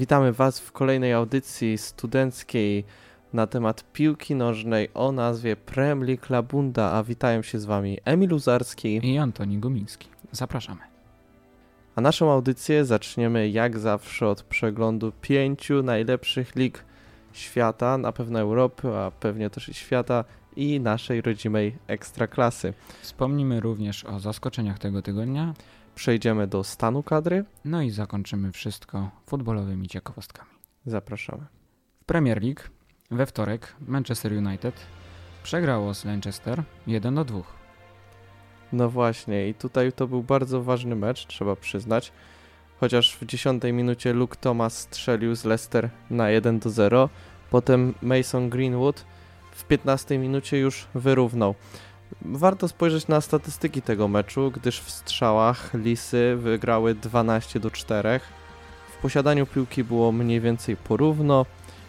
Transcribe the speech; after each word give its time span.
Witamy 0.00 0.32
Was 0.32 0.60
w 0.60 0.72
kolejnej 0.72 1.12
audycji 1.12 1.78
studenckiej 1.78 2.84
na 3.32 3.46
temat 3.46 3.92
piłki 3.92 4.34
nożnej 4.34 4.88
o 4.94 5.12
nazwie 5.12 5.56
Prem 5.56 6.04
League 6.04 6.26
Labunda, 6.30 6.92
a 6.92 7.02
witają 7.02 7.42
się 7.42 7.58
z 7.58 7.64
Wami 7.64 7.98
Emil 8.04 8.32
Uzarski 8.32 9.00
i 9.06 9.18
Antoni 9.18 9.58
Gumiński. 9.58 10.08
Zapraszamy. 10.32 10.80
A 11.96 12.00
naszą 12.00 12.32
audycję 12.32 12.84
zaczniemy 12.84 13.48
jak 13.48 13.78
zawsze 13.78 14.28
od 14.28 14.42
przeglądu 14.42 15.12
pięciu 15.20 15.82
najlepszych 15.82 16.56
lig 16.56 16.84
świata, 17.32 17.98
na 17.98 18.12
pewno 18.12 18.40
Europy, 18.40 18.88
a 18.88 19.10
pewnie 19.10 19.50
też 19.50 19.68
i 19.68 19.74
świata 19.74 20.24
i 20.56 20.80
naszej 20.80 21.20
rodzimej 21.20 21.76
ekstraklasy. 21.86 22.74
Wspomnimy 23.02 23.60
również 23.60 24.04
o 24.04 24.20
zaskoczeniach 24.20 24.78
tego 24.78 25.02
tygodnia. 25.02 25.54
Przejdziemy 26.00 26.46
do 26.46 26.64
stanu 26.64 27.02
kadry. 27.02 27.44
No 27.64 27.82
i 27.82 27.90
zakończymy 27.90 28.52
wszystko 28.52 29.10
futbolowymi 29.26 29.88
ciekawostkami. 29.88 30.50
Zapraszamy. 30.86 31.46
W 32.02 32.04
Premier 32.04 32.42
League 32.42 32.60
we 33.10 33.26
wtorek 33.26 33.74
Manchester 33.80 34.32
United 34.32 34.74
przegrało 35.42 35.94
z 35.94 36.04
Manchester 36.04 36.62
1 36.86 37.14
do 37.14 37.24
2. 37.24 37.40
No 38.72 38.90
właśnie, 38.90 39.48
i 39.48 39.54
tutaj 39.54 39.92
to 39.92 40.06
był 40.06 40.22
bardzo 40.22 40.62
ważny 40.62 40.96
mecz, 40.96 41.26
trzeba 41.26 41.56
przyznać. 41.56 42.12
Chociaż 42.80 43.16
w 43.16 43.26
10 43.26 43.62
minucie 43.64 44.12
Luke 44.12 44.36
Thomas 44.36 44.78
strzelił 44.78 45.36
z 45.36 45.44
Leicester 45.44 45.90
na 46.10 46.30
1 46.30 46.58
do 46.58 46.70
0, 46.70 47.08
potem 47.50 47.94
Mason 48.02 48.50
Greenwood 48.50 49.04
w 49.52 49.64
15 49.64 50.18
minucie 50.18 50.58
już 50.58 50.86
wyrównał. 50.94 51.54
Warto 52.22 52.68
spojrzeć 52.68 53.08
na 53.08 53.20
statystyki 53.20 53.82
tego 53.82 54.08
meczu, 54.08 54.50
gdyż 54.50 54.80
w 54.80 54.90
strzałach 54.90 55.74
Lisy 55.74 56.36
wygrały 56.36 56.94
12 56.94 57.60
do 57.60 57.70
4. 57.70 58.20
W 58.98 59.02
posiadaniu 59.02 59.46
piłki 59.46 59.84
było 59.84 60.12
mniej 60.12 60.40
więcej 60.40 60.76
porówno 60.76 61.46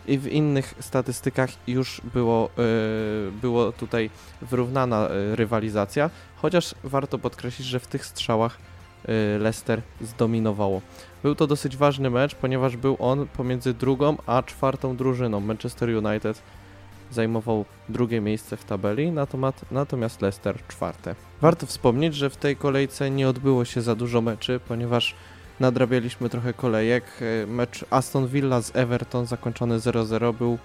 i 0.07 0.17
w 0.17 0.27
innych 0.27 0.73
statystykach 0.79 1.49
już 1.67 2.01
było, 2.13 2.49
yy, 2.57 3.31
było 3.41 3.71
tutaj 3.71 4.09
wyrównana 4.41 5.09
yy, 5.09 5.35
rywalizacja, 5.35 6.09
chociaż 6.35 6.75
warto 6.83 7.19
podkreślić, 7.19 7.67
że 7.67 7.79
w 7.79 7.87
tych 7.87 8.05
strzałach 8.05 8.57
yy, 9.07 9.13
Leicester 9.39 9.81
zdominowało. 10.01 10.81
Był 11.23 11.35
to 11.35 11.47
dosyć 11.47 11.77
ważny 11.77 12.09
mecz, 12.09 12.35
ponieważ 12.35 12.77
był 12.77 12.97
on 12.99 13.27
pomiędzy 13.27 13.73
drugą 13.73 14.17
a 14.25 14.43
czwartą 14.43 14.95
drużyną 14.95 15.39
Manchester 15.39 15.89
United 16.05 16.41
zajmował 17.13 17.65
drugie 17.89 18.21
miejsce 18.21 18.57
w 18.57 18.63
tabeli, 18.63 19.13
natomiast 19.71 20.21
Leicester 20.21 20.57
czwarte. 20.67 21.15
Warto 21.41 21.65
wspomnieć, 21.65 22.15
że 22.15 22.29
w 22.29 22.37
tej 22.37 22.55
kolejce 22.55 23.11
nie 23.11 23.29
odbyło 23.29 23.65
się 23.65 23.81
za 23.81 23.95
dużo 23.95 24.21
meczy, 24.21 24.59
ponieważ 24.67 25.15
nadrabialiśmy 25.59 26.29
trochę 26.29 26.53
kolejek. 26.53 27.03
E, 27.21 27.47
mecz 27.47 27.85
Aston 27.89 28.27
Villa 28.27 28.61
z 28.61 28.75
Everton 28.75 29.25
zakończony 29.25 29.79
0-0 29.79 30.33
był 30.33 30.57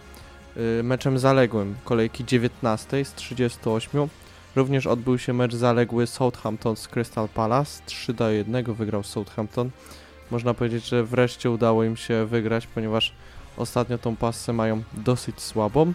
e, 0.56 0.82
meczem 0.82 1.18
zaległym 1.18 1.74
kolejki 1.84 2.24
19 2.24 3.04
z 3.04 3.14
38. 3.14 4.08
Również 4.56 4.86
odbył 4.86 5.18
się 5.18 5.32
mecz 5.32 5.54
zaległy 5.54 6.06
Southampton 6.06 6.76
z 6.76 6.88
Crystal 6.88 7.28
Palace. 7.28 7.82
3 7.86 8.14
do 8.14 8.30
1 8.30 8.74
wygrał 8.74 9.02
Southampton. 9.02 9.70
Można 10.30 10.54
powiedzieć, 10.54 10.88
że 10.88 11.04
wreszcie 11.04 11.50
udało 11.50 11.84
im 11.84 11.96
się 11.96 12.26
wygrać, 12.26 12.66
ponieważ 12.66 13.12
ostatnio 13.56 13.98
tą 13.98 14.16
pasę 14.16 14.52
mają 14.52 14.82
dosyć 14.92 15.40
słabą. 15.40 15.92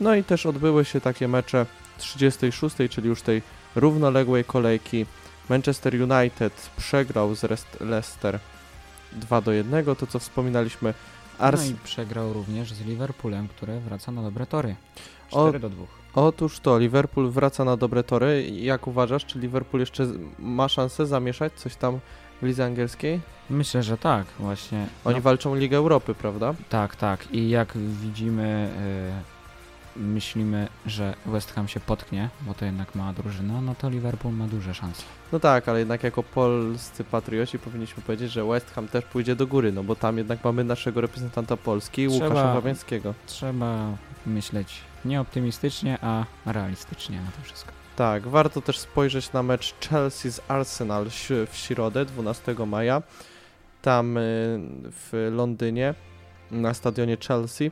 No 0.00 0.14
i 0.14 0.24
też 0.24 0.46
odbyły 0.46 0.84
się 0.84 1.00
takie 1.00 1.28
mecze 1.28 1.66
36, 1.98 2.76
czyli 2.90 3.08
już 3.08 3.22
tej 3.22 3.42
równoległej 3.76 4.44
kolejki. 4.44 5.06
Manchester 5.48 5.94
United 5.94 6.70
przegrał 6.76 7.34
z 7.34 7.42
Leicester 7.80 8.38
2 9.12 9.40
do 9.40 9.52
1, 9.52 9.84
to 9.84 10.06
co 10.06 10.18
wspominaliśmy. 10.18 10.94
Ars... 11.38 11.60
No 11.64 11.70
i 11.70 11.74
przegrał 11.84 12.32
również 12.32 12.72
z 12.72 12.80
Liverpoolem, 12.80 13.48
które 13.48 13.80
wraca 13.80 14.12
na 14.12 14.22
dobre 14.22 14.46
tory. 14.46 14.76
4 15.28 15.48
o... 15.48 15.60
do 15.60 15.70
2. 15.70 15.84
Otóż 16.14 16.60
to, 16.60 16.78
Liverpool 16.78 17.30
wraca 17.30 17.64
na 17.64 17.76
dobre 17.76 18.04
tory. 18.04 18.50
Jak 18.50 18.86
uważasz, 18.86 19.26
czy 19.26 19.38
Liverpool 19.38 19.80
jeszcze 19.80 20.06
ma 20.38 20.68
szansę 20.68 21.06
zamieszać 21.06 21.52
coś 21.52 21.76
tam 21.76 22.00
w 22.42 22.46
lidze 22.46 22.64
angielskiej? 22.64 23.20
Myślę, 23.50 23.82
że 23.82 23.98
tak, 23.98 24.26
właśnie. 24.38 24.86
Oni 25.04 25.16
no. 25.16 25.22
walczą 25.22 25.54
Ligę 25.54 25.76
Europy, 25.76 26.14
prawda? 26.14 26.54
Tak, 26.68 26.96
tak. 26.96 27.32
I 27.32 27.50
jak 27.50 27.72
widzimy, 27.76 28.70
myślimy, 29.96 30.68
że 30.86 31.14
West 31.26 31.52
Ham 31.52 31.68
się 31.68 31.80
potknie, 31.80 32.28
bo 32.40 32.54
to 32.54 32.64
jednak 32.64 32.94
mała 32.94 33.12
drużyna, 33.12 33.60
no 33.60 33.74
to 33.74 33.90
Liverpool 33.90 34.34
ma 34.34 34.46
duże 34.46 34.74
szanse. 34.74 35.02
No 35.32 35.40
tak, 35.40 35.68
ale 35.68 35.78
jednak 35.78 36.02
jako 36.02 36.22
polscy 36.22 37.04
patrioci 37.04 37.58
powinniśmy 37.58 38.02
powiedzieć, 38.02 38.32
że 38.32 38.44
West 38.44 38.70
Ham 38.70 38.88
też 38.88 39.04
pójdzie 39.04 39.36
do 39.36 39.46
góry, 39.46 39.72
no 39.72 39.84
bo 39.84 39.96
tam 39.96 40.18
jednak 40.18 40.44
mamy 40.44 40.64
naszego 40.64 41.00
reprezentanta 41.00 41.56
Polski, 41.56 42.08
trzeba, 42.08 42.24
Łukasza 42.24 42.54
Fabiańskiego. 42.54 43.14
Trzeba 43.26 43.96
myśleć 44.26 44.80
nie 45.04 45.20
optymistycznie, 45.20 45.98
a 46.02 46.24
realistycznie 46.46 47.16
na 47.16 47.30
to 47.30 47.42
wszystko. 47.42 47.72
Tak, 47.96 48.28
warto 48.28 48.60
też 48.60 48.78
spojrzeć 48.78 49.32
na 49.32 49.42
mecz 49.42 49.74
Chelsea 49.88 50.30
z 50.30 50.40
Arsenal 50.48 51.06
w 51.50 51.56
środę, 51.56 52.04
12 52.04 52.54
maja, 52.66 53.02
tam 53.82 54.16
y, 54.16 54.20
w 54.90 55.30
Londynie, 55.32 55.94
na 56.50 56.74
stadionie 56.74 57.16
Chelsea. 57.28 57.70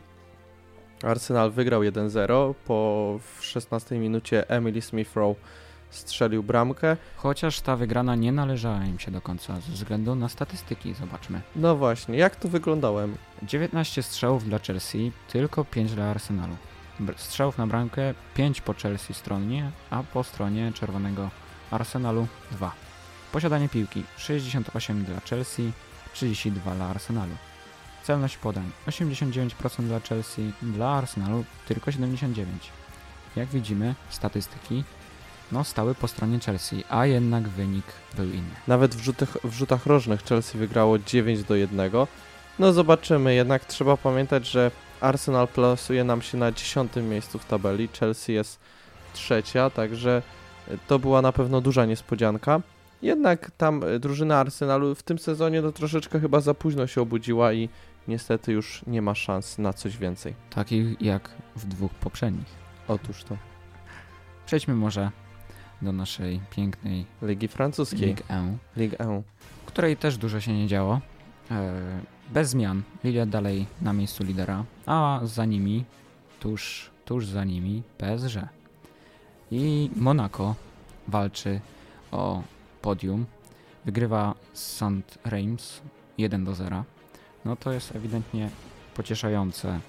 Arsenal 1.03 1.51
wygrał 1.51 1.81
1-0, 1.83 2.55
po 2.67 3.19
w 3.39 3.45
16 3.45 3.99
minucie 3.99 4.51
Emily 4.51 4.81
Smith-Rowe 4.81 5.35
strzelił 5.91 6.43
bramkę. 6.43 6.97
Chociaż 7.17 7.61
ta 7.61 7.77
wygrana 7.77 8.15
nie 8.15 8.33
należała 8.33 8.85
im 8.85 8.99
się 8.99 9.11
do 9.11 9.21
końca 9.21 9.61
ze 9.61 9.73
względu 9.73 10.15
na 10.15 10.29
statystyki, 10.29 10.95
zobaczmy. 10.95 11.41
No 11.57 11.77
właśnie, 11.77 12.19
jak 12.19 12.37
to 12.37 12.49
wyglądałem? 12.49 13.17
19 13.43 14.03
strzałów 14.03 14.45
dla 14.45 14.59
Chelsea, 14.59 15.13
tylko 15.29 15.65
5 15.65 15.95
dla 15.95 16.05
Arsenalu. 16.05 16.57
Strzałów 17.17 17.59
na 17.59 17.67
bramkę 17.67 18.15
5 18.35 18.61
po 18.61 18.75
Chelsea 18.75 19.15
stronie, 19.15 19.71
a 19.91 20.03
po 20.03 20.25
stronie 20.25 20.73
czerwonego 20.75 21.31
Arsenalu 21.71 22.27
2. 22.51 22.73
Posiadanie 23.33 23.69
piłki 23.69 24.05
68 24.17 25.05
dla 25.05 25.21
Chelsea, 25.21 25.73
32 26.13 26.75
dla 26.75 26.87
Arsenalu. 26.87 27.35
Celność 28.03 28.37
podań 28.37 28.71
89% 28.87 29.83
dla 29.83 30.01
Chelsea, 30.01 30.53
dla 30.63 30.89
Arsenalu 30.89 31.45
tylko 31.69 31.91
79%. 31.91 32.45
Jak 33.37 33.49
widzimy, 33.49 33.95
statystyki 34.11 34.85
no, 35.53 35.65
stały 35.65 35.95
po 35.95 36.09
stronie 36.09 36.39
Chelsea, 36.39 36.85
a 36.89 37.07
jednak 37.07 37.49
wynik 37.49 37.85
był 38.17 38.27
inny. 38.27 38.55
Nawet 38.69 38.95
w 38.95 39.01
rzutach, 39.01 39.37
w 39.45 39.53
rzutach 39.53 39.87
rożnych 39.87 40.23
Chelsea 40.23 40.59
wygrało 40.59 40.99
9 40.99 41.43
do 41.43 41.55
1. 41.55 41.91
No 42.59 42.73
zobaczymy, 42.73 43.35
jednak 43.35 43.65
trzeba 43.65 43.97
pamiętać, 43.97 44.47
że 44.47 44.71
Arsenal 45.01 45.49
plasuje 45.49 46.05
nam 46.05 46.23
się 46.23 46.39
na 46.39 46.53
10 46.53 46.93
miejscu 46.97 47.39
w 47.39 47.45
tabeli, 47.45 47.89
Chelsea 48.01 48.33
jest 48.33 48.61
trzecia, 49.13 49.71
także 49.71 50.23
to 50.87 50.99
była 50.99 51.23
na 51.23 51.33
pewno 51.33 51.61
duża 51.61 51.87
niespodzianka. 51.87 52.61
Jednak 53.03 53.51
tam 53.57 53.83
drużyna 54.01 54.39
Arsenalu 54.39 54.95
w 54.95 55.03
tym 55.03 55.19
sezonie 55.19 55.63
to 55.63 55.73
troszeczkę 55.73 56.21
chyba 56.21 56.41
za 56.41 56.55
późno 56.55 56.87
się 56.87 57.03
obudziła 57.03 57.53
i 57.53 57.69
niestety 58.11 58.53
już 58.53 58.83
nie 58.87 59.03
ma 59.03 59.15
szans 59.15 59.59
na 59.59 59.73
coś 59.73 59.97
więcej. 59.97 60.35
Takich 60.51 61.01
jak 61.01 61.31
w 61.57 61.67
dwóch 61.67 61.95
poprzednich. 61.95 62.49
Otóż 62.89 63.25
to. 63.25 63.37
Przejdźmy 64.47 64.75
może 64.75 65.11
do 65.83 65.93
naszej 65.93 66.41
pięknej 66.51 67.07
Ligi 67.23 67.49
Francuskiej. 67.49 68.09
Ligue 68.09 68.25
1. 68.31 68.59
Ligue 68.77 68.97
1. 69.01 69.23
Której 69.67 69.97
też 69.97 70.17
dużo 70.17 70.41
się 70.41 70.53
nie 70.53 70.67
działo. 70.67 71.01
E, 71.51 71.73
bez 72.31 72.49
zmian. 72.51 72.83
Lille 73.05 73.27
dalej 73.27 73.67
na 73.83 73.93
miejscu 73.93 74.25
lidera, 74.25 74.65
a 74.87 75.21
za 75.25 75.45
nimi, 75.45 75.85
tuż, 76.41 76.91
tuż 77.05 77.27
za 77.27 77.45
nimi 77.45 77.83
PSG. 77.99 78.39
I 79.51 79.91
Monaco 79.97 80.55
walczy 81.09 81.61
o 82.11 82.43
podium. 82.83 83.27
Wygrywa 83.85 84.35
St. 84.53 85.19
Reims 85.25 85.81
1 86.19 86.45
do 86.45 86.55
0 86.55 86.85
no 87.45 87.57
to 87.57 87.73
jest 87.73 87.97
ewidentnie 87.97 88.51
pocieszające 88.95 89.69
e, 89.69 89.81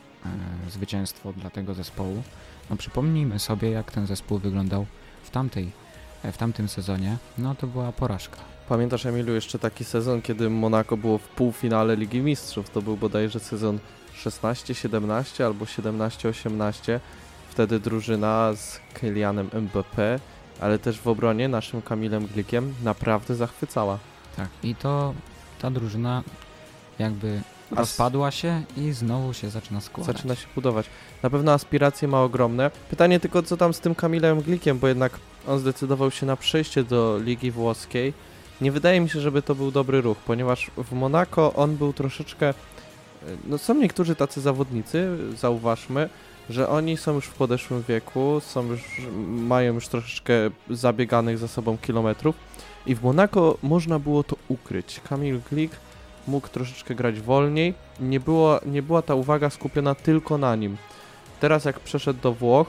zwycięstwo 0.72 1.34
dla 1.34 1.50
tego 1.50 1.74
zespołu. 1.74 2.24
No 2.70 2.76
przypomnijmy 2.76 3.40
sobie, 3.40 3.72
jak 3.72 3.92
ten 3.92 4.08
zespół 4.08 4.38
wyglądał 4.38 4.86
w 5.24 5.30
tamtej, 5.30 5.72
e, 6.24 6.32
w 6.32 6.38
tamtym 6.38 6.70
sezonie. 6.70 7.18
No 7.38 7.56
to 7.56 7.68
była 7.68 7.92
porażka. 7.92 8.38
Pamiętasz, 8.70 9.06
Emilu, 9.06 9.34
jeszcze 9.34 9.60
taki 9.60 9.84
sezon, 9.84 10.22
kiedy 10.22 10.50
Monaco 10.50 10.98
było 10.98 11.18
w 11.18 11.28
półfinale 11.28 11.96
Ligi 11.96 12.22
Mistrzów. 12.22 12.70
To 12.70 12.82
był 12.82 12.98
bodajże 12.98 13.40
sezon 13.40 13.80
16-17 14.24 15.44
albo 15.44 15.66
17-18. 15.66 17.00
Wtedy 17.50 17.80
drużyna 17.80 18.54
z 18.54 18.80
Kylianem 18.94 19.50
Mbappé, 19.50 20.20
ale 20.60 20.80
też 20.80 21.00
w 21.00 21.08
obronie 21.08 21.48
naszym 21.48 21.82
Kamilem 21.82 22.28
Glikiem 22.28 22.74
naprawdę 22.84 23.36
zachwycała. 23.36 24.00
Tak, 24.38 24.50
i 24.64 24.76
to 24.76 25.14
ta 25.62 25.72
drużyna 25.72 26.24
jakby 27.02 27.42
rozpadła 27.72 28.32
się 28.32 28.64
i 28.78 28.92
znowu 28.92 29.34
się 29.34 29.50
zaczyna 29.50 29.82
składać. 29.82 30.16
Zaczyna 30.16 30.36
się 30.36 30.48
budować. 30.56 30.86
Na 31.24 31.30
pewno 31.30 31.52
aspiracje 31.52 32.08
ma 32.08 32.24
ogromne. 32.24 32.72
Pytanie 32.90 33.20
tylko, 33.20 33.44
co 33.44 33.58
tam 33.58 33.74
z 33.74 33.80
tym 33.80 33.96
Kamilem 33.96 34.42
Glikiem, 34.42 34.80
bo 34.80 34.88
jednak 34.88 35.20
on 35.48 35.60
zdecydował 35.60 36.12
się 36.12 36.26
na 36.26 36.36
przejście 36.36 36.84
do 36.84 37.20
Ligi 37.24 37.52
Włoskiej. 37.52 38.14
Nie 38.62 38.72
wydaje 38.72 39.02
mi 39.02 39.10
się, 39.10 39.20
żeby 39.20 39.42
to 39.42 39.56
był 39.56 39.72
dobry 39.72 40.02
ruch, 40.02 40.18
ponieważ 40.18 40.72
w 40.78 40.92
Monako 40.92 41.54
on 41.54 41.76
był 41.78 41.94
troszeczkę 41.94 42.54
no 43.46 43.58
są 43.58 43.74
niektórzy 43.74 44.16
tacy 44.16 44.42
zawodnicy, 44.42 45.18
zauważmy, 45.38 46.10
że 46.50 46.70
oni 46.70 46.98
są 46.98 47.14
już 47.14 47.26
w 47.26 47.34
podeszłym 47.34 47.84
wieku, 47.88 48.42
są 48.46 48.66
już, 48.66 49.02
mają 49.28 49.74
już 49.74 49.88
troszeczkę 49.88 50.34
zabieganych 50.70 51.38
za 51.38 51.48
sobą 51.48 51.78
kilometrów 51.78 52.36
i 52.86 52.96
w 52.96 53.04
Monako 53.04 53.58
można 53.64 54.00
było 54.00 54.24
to 54.24 54.36
ukryć. 54.48 55.02
Kamil 55.10 55.40
Glik 55.52 55.72
mógł 56.28 56.48
troszeczkę 56.48 56.96
grać 56.96 57.22
wolniej, 57.22 57.74
nie, 58.00 58.20
było, 58.20 58.60
nie 58.66 58.82
była 58.82 59.02
ta 59.02 59.16
uwaga 59.16 59.50
skupiona 59.50 59.96
tylko 59.96 60.38
na 60.38 60.56
nim. 60.56 60.78
Teraz 61.40 61.66
jak 61.66 61.80
przeszedł 61.80 62.22
do 62.22 62.34
Włoch, 62.34 62.68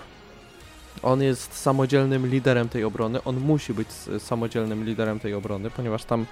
on 1.03 1.23
jest 1.23 1.57
samodzielnym 1.57 2.27
liderem 2.27 2.69
tej 2.69 2.85
obrony, 2.85 3.23
on 3.25 3.37
musi 3.37 3.75
być 3.75 3.89
samodzielnym 4.19 4.85
liderem 4.85 5.21
tej 5.21 5.35
obrony, 5.35 5.71
ponieważ 5.71 6.05
tam 6.05 6.27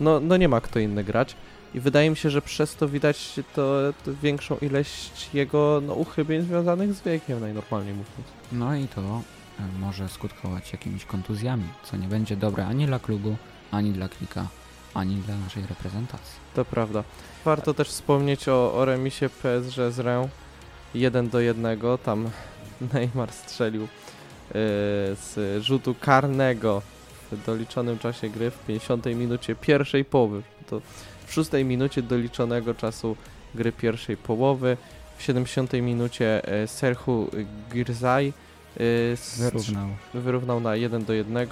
no, 0.00 0.20
no 0.20 0.36
nie 0.36 0.48
ma 0.48 0.60
kto 0.60 0.78
inny 0.78 1.04
grać. 1.04 1.36
I 1.74 1.80
wydaje 1.80 2.10
mi 2.10 2.16
się, 2.16 2.30
że 2.30 2.42
przez 2.42 2.76
to 2.76 2.88
widać 2.88 3.40
to, 3.54 3.92
to 4.04 4.10
większą 4.22 4.56
ilość 4.62 5.30
jego 5.34 5.82
no, 5.86 5.94
uchybień 5.94 6.42
związanych 6.42 6.94
z 6.94 7.02
wiekiem, 7.02 7.40
najnormalniej 7.40 7.94
mówiąc. 7.94 8.28
No 8.52 8.74
i 8.76 8.88
to 8.88 9.00
e, 9.00 9.22
może 9.80 10.08
skutkować 10.08 10.72
jakimiś 10.72 11.04
kontuzjami, 11.04 11.64
co 11.84 11.96
nie 11.96 12.08
będzie 12.08 12.36
dobre 12.36 12.66
ani 12.66 12.86
dla 12.86 12.98
klubu, 12.98 13.36
ani 13.70 13.92
dla 13.92 14.08
klika, 14.08 14.46
ani 14.94 15.16
dla 15.16 15.36
naszej 15.36 15.66
reprezentacji. 15.66 16.34
To 16.54 16.64
prawda. 16.64 17.04
Warto 17.44 17.74
też 17.74 17.88
wspomnieć 17.88 18.48
o, 18.48 18.74
o 18.74 18.84
remisie 18.84 19.28
PSG 19.28 19.76
z 19.90 19.98
Rę 19.98 20.28
1 20.94 21.28
do 21.28 21.40
1. 21.40 21.78
Tam 22.04 22.30
Neymar 22.92 23.32
strzelił 23.32 23.82
yy, 23.82 23.88
z 25.14 25.62
rzutu 25.62 25.94
karnego 26.00 26.82
w 27.32 27.46
doliczonym 27.46 27.98
czasie 27.98 28.28
gry 28.28 28.50
w 28.50 28.58
50 28.58 29.06
minucie 29.06 29.54
pierwszej 29.54 30.04
połowy. 30.04 30.42
To 30.66 30.80
w 31.26 31.32
6 31.32 31.50
minucie 31.64 32.02
doliczonego 32.02 32.74
czasu 32.74 33.16
gry 33.54 33.72
pierwszej 33.72 34.16
połowy. 34.16 34.76
W 35.18 35.22
70 35.22 35.72
minucie 35.72 36.48
e, 36.48 36.66
Serhu 36.66 37.30
Girzaj 37.72 38.32
e, 38.76 38.82
wyrównał. 39.38 39.88
wyrównał 40.14 40.60
na 40.60 40.76
1 40.76 41.04
do 41.04 41.12
1. 41.12 41.48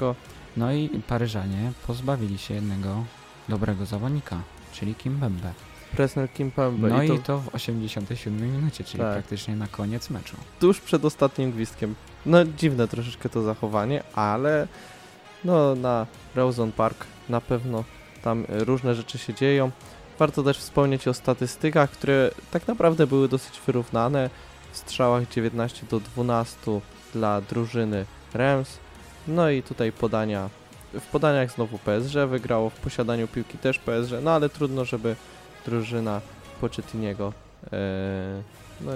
No 0.56 0.72
i 0.72 0.88
Paryżanie 0.88 1.72
pozbawili 1.86 2.38
się 2.38 2.54
jednego 2.54 3.04
dobrego 3.52 3.86
zawodnika, 3.86 4.40
czyli 4.72 4.94
Kimbembe. 4.94 5.52
Presnel 5.96 6.28
Kimpembe. 6.28 6.88
No 6.88 7.02
i 7.02 7.08
to... 7.08 7.14
i 7.14 7.18
to 7.18 7.38
w 7.38 7.54
87 7.54 8.52
minucie, 8.52 8.84
czyli 8.84 8.98
tak. 8.98 9.12
praktycznie 9.12 9.56
na 9.56 9.66
koniec 9.66 10.10
meczu. 10.10 10.36
Tuż 10.60 10.80
przed 10.80 11.04
ostatnim 11.04 11.52
gwizdkiem. 11.52 11.94
No 12.26 12.44
dziwne 12.44 12.88
troszeczkę 12.88 13.28
to 13.28 13.42
zachowanie, 13.42 14.02
ale 14.14 14.68
no 15.44 15.74
na 15.74 16.06
Rawson 16.34 16.72
Park 16.72 17.06
na 17.28 17.40
pewno 17.40 17.84
tam 18.22 18.44
e, 18.48 18.64
różne 18.64 18.94
rzeczy 18.94 19.18
się 19.18 19.34
dzieją. 19.34 19.70
Warto 20.18 20.42
też 20.42 20.58
wspomnieć 20.58 21.08
o 21.08 21.14
statystykach, 21.14 21.90
które 21.90 22.30
tak 22.50 22.68
naprawdę 22.68 23.06
były 23.06 23.28
dosyć 23.28 23.60
wyrównane. 23.66 24.30
W 24.72 24.76
strzałach 24.76 25.28
19 25.28 25.86
do 25.90 26.00
12 26.00 26.80
dla 27.12 27.40
drużyny 27.40 28.06
Rams. 28.34 28.78
No 29.28 29.50
i 29.50 29.62
tutaj 29.62 29.92
podania. 29.92 30.61
W 31.00 31.06
podaniach 31.06 31.50
znowu 31.50 31.78
PSG 31.78 32.14
wygrało, 32.28 32.70
w 32.70 32.80
posiadaniu 32.80 33.28
piłki 33.28 33.58
też 33.58 33.78
PSG, 33.78 34.12
no 34.22 34.30
ale 34.30 34.48
trudno, 34.48 34.84
żeby 34.84 35.16
drużyna 35.66 36.20
Pochettiniego 36.60 37.32
e, 37.72 38.42
no, 38.80 38.92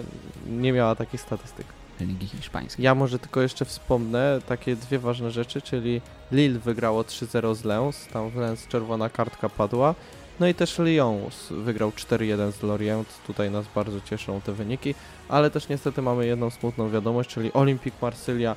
nie 0.47 0.73
miała 0.73 0.95
takich 0.95 1.21
statystyk. 1.21 1.67
Ligi 2.01 2.27
Hiszpańskiej. 2.27 2.85
Ja 2.85 2.95
może 2.95 3.19
tylko 3.19 3.41
jeszcze 3.43 3.65
wspomnę 3.65 4.39
takie 4.49 4.77
dwie 4.77 4.99
ważne 4.99 5.31
rzeczy, 5.31 5.63
czyli 5.63 6.01
Lille 6.33 6.59
wygrało 6.59 7.03
3-0 7.03 7.55
z 7.55 7.65
Lens, 7.65 8.07
tam 8.13 8.31
w 8.31 8.37
Lens 8.37 8.67
czerwona 8.67 9.11
kartka 9.11 9.49
padła, 9.49 9.95
no 10.41 10.49
i 10.49 10.55
też 10.55 10.79
Lyon 10.79 11.19
wygrał 11.51 11.91
4-1 11.91 12.53
z 12.53 12.63
Lorient, 12.63 13.09
tutaj 13.27 13.51
nas 13.51 13.67
bardzo 13.75 14.01
cieszą 14.01 14.41
te 14.41 14.53
wyniki, 14.53 14.95
ale 15.29 15.51
też 15.51 15.69
niestety 15.69 16.03
mamy 16.03 16.27
jedną 16.27 16.51
smutną 16.51 16.91
wiadomość, 16.91 17.31
czyli 17.31 17.53
Olympique 17.53 17.99
Marsylia 18.03 18.57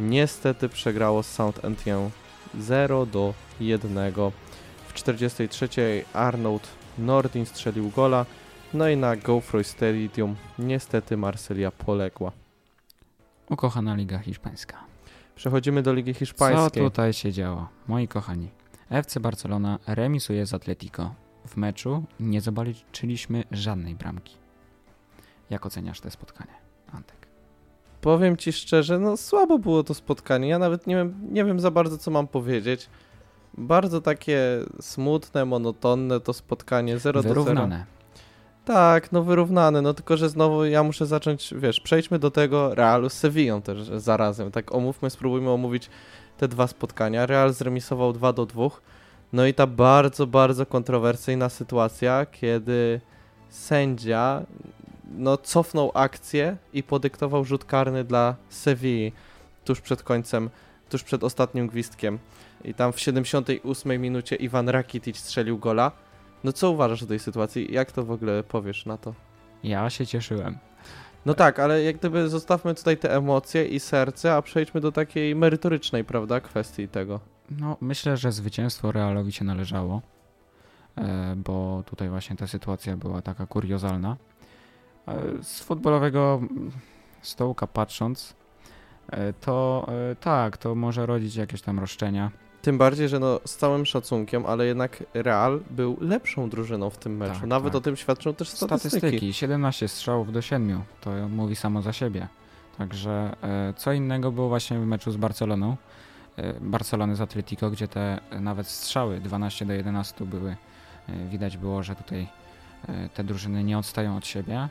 niestety 0.00 0.68
przegrało 0.68 1.22
z 1.22 1.38
Saint-Étienne 1.38 2.08
0 2.58 3.06
do 3.06 3.34
1. 3.60 4.12
W 4.88 4.94
43 4.94 5.68
Arnold 6.12 6.68
Nordin 6.98 7.46
strzelił 7.46 7.90
gola, 7.90 8.26
no 8.74 8.88
i 8.88 8.96
na 8.96 9.16
GoFro 9.16 9.64
Stadium 9.64 10.36
niestety 10.58 11.16
Marsylia 11.16 11.70
poległa. 11.70 12.32
Ukochana 13.50 13.94
Liga 13.94 14.18
Hiszpańska. 14.18 14.76
Przechodzimy 15.36 15.82
do 15.82 15.92
Ligi 15.92 16.14
Hiszpańskiej. 16.14 16.82
Co 16.82 16.90
tutaj 16.90 17.12
się 17.12 17.32
działo? 17.32 17.68
Moi 17.88 18.08
kochani, 18.08 18.48
FC 18.90 19.20
Barcelona 19.20 19.78
remisuje 19.86 20.46
z 20.46 20.54
Atletico. 20.54 21.14
W 21.48 21.56
meczu 21.56 22.04
nie 22.20 22.40
zobaczyliśmy 22.40 23.44
żadnej 23.50 23.94
bramki. 23.94 24.36
Jak 25.50 25.66
oceniasz 25.66 26.00
te 26.00 26.10
spotkanie, 26.10 26.54
Antek? 26.92 27.15
Powiem 28.00 28.36
ci 28.36 28.52
szczerze, 28.52 28.98
no 28.98 29.16
słabo 29.16 29.58
było 29.58 29.84
to 29.84 29.94
spotkanie. 29.94 30.48
Ja 30.48 30.58
nawet 30.58 30.86
nie 30.86 30.96
wiem, 30.96 31.14
nie 31.30 31.44
wiem 31.44 31.60
za 31.60 31.70
bardzo, 31.70 31.98
co 31.98 32.10
mam 32.10 32.26
powiedzieć. 32.26 32.88
Bardzo 33.58 34.00
takie 34.00 34.40
smutne, 34.80 35.44
monotonne 35.44 36.20
to 36.20 36.32
spotkanie 36.32 36.98
0 36.98 37.22
do 37.22 37.28
0. 37.28 37.44
Wyrównane. 37.44 37.96
Tak, 38.64 39.12
no 39.12 39.22
wyrównane, 39.22 39.82
no 39.82 39.94
tylko, 39.94 40.16
że 40.16 40.28
znowu 40.28 40.64
ja 40.64 40.82
muszę 40.82 41.06
zacząć, 41.06 41.54
wiesz, 41.56 41.80
przejdźmy 41.80 42.18
do 42.18 42.30
tego 42.30 42.74
Realu 42.74 43.08
z 43.08 43.12
Sevillą 43.12 43.62
też 43.62 43.78
zarazem, 43.96 44.50
tak 44.50 44.74
omówmy, 44.74 45.10
spróbujmy 45.10 45.50
omówić 45.50 45.90
te 46.38 46.48
dwa 46.48 46.66
spotkania. 46.66 47.26
Real 47.26 47.52
zremisował 47.52 48.12
2 48.12 48.32
do 48.32 48.46
2, 48.46 48.68
no 49.32 49.46
i 49.46 49.54
ta 49.54 49.66
bardzo, 49.66 50.26
bardzo 50.26 50.66
kontrowersyjna 50.66 51.48
sytuacja, 51.48 52.26
kiedy 52.26 53.00
sędzia 53.48 54.42
no 55.06 55.36
cofnął 55.36 55.90
akcję 55.94 56.56
i 56.72 56.82
podyktował 56.82 57.44
rzut 57.44 57.64
karny 57.64 58.04
dla 58.04 58.36
Sevilli 58.48 59.12
tuż 59.64 59.80
przed 59.80 60.02
końcem, 60.02 60.50
tuż 60.88 61.02
przed 61.02 61.24
ostatnim 61.24 61.66
gwizdkiem. 61.66 62.18
I 62.64 62.74
tam 62.74 62.92
w 62.92 63.00
78 63.00 64.02
minucie 64.02 64.36
Iwan 64.36 64.68
Rakitic 64.68 65.18
strzelił 65.18 65.58
gola. 65.58 65.92
No 66.44 66.52
co 66.52 66.70
uważasz 66.70 67.02
o 67.02 67.06
tej 67.06 67.18
sytuacji? 67.18 67.72
Jak 67.72 67.92
to 67.92 68.04
w 68.04 68.10
ogóle 68.10 68.42
powiesz 68.42 68.86
na 68.86 68.96
to? 68.98 69.14
Ja 69.62 69.90
się 69.90 70.06
cieszyłem. 70.06 70.58
No 71.26 71.34
tak, 71.34 71.58
ale 71.58 71.82
jak 71.82 71.96
gdyby 71.96 72.28
zostawmy 72.28 72.74
tutaj 72.74 72.96
te 72.96 73.16
emocje 73.16 73.66
i 73.66 73.80
serce, 73.80 74.34
a 74.34 74.42
przejdźmy 74.42 74.80
do 74.80 74.92
takiej 74.92 75.36
merytorycznej, 75.36 76.04
prawda, 76.04 76.40
kwestii 76.40 76.88
tego. 76.88 77.20
No, 77.50 77.76
myślę, 77.80 78.16
że 78.16 78.32
zwycięstwo 78.32 78.92
Realowi 78.92 79.32
się 79.32 79.44
należało, 79.44 80.02
e, 80.96 81.34
bo 81.36 81.82
tutaj 81.86 82.08
właśnie 82.08 82.36
ta 82.36 82.46
sytuacja 82.46 82.96
była 82.96 83.22
taka 83.22 83.46
kuriozalna. 83.46 84.16
E, 85.08 85.42
z 85.42 85.60
futbolowego 85.60 86.40
stołka 87.22 87.66
patrząc, 87.66 88.34
e, 89.10 89.32
to 89.32 89.86
tak, 90.20 90.56
to 90.56 90.74
może 90.74 91.06
rodzić 91.06 91.36
jakieś 91.36 91.62
tam 91.62 91.78
roszczenia 91.78 92.30
tym 92.66 92.78
bardziej, 92.78 93.08
że 93.08 93.18
no 93.18 93.40
z 93.44 93.56
całym 93.56 93.86
szacunkiem, 93.86 94.46
ale 94.46 94.66
jednak 94.66 95.04
Real 95.14 95.60
był 95.70 95.96
lepszą 96.00 96.48
drużyną 96.48 96.90
w 96.90 96.98
tym 96.98 97.16
meczu. 97.16 97.40
Tak, 97.40 97.48
Nawet 97.48 97.72
tak. 97.72 97.78
o 97.78 97.80
tym 97.80 97.96
świadczą 97.96 98.34
też 98.34 98.48
statystyki. 98.48 98.98
Statystyki, 98.98 99.32
17 99.32 99.88
strzałów 99.88 100.32
do 100.32 100.42
7, 100.42 100.82
to 101.00 101.10
mówi 101.28 101.56
samo 101.56 101.82
za 101.82 101.92
siebie. 101.92 102.28
Także 102.78 103.36
e, 103.42 103.74
co 103.76 103.92
innego 103.92 104.32
było 104.32 104.48
właśnie 104.48 104.78
w 104.78 104.86
meczu 104.86 105.10
z 105.10 105.16
Barceloną. 105.16 105.76
E, 106.36 106.60
Barcelony 106.60 107.16
z 107.16 107.20
Atletico, 107.20 107.70
gdzie 107.70 107.88
te 107.88 108.20
nawet 108.40 108.66
strzały 108.68 109.20
12 109.20 109.66
do 109.66 109.72
11 109.72 110.24
były. 110.24 110.56
E, 111.08 111.28
widać 111.28 111.56
było, 111.56 111.82
że 111.82 111.96
tutaj 111.96 112.28
e, 112.88 113.08
te 113.08 113.24
drużyny 113.24 113.64
nie 113.64 113.78
odstają 113.78 114.16
od 114.16 114.26
siebie, 114.26 114.68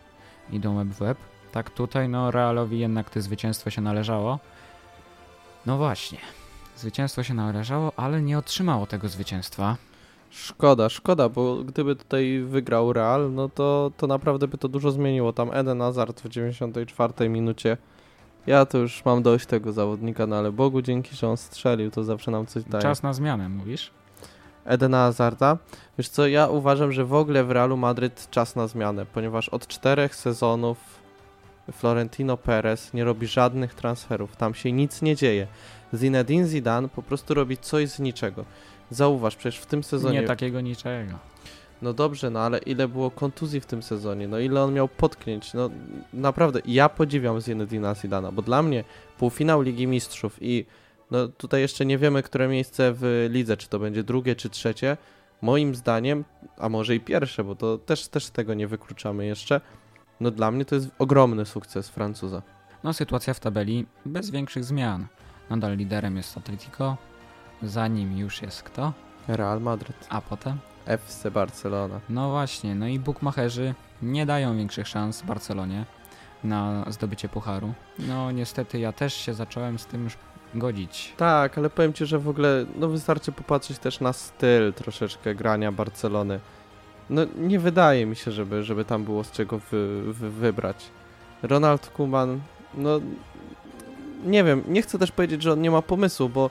idą 0.52 0.76
web 0.76 0.88
w 0.88 1.00
web. 1.00 1.18
Tak 1.52 1.70
tutaj 1.70 2.10
no 2.10 2.32
Realowi 2.32 2.80
jednak 2.80 3.10
to 3.10 3.22
zwycięstwo 3.22 3.70
się 3.70 3.82
należało. 3.82 4.40
No 5.66 5.78
właśnie. 5.78 6.18
Zwycięstwo 6.76 7.24
się 7.24 7.34
należało, 7.34 7.92
ale 7.98 8.22
nie 8.22 8.38
otrzymało 8.38 8.88
tego 8.88 9.08
zwycięstwa. 9.08 9.78
Szkoda, 10.30 10.90
szkoda, 10.90 11.30
bo 11.30 11.64
gdyby 11.64 11.96
tutaj 11.96 12.40
wygrał 12.40 12.94
Real, 12.94 13.34
no 13.34 13.50
to, 13.50 13.92
to 13.98 14.08
naprawdę 14.08 14.48
by 14.48 14.58
to 14.58 14.68
dużo 14.68 14.92
zmieniło. 14.92 15.34
Tam 15.34 15.54
Eden 15.54 15.80
Hazard 15.80 16.22
w 16.22 16.30
94 16.30 17.30
minucie. 17.30 17.78
Ja 18.48 18.66
to 18.66 18.78
już 18.78 19.06
mam 19.06 19.24
dość 19.24 19.46
tego 19.46 19.72
zawodnika, 19.72 20.28
no 20.28 20.36
ale 20.36 20.52
Bogu 20.52 20.82
dzięki, 20.82 21.16
że 21.16 21.30
on 21.30 21.38
strzelił, 21.38 21.92
to 21.92 22.04
zawsze 22.04 22.32
nam 22.32 22.46
coś 22.46 22.64
daje. 22.64 22.82
Czas 22.82 23.04
na 23.04 23.14
zmianę, 23.14 23.50
mówisz? 23.50 23.92
Edena 24.66 24.98
Hazarda. 24.98 25.58
Wiesz 25.98 26.10
co, 26.10 26.28
ja 26.28 26.48
uważam, 26.48 26.92
że 26.92 27.06
w 27.06 27.14
ogóle 27.14 27.44
w 27.44 27.52
Realu 27.52 27.78
Madryt 27.78 28.28
czas 28.32 28.56
na 28.56 28.68
zmianę, 28.68 29.06
ponieważ 29.06 29.50
od 29.50 29.68
czterech 29.68 30.16
sezonów 30.16 30.78
Florentino 31.72 32.38
Perez 32.38 32.94
nie 32.94 33.04
robi 33.04 33.28
żadnych 33.28 33.74
transferów. 33.74 34.36
Tam 34.36 34.54
się 34.54 34.72
nic 34.72 35.02
nie 35.02 35.16
dzieje. 35.16 35.48
Zinedine 35.94 36.48
Zidane 36.48 36.90
po 36.90 37.04
prostu 37.04 37.34
robi 37.34 37.58
coś 37.58 37.90
z 37.90 38.00
niczego. 38.00 38.46
Zauważ, 38.92 39.36
przecież 39.36 39.62
w 39.62 39.66
tym 39.66 39.84
sezonie... 39.84 40.22
Nie 40.22 40.28
takiego 40.28 40.62
niczego. 40.62 41.14
No 41.82 41.94
dobrze, 41.94 42.30
no 42.30 42.40
ale 42.40 42.58
ile 42.58 42.88
było 42.88 43.12
kontuzji 43.12 43.62
w 43.62 43.66
tym 43.66 43.84
sezonie, 43.84 44.28
no 44.28 44.40
ile 44.40 44.64
on 44.64 44.74
miał 44.74 44.88
potknięć, 44.88 45.54
no 45.54 45.70
naprawdę, 46.14 46.60
ja 46.66 46.90
podziwiam 46.90 47.42
Zinedina 47.42 47.96
Zidana, 47.96 48.32
bo 48.32 48.42
dla 48.42 48.62
mnie 48.62 48.84
półfinał 49.18 49.62
Ligi 49.62 49.88
Mistrzów 49.88 50.38
i 50.42 50.66
no 51.12 51.28
tutaj 51.28 51.62
jeszcze 51.62 51.86
nie 51.86 51.98
wiemy, 51.98 52.24
które 52.24 52.48
miejsce 52.48 52.94
w 52.94 53.28
lidze, 53.30 53.58
czy 53.58 53.70
to 53.70 53.80
będzie 53.80 54.04
drugie, 54.04 54.36
czy 54.36 54.50
trzecie, 54.50 54.98
moim 55.42 55.76
zdaniem, 55.76 56.24
a 56.58 56.70
może 56.70 56.96
i 56.96 57.00
pierwsze, 57.00 57.44
bo 57.44 57.56
to 57.56 57.78
też, 57.78 58.08
też 58.08 58.30
tego 58.30 58.54
nie 58.54 58.68
wykluczamy 58.68 59.26
jeszcze, 59.26 59.62
no 60.20 60.32
dla 60.32 60.52
mnie 60.52 60.66
to 60.66 60.76
jest 60.76 60.88
ogromny 61.00 61.46
sukces 61.46 61.90
Francuza. 61.90 62.42
No 62.84 62.94
sytuacja 62.94 63.34
w 63.34 63.40
tabeli 63.40 63.86
bez 64.06 64.30
większych 64.30 64.64
zmian. 64.64 65.08
Nadal 65.50 65.78
liderem 65.78 66.18
jest 66.18 66.38
Atletico, 66.38 66.98
za 67.64 67.88
nim 67.88 68.18
już 68.18 68.42
jest 68.42 68.64
kto? 68.64 68.94
Real 69.28 69.62
Madrid, 69.62 70.08
A 70.10 70.22
potem? 70.22 70.58
FC 70.86 71.32
Barcelona. 71.32 72.00
No 72.10 72.30
właśnie, 72.30 72.76
no 72.76 72.88
i 72.88 73.00
bukmacherzy 73.00 73.74
nie 74.02 74.26
dają 74.26 74.58
większych 74.58 74.88
szans 74.88 75.22
Barcelonie 75.22 75.86
na 76.44 76.86
zdobycie 76.88 77.30
pucharu. 77.30 77.74
No 78.00 78.32
niestety 78.32 78.80
ja 78.80 78.92
też 78.92 79.14
się 79.14 79.34
zacząłem 79.34 79.80
z 79.80 79.86
tym 79.86 80.04
już 80.04 80.18
godzić. 80.56 81.14
Tak, 81.18 81.58
ale 81.58 81.70
powiem 81.70 81.94
Ci, 81.94 82.06
że 82.06 82.20
w 82.20 82.30
ogóle 82.30 82.66
no 82.76 82.88
wystarczy 82.88 83.32
popatrzeć 83.32 83.80
też 83.80 84.00
na 84.00 84.14
styl 84.14 84.74
troszeczkę 84.74 85.36
grania 85.36 85.72
Barcelony. 85.72 86.40
No 87.10 87.22
nie 87.38 87.60
wydaje 87.60 88.06
mi 88.06 88.16
się, 88.16 88.32
żeby, 88.32 88.64
żeby 88.64 88.86
tam 88.86 89.04
było 89.04 89.24
z 89.24 89.32
czego 89.32 89.60
wy, 89.60 90.14
wy, 90.14 90.30
wybrać. 90.30 90.86
Ronald 91.44 91.90
Koeman, 91.98 92.40
no 92.74 93.00
nie 94.26 94.44
wiem, 94.44 94.64
nie 94.68 94.82
chcę 94.82 95.00
też 95.00 95.12
powiedzieć, 95.12 95.42
że 95.42 95.54
on 95.54 95.62
nie 95.62 95.72
ma 95.72 95.82
pomysłu, 95.82 96.30
bo 96.30 96.50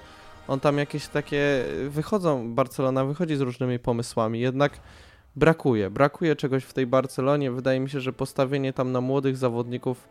on 0.48 0.60
tam 0.60 0.78
jakieś 0.78 1.06
takie 1.06 1.64
wychodzą, 1.88 2.54
Barcelona 2.54 3.04
wychodzi 3.04 3.36
z 3.36 3.40
różnymi 3.40 3.78
pomysłami, 3.78 4.40
jednak 4.40 4.72
brakuje, 5.36 5.90
brakuje 5.90 6.36
czegoś 6.36 6.64
w 6.64 6.72
tej 6.72 6.86
Barcelonie. 6.86 7.50
Wydaje 7.52 7.80
mi 7.80 7.90
się, 7.90 8.00
że 8.00 8.12
postawienie 8.12 8.72
tam 8.72 8.92
na 8.92 9.00
młodych 9.00 9.36
zawodników 9.36 10.08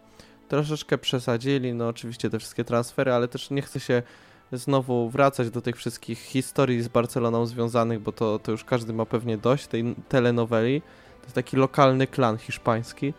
troszeczkę 0.47 0.97
przesadzili, 0.97 1.73
no 1.73 1.88
oczywiście 1.88 2.29
te 2.29 2.39
wszystkie 2.39 2.63
transfery, 2.63 3.13
ale 3.13 3.27
też 3.27 3.50
nie 3.50 3.62
chcę 3.62 3.79
się 3.79 4.03
znowu 4.51 5.09
wracać 5.09 5.50
do 5.50 5.62
tych 5.62 5.75
wszystkich 5.75 6.19
historii 6.19 6.81
z 6.81 6.88
Barceloną 6.88 7.45
związanych, 7.45 8.00
bo 8.00 8.12
to, 8.12 8.39
to 8.39 8.51
już 8.51 8.63
każdy 8.63 8.93
ma 8.93 9.05
pewnie 9.05 9.38
dość 9.38 9.67
tej 9.67 9.95
telenoweli. 10.09 10.81
To 11.19 11.23
jest 11.23 11.35
taki 11.35 11.57
lokalny 11.57 12.07
klan 12.07 12.38
hiszpański, 12.38 13.13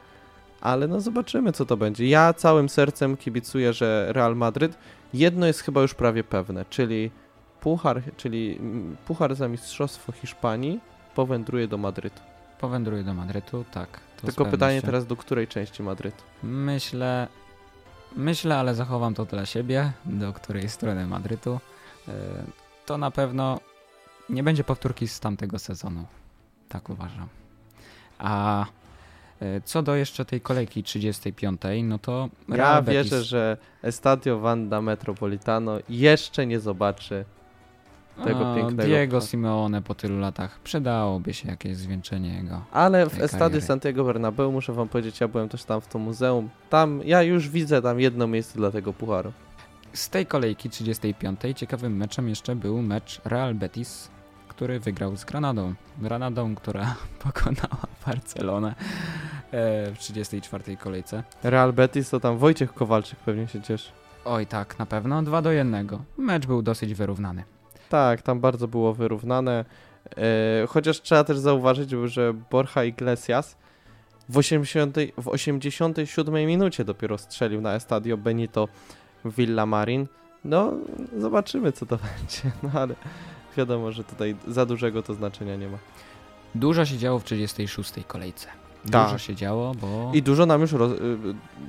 ale 0.60 0.88
no 0.88 1.00
zobaczymy 1.00 1.52
co 1.52 1.66
to 1.66 1.76
będzie. 1.76 2.06
Ja 2.06 2.32
całym 2.32 2.68
sercem 2.68 3.16
kibicuję, 3.16 3.72
że 3.72 4.06
Real 4.12 4.36
Madryt 4.36 4.78
jedno 5.14 5.46
jest 5.46 5.60
chyba 5.60 5.82
już 5.82 5.94
prawie 5.94 6.24
pewne, 6.24 6.64
czyli 6.70 7.10
puchar, 7.60 8.02
czyli 8.16 8.58
puchar 9.06 9.34
za 9.34 9.48
mistrzostwo 9.48 10.12
Hiszpanii 10.12 10.80
powędruje 11.14 11.68
do 11.68 11.78
Madrytu. 11.78 12.20
Powędruje 12.60 13.02
do 13.02 13.14
Madrytu, 13.14 13.64
tak. 13.72 14.13
Tylko 14.24 14.44
pytanie 14.44 14.82
teraz 14.82 15.06
do 15.06 15.16
której 15.16 15.48
części 15.48 15.82
Madrytu? 15.82 16.22
Myślę, 16.42 17.28
myślę, 18.16 18.56
ale 18.58 18.74
zachowam 18.74 19.14
to 19.14 19.24
dla 19.24 19.46
siebie, 19.46 19.92
do 20.04 20.32
której 20.32 20.68
strony 20.68 21.06
Madrytu. 21.06 21.60
E, 22.08 22.12
To 22.86 22.98
na 22.98 23.10
pewno 23.10 23.60
nie 24.28 24.42
będzie 24.42 24.64
powtórki 24.64 25.08
z 25.08 25.20
tamtego 25.20 25.58
sezonu. 25.58 26.06
Tak 26.68 26.90
uważam. 26.90 27.28
A 28.18 28.66
e, 29.40 29.60
co 29.60 29.82
do 29.82 29.94
jeszcze 29.94 30.24
tej 30.24 30.40
kolejki 30.40 30.82
35, 30.82 31.60
no 31.82 31.98
to 31.98 32.28
Ja 32.48 32.56
Real 32.56 32.82
Betis, 32.82 33.02
wierzę, 33.02 33.24
że 33.24 33.56
Estadio 33.82 34.38
Wanda 34.38 34.82
Metropolitano 34.82 35.78
jeszcze 35.88 36.46
nie 36.46 36.60
zobaczy 36.60 37.24
tego 38.24 38.52
o, 38.52 38.54
pięknego 38.54 38.82
Diego 38.82 39.18
pcha. 39.18 39.26
Simeone 39.26 39.82
po 39.82 39.94
tylu 39.94 40.18
latach 40.18 40.60
przydałoby 40.60 41.34
się 41.34 41.48
jakieś 41.48 41.76
zwieńczenie 41.76 42.34
jego. 42.34 42.64
Ale 42.72 43.10
w 43.10 43.20
Estadio. 43.20 43.60
Santiago 43.60 44.04
Bernabeu 44.04 44.52
muszę 44.52 44.72
wam 44.72 44.88
powiedzieć, 44.88 45.20
ja 45.20 45.28
byłem 45.28 45.48
też 45.48 45.64
tam 45.64 45.80
w 45.80 45.86
to 45.86 45.98
muzeum. 45.98 46.50
Tam 46.70 47.00
ja 47.04 47.22
już 47.22 47.48
widzę 47.48 47.82
tam 47.82 48.00
jedno 48.00 48.26
miejsce 48.26 48.58
dla 48.58 48.70
tego 48.70 48.92
pucharu. 48.92 49.32
Z 49.92 50.10
tej 50.10 50.26
kolejki 50.26 50.70
35 50.70 51.40
ciekawym 51.56 51.96
meczem 51.96 52.28
jeszcze 52.28 52.56
był 52.56 52.82
mecz 52.82 53.20
Real 53.24 53.54
Betis, 53.54 54.10
który 54.48 54.80
wygrał 54.80 55.16
z 55.16 55.24
Granadą. 55.24 55.74
Granadą, 55.98 56.54
która 56.54 56.94
pokonała 57.24 57.86
Barcelonę 58.06 58.74
e, 59.50 59.92
w 59.92 59.98
34 59.98 60.76
kolejce. 60.76 61.22
Real 61.42 61.72
Betis 61.72 62.10
to 62.10 62.20
tam 62.20 62.38
Wojciech 62.38 62.74
Kowalczyk 62.74 63.18
pewnie 63.18 63.48
się 63.48 63.62
cieszy. 63.62 63.90
Oj 64.24 64.46
tak, 64.46 64.78
na 64.78 64.86
pewno 64.86 65.22
2 65.22 65.42
do 65.42 65.52
1. 65.52 65.88
Mecz 66.18 66.46
był 66.46 66.62
dosyć 66.62 66.94
wyrównany. 66.94 67.44
Tak, 67.88 68.22
tam 68.22 68.40
bardzo 68.40 68.68
było 68.68 68.94
wyrównane. 68.94 69.64
E, 70.16 70.66
chociaż 70.68 71.00
trzeba 71.02 71.24
też 71.24 71.38
zauważyć, 71.38 71.90
że 72.04 72.34
Borja 72.50 72.84
Iglesias 72.84 73.56
w, 74.28 74.38
80, 74.38 74.96
w 75.16 75.28
87 75.28 76.34
minucie 76.34 76.84
dopiero 76.84 77.18
strzelił 77.18 77.60
na 77.60 77.74
Estadio 77.74 78.16
Benito 78.16 78.68
Villamarin. 79.24 80.06
No, 80.44 80.72
zobaczymy 81.18 81.72
co 81.72 81.86
to 81.86 81.98
będzie, 82.16 82.56
no 82.62 82.70
ale 82.80 82.94
wiadomo, 83.56 83.92
że 83.92 84.04
tutaj 84.04 84.36
za 84.48 84.66
dużego 84.66 85.02
to 85.02 85.14
znaczenia 85.14 85.56
nie 85.56 85.68
ma. 85.68 85.78
Dużo 86.54 86.84
się 86.84 86.98
działo 86.98 87.18
w 87.18 87.24
36 87.24 87.92
kolejce. 88.06 88.63
Tak. 88.90 89.06
Dużo 89.06 89.18
się 89.18 89.34
działo, 89.34 89.74
bo 89.74 90.10
I 90.14 90.22
dużo 90.22 90.46
nam 90.46 90.60
już 90.60 90.72
roz, 90.72 90.92
y, 90.92 90.94
y, 90.94 90.98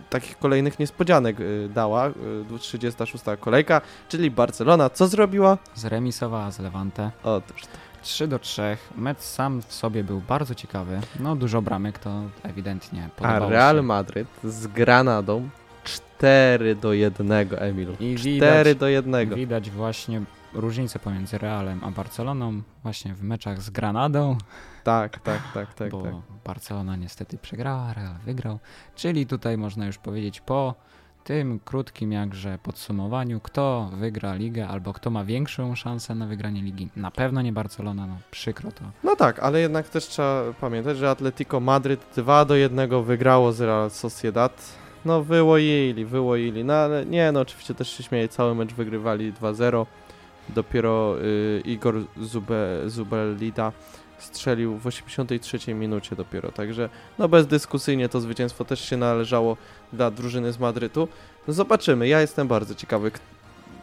takich 0.09 0.37
kolejnych 0.39 0.79
niespodzianek 0.79 1.39
y, 1.39 1.69
dała 1.73 2.07
y, 2.07 2.59
36 2.59 3.23
kolejka, 3.39 3.81
czyli 4.09 4.31
Barcelona. 4.31 4.89
Co 4.89 5.07
zrobiła? 5.07 5.57
zremisowała 5.75 6.51
z 6.51 6.59
Levante. 6.59 7.11
Otóż 7.23 7.61
to. 7.61 7.77
3 8.01 8.27
do 8.27 8.39
3. 8.39 8.77
Mecz 8.95 9.19
sam 9.19 9.61
w 9.61 9.73
sobie 9.73 10.03
był 10.03 10.21
bardzo 10.21 10.55
ciekawy. 10.55 11.01
No 11.19 11.35
dużo 11.35 11.61
bramek 11.61 11.99
to 11.99 12.23
ewidentnie 12.43 13.09
podobało 13.15 13.45
A 13.45 13.49
Real 13.49 13.75
się. 13.75 13.81
Madryt 13.81 14.27
z 14.43 14.67
Granadą 14.67 15.49
4 15.83 16.75
do 16.75 16.93
1, 16.93 17.31
Emilu. 17.57 17.93
I 17.99 18.15
4 18.15 18.33
widać, 18.33 18.77
do 18.77 18.87
1. 18.87 19.35
widać 19.35 19.69
właśnie 19.69 20.21
różnicę 20.53 20.99
pomiędzy 20.99 21.37
Realem 21.37 21.83
a 21.83 21.91
Barceloną 21.91 22.61
właśnie 22.83 23.13
w 23.13 23.23
meczach 23.23 23.61
z 23.61 23.69
Granadą, 23.69 24.37
Tak, 24.85 25.19
tak, 25.19 25.41
tak, 25.53 25.73
tak, 25.73 25.91
bo 25.91 26.01
tak. 26.01 26.13
Barcelona 26.45 26.95
niestety 26.95 27.37
przegrała, 27.37 27.93
Real 27.93 28.15
wygrał. 28.25 28.59
Czyli 28.95 29.27
tutaj 29.27 29.57
można 29.57 29.85
już 29.85 29.97
powiedzieć 29.97 30.41
po 30.41 30.75
tym 31.23 31.59
krótkim 31.59 32.11
jakże 32.11 32.57
podsumowaniu, 32.63 33.39
kto 33.39 33.89
wygra 33.93 34.35
ligę 34.35 34.67
albo 34.67 34.93
kto 34.93 35.09
ma 35.09 35.23
większą 35.23 35.75
szansę 35.75 36.15
na 36.15 36.25
wygranie 36.25 36.61
ligi. 36.61 36.89
Na 36.95 37.11
pewno 37.11 37.41
nie 37.41 37.53
Barcelona, 37.53 38.07
no 38.07 38.17
przykro 38.31 38.71
to. 38.71 38.83
No 39.03 39.15
tak, 39.15 39.39
ale 39.39 39.59
jednak 39.59 39.89
też 39.89 40.07
trzeba 40.07 40.43
pamiętać, 40.61 40.97
że 40.97 41.09
Atletico 41.09 41.59
Madryt 41.59 42.05
2 42.15 42.45
do 42.45 42.55
1 42.55 43.03
wygrało 43.03 43.51
z 43.51 43.61
Real 43.61 43.91
Sociedad. 43.91 44.77
No 45.05 45.23
wyłoili, 45.23 46.05
wyłoili. 46.05 46.63
No 46.63 46.73
ale 46.73 47.05
nie, 47.05 47.31
no 47.31 47.39
oczywiście 47.39 47.75
też 47.75 47.89
się 47.97 48.03
śmieje, 48.03 48.27
cały 48.27 48.55
mecz 48.55 48.73
wygrywali 48.73 49.33
2-0. 49.33 49.85
Dopiero 50.49 51.15
y, 51.21 51.61
Igor 51.65 51.95
Zube, 52.17 52.89
Zubelida 52.89 53.71
strzelił 54.17 54.77
w 54.77 54.87
83 54.87 55.73
minucie 55.73 56.15
dopiero, 56.15 56.51
także 56.51 56.89
no 57.19 57.27
bezdyskusyjnie 57.27 58.09
to 58.09 58.21
zwycięstwo 58.21 58.65
też 58.65 58.89
się 58.89 58.97
należało 58.97 59.57
dla 59.93 60.11
drużyny 60.11 60.53
z 60.53 60.59
Madrytu. 60.59 61.07
No 61.47 61.53
zobaczymy, 61.53 62.07
ja 62.07 62.21
jestem 62.21 62.47
bardzo 62.47 62.75
ciekawy. 62.75 63.11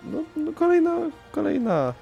No, 0.04 0.18
no 0.36 0.52
kolejna, 0.52 0.96
kolejna 1.32 1.94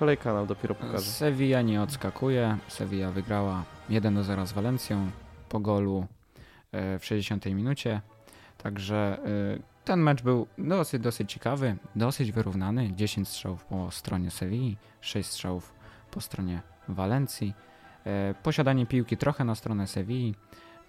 kolejka 0.00 0.34
nam 0.34 0.46
dopiero 0.46 0.74
pokaże. 0.74 1.10
Sevilla 1.10 1.62
nie 1.62 1.82
odskakuje. 1.82 2.58
Sevilla 2.68 3.10
wygrała 3.10 3.64
1 3.88 4.14
do 4.14 4.24
0 4.24 4.46
z 4.46 4.52
Walencją 4.52 5.10
po 5.48 5.60
golu 5.60 6.06
e, 6.72 6.98
w 6.98 7.04
60 7.04 7.46
minucie. 7.46 8.00
Także 8.58 9.18
e, 9.56 9.84
ten 9.84 10.00
mecz 10.00 10.22
był 10.22 10.46
dosyć, 10.58 11.02
dosyć 11.02 11.32
ciekawy, 11.32 11.76
dosyć 11.96 12.32
wyrównany. 12.32 12.92
10 12.94 13.28
strzałów 13.28 13.64
po 13.64 13.90
stronie 13.90 14.30
Sewilli, 14.30 14.76
6 15.00 15.28
strzałów 15.28 15.74
po 16.10 16.20
stronie 16.20 16.60
Walencji. 16.88 17.54
E, 18.06 18.34
Posiadanie 18.42 18.86
piłki 18.86 19.16
trochę 19.16 19.44
na 19.44 19.54
stronę 19.54 19.86
Sewilli. 19.86 20.34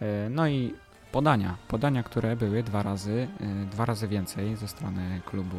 E, 0.02 0.30
No 0.30 0.48
i 0.48 0.74
podania, 1.12 1.56
podania, 1.68 2.04
które 2.04 2.36
były 2.36 2.64
dwa 2.64 2.84
razy, 2.84 3.28
e, 3.42 3.66
dwa 3.66 3.86
razy 3.86 4.08
więcej 4.08 4.56
ze 4.56 4.68
strony 4.68 5.22
klubu, 5.26 5.58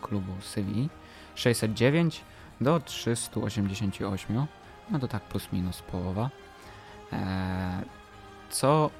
klubu 0.00 0.32
Sewilli. 0.40 0.88
609 1.34 2.24
do 2.60 2.80
388, 2.80 4.46
no 4.90 4.98
to 4.98 5.08
tak 5.08 5.22
plus 5.22 5.52
minus 5.52 5.82
połowa. 5.82 6.30
Co 8.50 8.90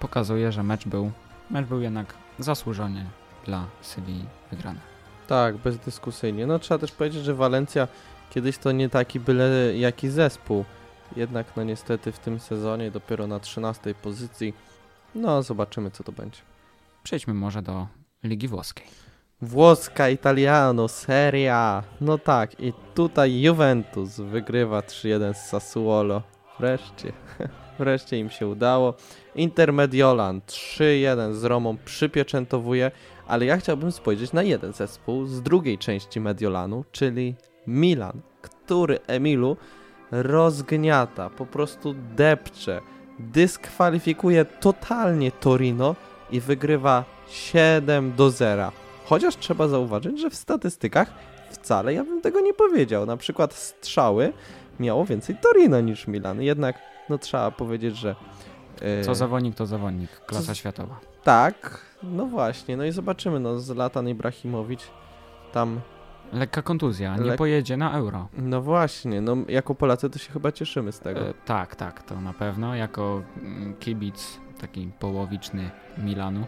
pokazuje, 0.00 0.52
że 0.52 0.62
mecz 0.62 0.88
był, 0.88 1.12
mecz 1.50 1.66
był 1.66 1.80
jednak 1.80 2.14
zasłużony 2.38 3.06
dla 3.44 3.66
Sewilli 3.80 4.24
wygrany. 4.50 4.80
Tak, 5.26 5.56
bezdyskusyjnie. 5.56 6.46
No 6.46 6.58
trzeba 6.58 6.78
też 6.78 6.92
powiedzieć, 6.92 7.24
że 7.24 7.34
Walencja 7.34 7.88
kiedyś 8.32 8.58
to 8.58 8.72
nie 8.72 8.88
taki 8.88 9.20
byle 9.20 9.76
jaki 9.76 10.08
zespół. 10.08 10.64
Jednak 11.16 11.46
no 11.56 11.64
niestety 11.64 12.12
w 12.12 12.18
tym 12.18 12.40
sezonie 12.40 12.90
dopiero 12.90 13.26
na 13.26 13.40
13 13.40 13.94
pozycji. 13.94 14.54
No 15.14 15.42
zobaczymy 15.42 15.90
co 15.90 16.04
to 16.04 16.12
będzie. 16.12 16.38
Przejdźmy 17.02 17.34
może 17.34 17.62
do 17.62 17.86
Ligi 18.24 18.48
Włoskiej. 18.48 18.86
Włoska, 19.42 20.08
Italiano, 20.08 20.88
Serie 20.88 21.54
A. 21.54 21.82
No 22.00 22.18
tak, 22.18 22.60
i 22.60 22.72
tutaj 22.94 23.40
Juventus 23.40 24.20
wygrywa 24.20 24.80
3-1 24.80 25.34
z 25.34 25.46
Sassuolo. 25.46 26.22
Wreszcie, 26.60 27.12
wreszcie 27.78 28.18
im 28.18 28.30
się 28.30 28.46
udało. 28.46 28.94
Inter 29.34 29.72
Mediolan 29.72 30.40
3-1 30.40 31.34
z 31.34 31.44
Romą 31.44 31.76
przypieczętowuje, 31.84 32.90
ale 33.26 33.44
ja 33.44 33.56
chciałbym 33.56 33.92
spojrzeć 33.92 34.32
na 34.32 34.42
jeden 34.42 34.72
zespół 34.72 35.26
z 35.26 35.42
drugiej 35.42 35.78
części 35.78 36.20
Mediolanu, 36.20 36.84
czyli 36.92 37.34
Milan, 37.66 38.20
który 38.42 38.98
Emilu 39.06 39.56
rozgniata, 40.10 41.30
po 41.30 41.46
prostu 41.46 41.94
depcze, 42.16 42.80
dyskwalifikuje 43.18 44.44
totalnie 44.44 45.32
Torino 45.32 45.96
i 46.30 46.40
wygrywa 46.40 47.04
7 47.28 48.12
do 48.16 48.30
0. 48.30 48.72
Chociaż 49.04 49.36
trzeba 49.36 49.68
zauważyć, 49.68 50.20
że 50.20 50.30
w 50.30 50.34
statystykach 50.34 51.12
wcale 51.50 51.94
ja 51.94 52.04
bym 52.04 52.20
tego 52.20 52.40
nie 52.40 52.54
powiedział. 52.54 53.06
Na 53.06 53.16
przykład 53.16 53.54
strzały 53.54 54.32
miało 54.80 55.04
więcej 55.04 55.36
Torino 55.36 55.80
niż 55.80 56.06
Milan. 56.06 56.42
Jednak 56.42 56.78
no 57.08 57.18
trzeba 57.18 57.50
powiedzieć, 57.50 57.96
że 57.96 58.16
e, 58.80 59.04
Co 59.04 59.14
zawodnik, 59.14 59.54
to 59.54 59.66
zawodnik. 59.66 60.10
Klasa 60.26 60.54
światowa. 60.54 61.00
tak, 61.24 61.80
no 62.02 62.26
właśnie, 62.26 62.76
no 62.76 62.84
i 62.84 62.92
zobaczymy, 62.92 63.40
no 63.40 63.60
Zlatan 63.60 64.08
Ibrahimowicz 64.08 64.82
tam, 65.52 65.80
Lekka 66.32 66.62
kontuzja, 66.62 67.16
nie 67.16 67.30
Lek- 67.30 67.36
pojedzie 67.36 67.76
na 67.76 67.92
euro. 67.92 68.28
no 68.38 68.62
właśnie, 68.62 69.20
no 69.20 69.36
jako 69.48 69.74
Polacy 69.74 70.10
to 70.10 70.18
się 70.18 70.32
chyba 70.32 70.52
cieszymy 70.52 70.92
z 70.92 71.00
tego. 71.00 71.20
E, 71.20 71.34
tak, 71.44 71.76
tak, 71.76 72.02
to 72.02 72.20
na 72.20 72.32
pewno. 72.32 72.74
Jako 72.74 73.22
mm, 73.42 73.74
kibic 73.74 74.40
taki 74.60 74.90
połowiczny 74.98 75.70
Milanu, 75.98 76.46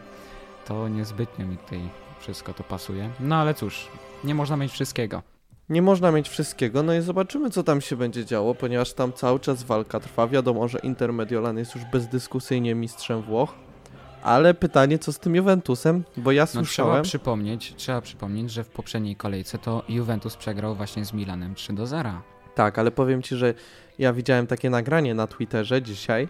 to 0.65 0.89
niezbytnio 0.89 1.47
mi 1.47 1.57
tutaj 1.57 1.81
wszystko 2.21 2.55
to 2.55 2.65
pasuje. 2.65 3.11
No 3.21 3.37
ale 3.37 3.55
cóż, 3.55 3.89
nie 4.25 4.35
można 4.35 4.57
mieć 4.57 4.73
wszystkiego. 4.73 5.23
Nie 5.69 5.83
można 5.83 6.13
mieć 6.13 6.29
wszystkiego, 6.29 6.83
no 6.83 6.95
i 6.95 7.01
zobaczymy, 7.01 7.51
co 7.51 7.63
tam 7.63 7.81
się 7.81 7.97
będzie 7.97 8.25
działo, 8.25 8.55
ponieważ 8.55 8.93
tam 8.93 9.13
cały 9.13 9.41
czas 9.41 9.63
walka 9.63 10.01
trwa. 10.01 10.27
Wiadomo, 10.27 10.69
że 10.69 10.79
Inter 10.79 11.13
Mediolan 11.13 11.59
jest 11.59 11.75
już 11.75 11.85
bezdyskusyjnie 11.85 12.75
mistrzem 12.75 13.23
Włoch. 13.23 13.55
Ale 14.25 14.55
pytanie, 14.55 14.99
co 14.99 15.13
z 15.13 15.19
tym 15.19 15.35
Juventusem? 15.37 16.05
Bo 16.17 16.33
ja 16.33 16.43
No 16.43 16.47
trzeba 16.47 16.65
słyszałem. 16.65 17.03
przypomnieć, 17.03 17.75
trzeba 17.77 18.01
przypomnieć, 18.01 18.51
że 18.51 18.65
w 18.65 18.69
poprzedniej 18.69 19.17
kolejce 19.17 19.59
to 19.59 19.83
Juventus 19.89 20.37
przegrał 20.37 20.75
właśnie 20.75 21.05
z 21.05 21.13
Milanem 21.13 21.55
3 21.55 21.73
do 21.73 21.87
0. 21.87 22.11
Tak, 22.55 22.79
ale 22.79 22.91
powiem 22.91 23.23
ci, 23.23 23.37
że 23.37 23.55
ja 23.99 24.13
widziałem 24.13 24.47
takie 24.47 24.71
nagranie 24.71 25.15
na 25.15 25.27
Twitterze 25.27 25.83
dzisiaj, 25.83 26.29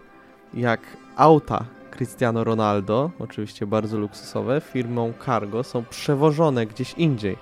jak 0.54 0.80
auta 1.16 1.64
Cristiano 1.90 2.44
Ronaldo, 2.44 3.10
oczywiście 3.18 3.66
bardzo 3.66 3.98
luksusowe, 3.98 4.60
firmą 4.60 5.12
Cargo 5.26 5.62
są 5.64 5.84
przewożone 5.84 6.66
gdzieś 6.66 6.92
indziej. 6.94 7.36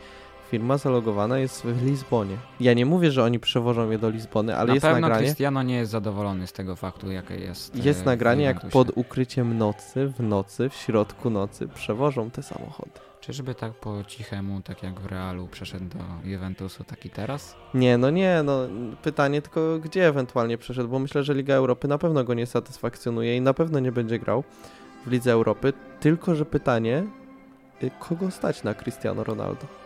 Firma 0.52 0.78
zalogowana 0.78 1.38
jest 1.38 1.62
w 1.62 1.86
Lizbonie. 1.86 2.36
Ja 2.60 2.74
nie 2.74 2.86
mówię, 2.86 3.10
że 3.10 3.24
oni 3.24 3.40
przewożą 3.40 3.90
je 3.90 3.98
do 3.98 4.10
Lizbony, 4.10 4.56
ale 4.56 4.66
na 4.66 4.74
jest 4.74 4.86
pewno 4.86 5.00
nagranie. 5.00 5.26
Cristiano 5.26 5.62
nie 5.62 5.76
jest 5.76 5.92
zadowolony 5.92 6.46
z 6.46 6.52
tego 6.52 6.76
faktu, 6.76 7.10
jakie 7.10 7.34
jest. 7.34 7.84
Jest 7.84 8.00
e, 8.00 8.02
w 8.02 8.06
nagranie, 8.06 8.44
jak 8.44 8.68
pod 8.68 8.90
ukryciem 8.94 9.58
nocy, 9.58 10.12
w 10.18 10.20
nocy, 10.22 10.68
w 10.68 10.74
środku 10.74 11.30
nocy 11.30 11.68
przewożą 11.68 12.30
te 12.30 12.42
samochody. 12.42 12.90
Czyżby 13.20 13.54
tak 13.54 13.72
po 13.72 14.04
cichemu, 14.04 14.60
tak 14.60 14.82
jak 14.82 15.00
w 15.00 15.06
Realu, 15.06 15.48
przeszedł 15.48 15.84
do 15.84 16.28
Juventusu, 16.30 16.84
tak 16.84 17.06
i 17.06 17.10
teraz? 17.10 17.56
Nie, 17.74 17.98
no 17.98 18.10
nie, 18.10 18.42
no 18.44 18.58
pytanie 19.02 19.42
tylko 19.42 19.78
gdzie 19.78 20.08
ewentualnie 20.08 20.58
przeszedł, 20.58 20.88
bo 20.88 20.98
myślę, 20.98 21.24
że 21.24 21.34
Liga 21.34 21.54
Europy 21.54 21.88
na 21.88 21.98
pewno 21.98 22.24
go 22.24 22.34
nie 22.34 22.46
satysfakcjonuje 22.46 23.36
i 23.36 23.40
na 23.40 23.54
pewno 23.54 23.80
nie 23.80 23.92
będzie 23.92 24.18
grał 24.18 24.44
w 25.06 25.10
Lidze 25.10 25.32
Europy, 25.32 25.72
tylko 26.00 26.34
że 26.34 26.44
pytanie, 26.44 27.04
y, 27.82 27.90
kogo 28.00 28.30
stać 28.30 28.62
na 28.62 28.74
Cristiano 28.74 29.24
Ronaldo? 29.24 29.81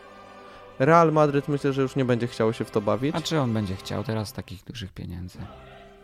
Real 0.79 1.13
Madryt 1.13 1.49
myślę, 1.49 1.73
że 1.73 1.83
już 1.83 1.97
nie 1.97 2.05
będzie 2.05 2.27
chciało 2.27 2.53
się 2.53 2.65
w 2.65 2.71
to 2.71 2.81
bawić. 2.81 3.17
A 3.17 3.21
czy 3.21 3.41
on 3.41 3.53
będzie 3.55 3.77
chciał 3.77 4.05
teraz 4.05 4.33
takich 4.33 4.65
dużych 4.65 4.93
pieniędzy? 4.93 5.39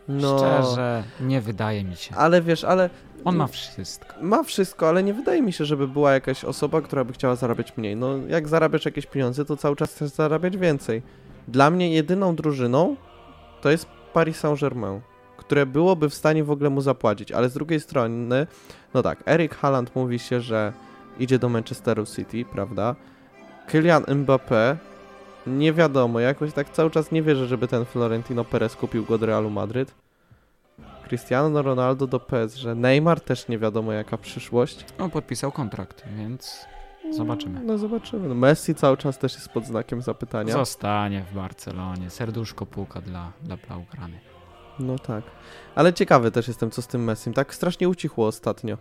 No, 0.07 0.37
Szczerze, 0.37 1.03
nie 1.21 1.41
wydaje 1.41 1.83
mi 1.83 1.95
się. 1.95 2.15
ale 2.15 2.41
wiesz, 2.41 2.63
ale 2.63 2.89
On 3.25 3.35
ma 3.35 3.47
wszystko. 3.47 4.15
ma 4.21 4.43
wszystko, 4.43 4.89
ale 4.89 5.03
nie 5.03 5.13
wydaje 5.13 5.41
mi 5.41 5.53
się, 5.53 5.65
żeby 5.65 5.87
była 5.87 6.13
jakaś 6.13 6.43
osoba, 6.45 6.81
która 6.81 7.03
by 7.03 7.13
chciała 7.13 7.35
zarabiać 7.35 7.77
mniej. 7.77 7.95
No, 7.95 8.17
jak 8.27 8.47
zarabiasz 8.47 8.85
jakieś 8.85 9.05
pieniądze, 9.05 9.45
to 9.45 9.57
cały 9.57 9.75
czas 9.75 9.91
chcesz 9.91 10.09
zarabiać 10.09 10.57
więcej. 10.57 11.01
Dla 11.47 11.69
mnie 11.69 11.93
jedyną 11.93 12.35
drużyną 12.35 12.95
to 13.61 13.69
jest 13.71 13.85
Paris 14.13 14.39
Saint-Germain, 14.39 14.99
które 15.37 15.65
byłoby 15.65 16.09
w 16.09 16.13
stanie 16.13 16.43
w 16.43 16.51
ogóle 16.51 16.69
mu 16.69 16.81
zapłacić, 16.81 17.31
ale 17.31 17.49
z 17.49 17.53
drugiej 17.53 17.79
strony, 17.79 18.47
no 18.93 19.01
tak, 19.03 19.23
Erik 19.27 19.55
Haaland 19.55 19.95
mówi 19.95 20.19
się, 20.19 20.41
że 20.41 20.73
idzie 21.19 21.39
do 21.39 21.49
Manchesteru 21.49 22.05
City, 22.05 22.45
prawda? 22.45 22.95
Kylian 23.67 24.03
Mbappé, 24.03 24.75
nie 25.47 25.73
wiadomo, 25.73 26.19
jakoś 26.19 26.53
tak 26.53 26.69
cały 26.69 26.91
czas 26.91 27.11
nie 27.11 27.21
wierzę, 27.21 27.47
żeby 27.47 27.67
ten 27.67 27.85
Florentino 27.85 28.43
Perez 28.43 28.75
kupił 28.75 29.05
go 29.05 29.17
do 29.17 29.25
Realu 29.25 29.49
Madryt. 29.49 29.95
Cristiano 31.07 31.61
Ronaldo 31.61 32.07
do 32.07 32.19
PSG. 32.19 32.63
Neymar 32.75 33.21
też 33.21 33.47
nie 33.47 33.59
wiadomo 33.59 33.91
jaka 33.91 34.17
przyszłość. 34.17 34.85
On 34.99 35.09
podpisał 35.09 35.51
kontrakt, 35.51 36.03
więc 36.17 36.65
Zobaczymy. 37.11 37.63
No 37.63 37.77
zobaczymy. 37.77 38.27
No, 38.27 38.35
Messi 38.35 38.75
cały 38.75 38.97
czas 38.97 39.17
też 39.17 39.33
jest 39.33 39.49
pod 39.49 39.65
znakiem 39.65 40.01
zapytania. 40.01 40.53
zostanie 40.53 41.25
w 41.31 41.35
Barcelonie. 41.35 42.09
Serduszko 42.09 42.65
puka 42.65 43.01
dla, 43.01 43.31
dla 43.41 43.57
Blaugrany. 43.57 44.19
No 44.79 44.99
tak. 44.99 45.23
Ale 45.75 45.93
ciekawy 45.93 46.31
też 46.31 46.47
jestem, 46.47 46.71
co 46.71 46.81
z 46.81 46.87
tym 46.87 47.03
Messim. 47.03 47.33
Tak 47.33 47.55
strasznie 47.55 47.89
ucichło 47.89 48.27
ostatnio. 48.27 48.77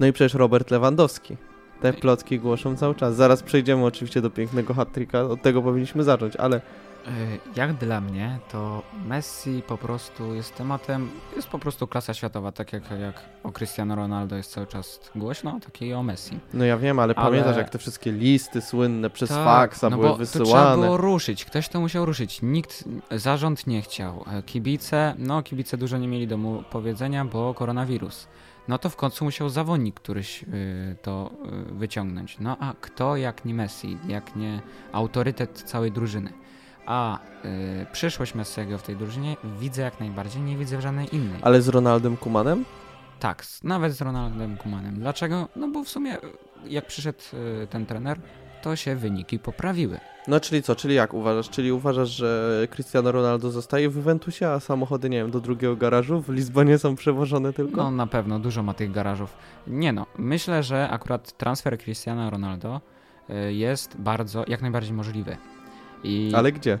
No 0.00 0.06
i 0.06 0.12
przecież 0.12 0.34
Robert 0.34 0.70
Lewandowski. 0.70 1.36
Te 1.80 1.92
plotki 1.92 2.38
głoszą 2.40 2.76
cały 2.76 2.94
czas. 2.94 3.16
Zaraz 3.16 3.42
przejdziemy 3.42 3.84
oczywiście 3.84 4.20
do 4.20 4.30
pięknego 4.30 4.74
hat-tricka. 4.74 5.20
Od 5.30 5.42
tego 5.42 5.62
powinniśmy 5.62 6.04
zacząć, 6.04 6.36
ale 6.36 6.60
Y, 7.06 7.10
Jak 7.56 7.72
dla 7.74 8.00
mnie, 8.00 8.38
to 8.52 8.82
Messi 9.06 9.62
po 9.66 9.78
prostu 9.78 10.34
jest 10.34 10.54
tematem, 10.56 11.10
jest 11.36 11.48
po 11.48 11.58
prostu 11.58 11.86
klasa 11.86 12.14
światowa, 12.14 12.52
tak 12.52 12.72
jak, 12.72 12.82
jak 13.00 13.22
o 13.42 13.52
Cristiano 13.52 13.94
Ronaldo 13.96 14.36
jest 14.36 14.50
cały 14.52 14.66
czas 14.66 15.00
głośno, 15.14 15.60
tak 15.64 15.82
i 15.82 15.94
o 15.94 16.02
Messi. 16.02 16.38
no 16.54 16.64
ja 16.64 16.76
wiem, 16.78 16.98
ale, 16.98 17.14
Ale- 17.16 17.26
pamiętasz 17.26 17.56
jak 17.56 17.70
te 17.70 17.78
wszystkie 17.78 18.12
listy 18.12 18.60
słynne 18.60 19.10
przez 19.10 19.28
Tak, 19.28 19.44
faksa 19.44 19.90
no 19.90 19.96
były 19.96 20.08
bo 20.08 20.16
To 20.18 20.24
trzeba 20.24 20.44
wysyłane. 20.44 20.82
było 20.82 20.96
ruszyć, 20.96 21.44
ktoś 21.44 21.68
to 21.68 21.80
musiał 21.80 22.06
ruszyć. 22.06 22.42
Nikt, 22.42 22.84
zarząd 23.10 23.66
nie 23.66 23.82
chciał. 23.82 24.24
E, 24.32 24.42
Kibice, 24.42 25.14
no 25.18 25.42
kibice 25.42 25.76
dużo 25.78 25.98
nie 25.98 26.08
mieli 26.08 26.26
do 26.26 26.36
mu 26.38 26.62
powiedzenia, 26.70 27.24
bo 27.24 27.54
koronawirus. 27.54 28.26
No 28.68 28.78
to 28.78 28.90
w 28.90 28.96
końcu 28.96 29.24
musiał 29.24 29.48
zawodnik 29.48 29.94
któryś 29.94 30.42
y, 30.42 30.46
to 31.02 31.30
y, 31.70 31.74
wyciągnąć. 31.74 32.38
No 32.40 32.56
a 32.60 32.74
kto 32.80 33.16
jak 33.16 33.44
nie 33.44 33.54
Messi, 33.54 33.98
jak 34.08 34.36
nie 34.36 34.60
autorytet 34.92 35.62
całej 35.62 35.92
drużyny. 35.92 36.32
A 36.86 37.18
y, 37.44 37.86
przyszłość 37.92 38.34
Messiego 38.34 38.78
w 38.78 38.82
tej 38.82 38.96
drużynie 38.96 39.36
widzę 39.58 39.82
jak 39.82 40.00
najbardziej, 40.00 40.42
nie 40.42 40.56
widzę 40.56 40.78
w 40.78 40.80
żadnej 40.80 41.14
innej. 41.14 41.40
Ale 41.42 41.62
z 41.62 41.68
Ronaldem 41.68 42.16
Kumanem? 42.16 42.64
Tak, 43.20 43.44
nawet 43.62 43.92
z 43.92 44.00
Ronaldem 44.00 44.56
Kumanem. 44.56 44.94
Dlaczego? 44.94 45.48
No 45.56 45.68
bo 45.68 45.84
w 45.84 45.88
sumie 45.88 46.16
jak 46.68 46.86
przyszedł 46.86 47.18
ten 47.70 47.86
trener, 47.86 48.20
to 48.66 48.76
się 48.76 48.96
wyniki 48.96 49.38
poprawiły. 49.38 50.00
No 50.28 50.40
czyli 50.40 50.62
co, 50.62 50.76
czyli 50.76 50.94
jak 50.94 51.14
uważasz? 51.14 51.50
Czyli 51.50 51.72
uważasz, 51.72 52.08
że 52.08 52.68
Cristiano 52.70 53.12
Ronaldo 53.12 53.50
zostaje 53.50 53.90
w 53.90 53.96
Juventusie, 53.96 54.48
a 54.48 54.60
samochody, 54.60 55.10
nie 55.10 55.18
wiem, 55.18 55.30
do 55.30 55.40
drugiego 55.40 55.76
garażu 55.76 56.20
w 56.20 56.28
Lizbonie 56.28 56.78
są 56.78 56.96
przewożone 56.96 57.52
tylko? 57.52 57.76
No 57.82 57.90
na 57.90 58.06
pewno, 58.06 58.38
dużo 58.38 58.62
ma 58.62 58.74
tych 58.74 58.92
garażów. 58.92 59.36
Nie 59.66 59.92
no, 59.92 60.06
myślę, 60.18 60.62
że 60.62 60.88
akurat 60.90 61.32
transfer 61.36 61.78
Cristiano 61.78 62.30
Ronaldo 62.30 62.80
y, 63.30 63.54
jest 63.54 63.96
bardzo, 63.96 64.44
jak 64.48 64.62
najbardziej 64.62 64.92
możliwy. 64.92 65.36
I 66.04 66.32
Ale 66.36 66.52
gdzie? 66.52 66.78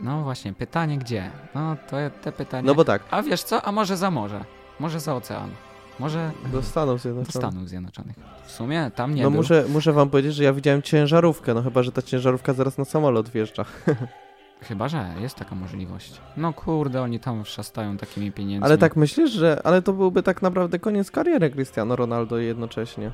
no 0.00 0.22
właśnie, 0.22 0.52
pytanie 0.52 0.98
gdzie? 0.98 1.30
No 1.54 1.76
to 1.90 1.96
te 2.22 2.32
pytanie. 2.32 2.66
No 2.66 2.74
bo 2.74 2.84
tak, 2.84 3.02
A 3.10 3.22
wiesz 3.22 3.42
co? 3.42 3.62
A 3.62 3.72
może 3.72 3.96
za 3.96 4.10
morze? 4.10 4.44
Może 4.80 5.00
za 5.00 5.14
ocean? 5.14 5.50
Może 6.02 6.30
do 6.52 6.62
Stanów 6.62 6.94
do 6.94 6.98
Zjednoczonych. 6.98 7.50
Stanów 7.50 7.68
Zjednoczonych. 7.68 8.16
W 8.46 8.50
sumie 8.50 8.90
tam 8.94 9.14
nie 9.14 9.22
no 9.22 9.30
był. 9.30 9.40
muszę, 9.40 9.64
muszę 9.68 9.92
wam 9.92 10.10
powiedzieć, 10.10 10.34
że 10.34 10.44
ja 10.44 10.52
widziałem 10.52 10.82
ciężarówkę, 10.82 11.54
no 11.54 11.62
chyba, 11.62 11.82
że 11.82 11.92
ta 11.92 12.02
ciężarówka 12.02 12.52
zaraz 12.52 12.78
na 12.78 12.84
samolot 12.84 13.28
wjeżdża. 13.28 13.64
Chyba, 14.68 14.88
że 14.88 15.14
jest 15.20 15.36
taka 15.36 15.54
możliwość. 15.54 16.20
No 16.36 16.52
kurde, 16.52 17.02
oni 17.02 17.20
tam 17.20 17.44
wszastają 17.44 17.96
takimi 17.96 18.32
pieniędzmi. 18.32 18.64
Ale 18.64 18.78
tak 18.78 18.96
myślisz, 18.96 19.30
że... 19.30 19.60
Ale 19.64 19.82
to 19.82 19.92
byłby 19.92 20.22
tak 20.22 20.42
naprawdę 20.42 20.78
koniec 20.78 21.10
kariery 21.10 21.50
Cristiano 21.50 21.96
Ronaldo 21.96 22.38
jednocześnie. 22.38 23.12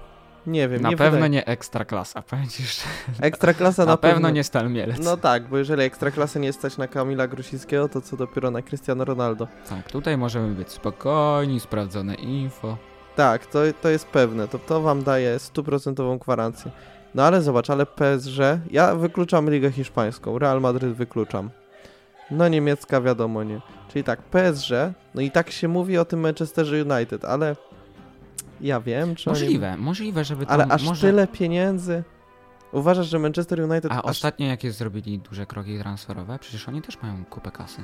Nie 0.48 0.68
wiem, 0.68 0.82
Na 0.82 0.90
nie 0.90 0.96
pewno 0.96 1.12
wydaje... 1.12 1.30
nie 1.30 1.46
ekstra 1.46 1.84
klasa, 1.84 2.22
powiem 2.22 2.48
ci 2.48 2.62
szczerze. 2.62 2.90
Ekstraklasa 3.20 3.84
Na, 3.84 3.90
na, 3.92 3.96
pewno 3.96 4.30
nie 4.30 4.44
Stal 4.44 4.70
Mielec. 4.70 4.98
No 5.04 5.16
tak, 5.16 5.48
bo 5.48 5.58
jeżeli 5.58 5.82
Ekstraklasy 5.82 6.40
nie 6.40 6.52
stać 6.52 6.76
na 6.76 6.88
Kamila 6.88 7.28
Grusickiego, 7.28 7.88
to 7.88 8.00
co 8.00 8.16
dopiero 8.16 8.50
na 8.50 8.62
Cristiano 8.62 9.04
Ronaldo. 9.04 9.48
Tak, 9.68 9.90
tutaj 9.90 10.16
możemy 10.16 10.54
być 10.54 10.70
spokojni, 10.70 11.60
sprawdzone 11.60 12.14
info. 12.14 12.76
Tak, 13.16 13.46
to, 13.46 13.58
to 13.82 13.88
jest 13.88 14.06
pewne, 14.06 14.48
to, 14.48 14.58
to 14.58 14.80
wam 14.80 15.02
daje 15.02 15.38
stuprocentową 15.38 16.18
gwarancję. 16.18 16.70
No 17.14 17.22
ale 17.22 17.42
zobacz, 17.42 17.70
ale 17.70 17.86
PSG, 17.86 18.38
ja 18.70 18.94
wykluczam 18.94 19.50
Ligę 19.50 19.70
Hiszpańską, 19.70 20.38
Real 20.38 20.60
Madryt 20.60 20.92
wykluczam. 20.92 21.50
No 22.30 22.48
niemiecka 22.48 23.00
wiadomo 23.00 23.44
nie. 23.44 23.60
Czyli 23.88 24.04
tak, 24.04 24.22
PSG, 24.22 24.70
no 25.14 25.22
i 25.22 25.30
tak 25.30 25.50
się 25.50 25.68
mówi 25.68 25.98
o 25.98 26.04
tym 26.04 26.20
Manchesterze 26.20 26.84
United, 26.84 27.24
ale 27.24 27.56
ja 28.60 28.80
wiem, 28.80 29.14
czy 29.14 29.30
oni... 29.30 29.40
Możliwe, 29.40 29.76
możliwe, 29.76 30.24
żeby 30.24 30.46
to 30.46 30.52
Ale 30.52 30.66
aż 30.66 30.84
może... 30.84 31.06
tyle 31.06 31.26
pieniędzy? 31.26 32.04
Uważasz, 32.72 33.06
że 33.08 33.18
Manchester 33.18 33.60
United 33.60 33.92
A 33.92 34.02
aż... 34.02 34.04
ostatnio 34.10 34.46
jakie 34.46 34.72
zrobili 34.72 35.18
duże 35.18 35.46
kroki 35.46 35.78
transferowe? 35.78 36.38
Przecież 36.38 36.68
oni 36.68 36.82
też 36.82 37.02
mają 37.02 37.24
kupę 37.24 37.50
kasy. 37.50 37.82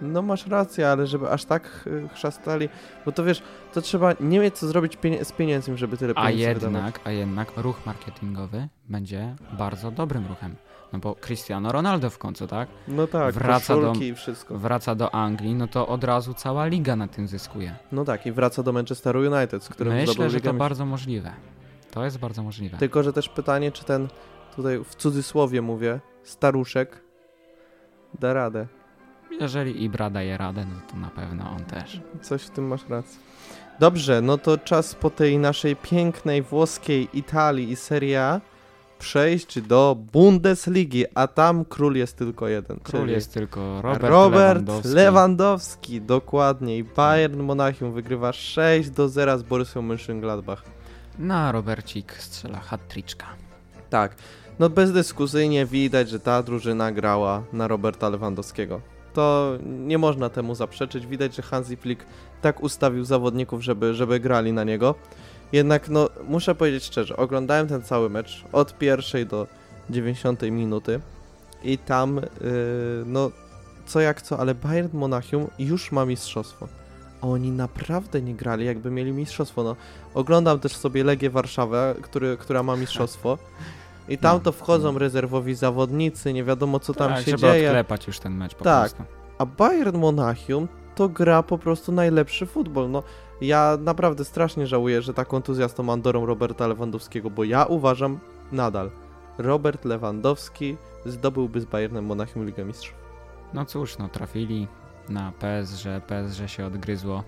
No 0.00 0.22
masz 0.22 0.46
rację, 0.46 0.88
ale 0.90 1.06
żeby 1.06 1.30
aż 1.30 1.44
tak 1.44 1.88
chrzastali, 2.14 2.68
bo 3.06 3.12
to 3.12 3.24
wiesz, 3.24 3.42
to 3.74 3.82
trzeba 3.82 4.12
nie 4.20 4.40
mieć 4.40 4.58
co 4.58 4.66
zrobić 4.66 4.96
pienie- 4.96 5.24
z 5.24 5.32
pieniędzmi, 5.32 5.78
żeby 5.78 5.96
tyle 5.96 6.12
A 6.16 6.28
pieniędzy 6.28 6.54
wydawać. 6.54 6.74
jednak, 6.84 7.00
a 7.04 7.10
jednak 7.10 7.56
ruch 7.56 7.86
marketingowy 7.86 8.68
będzie 8.88 9.36
bardzo 9.58 9.90
dobrym 9.90 10.26
ruchem. 10.26 10.56
No 10.92 10.98
bo 10.98 11.14
Cristiano 11.14 11.72
Ronaldo 11.72 12.10
w 12.10 12.18
końcu, 12.18 12.46
tak? 12.46 12.68
No 12.88 13.06
tak, 13.06 13.34
Wraca 13.34 13.76
do- 13.76 13.92
i 13.92 14.14
wszystko. 14.14 14.58
Wraca 14.58 14.94
do 14.94 15.14
Anglii, 15.14 15.54
no 15.54 15.68
to 15.68 15.88
od 15.88 16.04
razu 16.04 16.34
cała 16.34 16.66
liga 16.66 16.96
na 16.96 17.08
tym 17.08 17.28
zyskuje. 17.28 17.76
No 17.92 18.04
tak, 18.04 18.26
i 18.26 18.32
wraca 18.32 18.62
do 18.62 18.72
Manchesteru 18.72 19.20
United, 19.20 19.64
z 19.64 19.68
którym 19.68 19.94
Myślę, 19.94 20.30
że 20.30 20.40
to 20.40 20.54
bardzo 20.54 20.86
możliwe. 20.86 21.32
To 21.90 22.04
jest 22.04 22.18
bardzo 22.18 22.42
możliwe. 22.42 22.78
Tylko, 22.78 23.02
że 23.02 23.12
też 23.12 23.28
pytanie, 23.28 23.72
czy 23.72 23.84
ten, 23.84 24.08
tutaj 24.56 24.84
w 24.84 24.94
cudzysłowie 24.94 25.62
mówię, 25.62 26.00
staruszek 26.22 27.02
da 28.20 28.32
radę. 28.32 28.66
Jeżeli 29.40 29.84
Ibra 29.84 30.10
daje 30.10 30.36
radę, 30.36 30.64
no 30.74 30.80
to 30.90 30.96
na 30.96 31.08
pewno 31.08 31.50
on 31.50 31.64
też. 31.64 32.00
Coś 32.22 32.42
w 32.42 32.50
tym 32.50 32.66
masz 32.66 32.88
rację. 32.88 33.20
Dobrze, 33.80 34.20
no 34.20 34.38
to 34.38 34.58
czas 34.58 34.94
po 34.94 35.10
tej 35.10 35.38
naszej 35.38 35.76
pięknej 35.76 36.42
włoskiej 36.42 37.08
Italii 37.12 37.70
i 37.70 37.76
Serie 37.76 38.22
A 38.22 38.40
przejść 39.02 39.60
do 39.60 39.96
Bundesligi, 40.12 41.04
a 41.14 41.26
tam 41.26 41.64
król 41.64 41.94
jest 41.94 42.16
tylko 42.16 42.48
jeden. 42.48 42.80
Król 42.82 43.08
jest 43.08 43.34
tylko 43.34 43.82
Robert, 43.82 44.04
Robert 44.04 44.60
Lewandowski. 44.60 44.94
Lewandowski. 44.94 46.00
dokładnie. 46.00 46.78
I 46.78 46.84
Bayern 46.84 47.42
Monachium 47.42 47.92
wygrywa 47.92 48.32
6 48.32 48.90
do 48.90 49.08
0 49.08 49.38
z 49.38 49.42
Borussią 49.42 49.82
Mönchengladbach. 49.82 50.62
Na 51.18 51.52
Robercik 51.52 52.12
strzela 52.12 52.60
hat-triczka. 52.60 53.26
Tak, 53.90 54.16
no 54.58 54.68
bezdyskusyjnie 54.70 55.66
widać, 55.66 56.08
że 56.08 56.20
ta 56.20 56.42
drużyna 56.42 56.92
grała 56.92 57.42
na 57.52 57.68
Roberta 57.68 58.08
Lewandowskiego. 58.08 58.80
To 59.12 59.52
nie 59.62 59.98
można 59.98 60.28
temu 60.28 60.54
zaprzeczyć. 60.54 61.06
Widać, 61.06 61.36
że 61.36 61.42
Hansi 61.42 61.76
Flick 61.76 62.04
tak 62.42 62.62
ustawił 62.62 63.04
zawodników, 63.04 63.62
żeby, 63.62 63.94
żeby 63.94 64.20
grali 64.20 64.52
na 64.52 64.64
niego. 64.64 64.94
Jednak, 65.52 65.88
no, 65.88 66.08
muszę 66.28 66.54
powiedzieć 66.54 66.84
szczerze, 66.84 67.16
oglądałem 67.16 67.68
ten 67.68 67.82
cały 67.82 68.10
mecz 68.10 68.44
od 68.52 68.78
pierwszej 68.78 69.26
do 69.26 69.46
90 69.90 70.42
minuty 70.42 71.00
i 71.64 71.78
tam, 71.78 72.16
yy, 72.16 72.22
no, 73.06 73.30
co 73.86 74.00
jak 74.00 74.22
co, 74.22 74.38
ale 74.38 74.54
Bayern 74.54 74.88
Monachium 74.98 75.46
już 75.58 75.92
ma 75.92 76.04
mistrzostwo. 76.06 76.68
A 77.20 77.26
oni 77.26 77.50
naprawdę 77.50 78.22
nie 78.22 78.34
grali, 78.34 78.66
jakby 78.66 78.90
mieli 78.90 79.12
mistrzostwo. 79.12 79.62
No, 79.64 79.76
oglądam 80.14 80.60
też 80.60 80.76
sobie 80.76 81.04
Legię 81.04 81.30
Warszawę, 81.30 81.94
który, 82.02 82.36
która 82.36 82.62
ma 82.62 82.76
mistrzostwo. 82.76 83.38
I 84.08 84.18
tam 84.18 84.36
No, 84.36 84.40
to 84.40 84.52
wchodzą 84.52 84.92
no. 84.92 84.98
rezerwowi 84.98 85.54
zawodnicy, 85.54 86.32
nie 86.32 86.44
wiadomo 86.44 86.80
co 86.80 86.94
tam 86.94 87.08
tak, 87.12 87.24
się 87.24 87.30
żeby 87.30 87.40
dzieje. 87.40 87.68
odklepać 87.68 88.06
już 88.06 88.18
ten 88.18 88.34
mecz 88.34 88.54
po 88.54 88.64
Tak. 88.64 88.80
prostu. 88.94 89.12
A 89.38 89.46
Bayern 89.46 89.96
Monachium 89.98 90.68
to 90.94 91.08
gra 91.08 91.42
po 91.42 91.58
prostu 91.58 91.92
najlepszy 91.92 92.46
futbol. 92.46 92.90
No, 92.90 93.02
ja 93.40 93.78
naprawdę 93.80 94.24
strasznie 94.24 94.66
żałuję, 94.66 95.02
że 95.02 95.14
ta 95.14 95.24
kontuzja 95.24 95.68
z 95.68 95.74
tą 95.74 95.92
Andorą 95.92 96.26
Roberta 96.26 96.66
Lewandowskiego, 96.66 97.30
bo 97.30 97.44
ja 97.44 97.64
uważam 97.64 98.18
nadal, 98.52 98.90
Robert 99.38 99.84
Lewandowski 99.84 100.76
zdobyłby 101.06 101.60
z 101.60 101.64
Bayernem 101.64 102.04
Monachium 102.04 102.46
Ligę 102.46 102.64
Mistrzów. 102.64 102.94
No 103.54 103.64
cóż, 103.64 103.98
no 103.98 104.08
trafili 104.08 104.68
na 105.08 105.32
PSG, 105.32 105.84
PSG 106.06 106.48
się 106.50 106.66
odgryzło. 106.66 107.24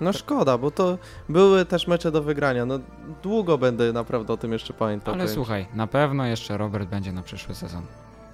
No 0.00 0.12
szkoda, 0.12 0.58
bo 0.58 0.70
to 0.70 0.98
były 1.28 1.64
też 1.64 1.86
mecze 1.86 2.12
do 2.12 2.22
wygrania. 2.22 2.66
No 2.66 2.78
długo 3.22 3.58
będę 3.58 3.92
naprawdę 3.92 4.32
o 4.32 4.36
tym 4.36 4.52
jeszcze 4.52 4.72
pamiętał. 4.72 5.14
Ale 5.14 5.28
słuchaj, 5.28 5.66
na 5.74 5.86
pewno 5.86 6.26
jeszcze 6.26 6.58
Robert 6.58 6.88
będzie 6.88 7.12
na 7.12 7.22
przyszły 7.22 7.54
sezon. 7.54 7.82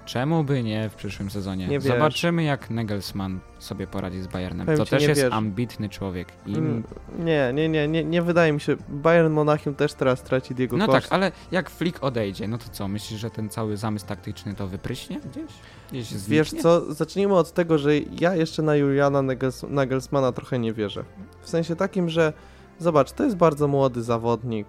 Czemu 0.04 0.44
by 0.44 0.62
nie 0.62 0.88
w 0.88 0.94
przyszłym 0.94 1.30
sezonie? 1.30 1.68
Nie. 1.68 1.80
Zobaczymy 1.80 2.42
jak 2.44 2.70
Nagelsmann 2.70 3.38
sobie 3.58 3.86
poradzi 3.86 4.20
z 4.22 4.26
Bayernem. 4.26 4.66
Powiem 4.66 4.86
też 4.86 5.02
jest 5.02 5.22
wiesz. 5.22 5.32
ambitny 5.32 5.88
człowiek. 5.88 6.28
I... 6.46 6.54
Mm, 6.56 6.82
Nie, 7.18 7.50
nie, 7.54 7.68
nie, 7.68 7.88
nie, 7.88 8.04
nie 8.04 8.22
wydaje 8.22 8.52
mi 8.52 8.60
się. 8.60 8.76
Bayern 8.88 9.32
Monachium 9.32 9.74
też 9.74 9.94
teraz 9.94 10.22
traci 10.22 10.54
Diego 10.54 10.76
No 10.76 10.86
Costa. 10.86 11.00
tak, 11.00 11.12
ale 11.12 11.32
jak 11.52 11.70
Flick 11.70 12.04
odejdzie, 12.04 12.48
no 12.48 12.58
to 12.58 12.64
co? 12.72 12.88
Myślisz, 12.88 13.20
że 13.20 13.30
ten 13.30 13.48
cały 13.48 13.76
zamysł 13.76 14.06
taktyczny 14.06 14.54
to 14.54 14.66
wypryśnie 14.66 15.20
gdzieś? 15.30 15.52
Gdzieś 15.92 16.28
Wiesz 16.28 16.50
co, 16.50 16.92
zacznijmy 16.94 17.34
od 17.34 17.52
tego, 17.52 17.78
że 17.78 17.90
ja 17.98 18.34
jeszcze 18.36 18.62
na 18.62 18.76
Juliana 18.76 19.18
Nagels- 19.18 19.70
Nagelsmana 19.70 20.32
trochę 20.32 20.58
nie 20.58 20.72
wierzę. 20.72 21.04
W 21.42 21.48
sensie 21.48 21.76
takim, 21.76 22.10
że 22.10 22.32
zobacz, 22.78 23.12
to 23.12 23.24
jest 23.24 23.36
bardzo 23.36 23.68
młody 23.68 24.02
zawodnik. 24.02 24.66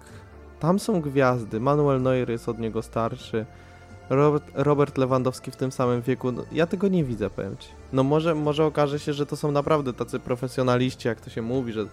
Tam 0.60 0.78
są 0.78 1.00
gwiazdy. 1.00 1.60
Manuel 1.60 2.02
Neuer 2.02 2.30
jest 2.30 2.48
od 2.48 2.58
niego 2.58 2.82
starszy. 2.82 3.46
Robert, 4.10 4.44
Robert 4.54 4.98
Lewandowski 4.98 5.50
w 5.50 5.56
tym 5.56 5.72
samym 5.72 6.02
wieku. 6.02 6.32
No, 6.32 6.42
ja 6.52 6.66
tego 6.66 6.88
nie 6.88 7.04
widzę, 7.04 7.30
powiem 7.30 7.56
ci. 7.56 7.68
No 7.92 8.02
może, 8.02 8.34
może 8.34 8.64
okaże 8.64 8.98
się, 8.98 9.12
że 9.12 9.26
to 9.26 9.36
są 9.36 9.52
naprawdę 9.52 9.92
tacy 9.92 10.20
profesjonaliści, 10.20 11.08
jak 11.08 11.20
to 11.20 11.30
się 11.30 11.42
mówi, 11.42 11.72
że 11.72 11.84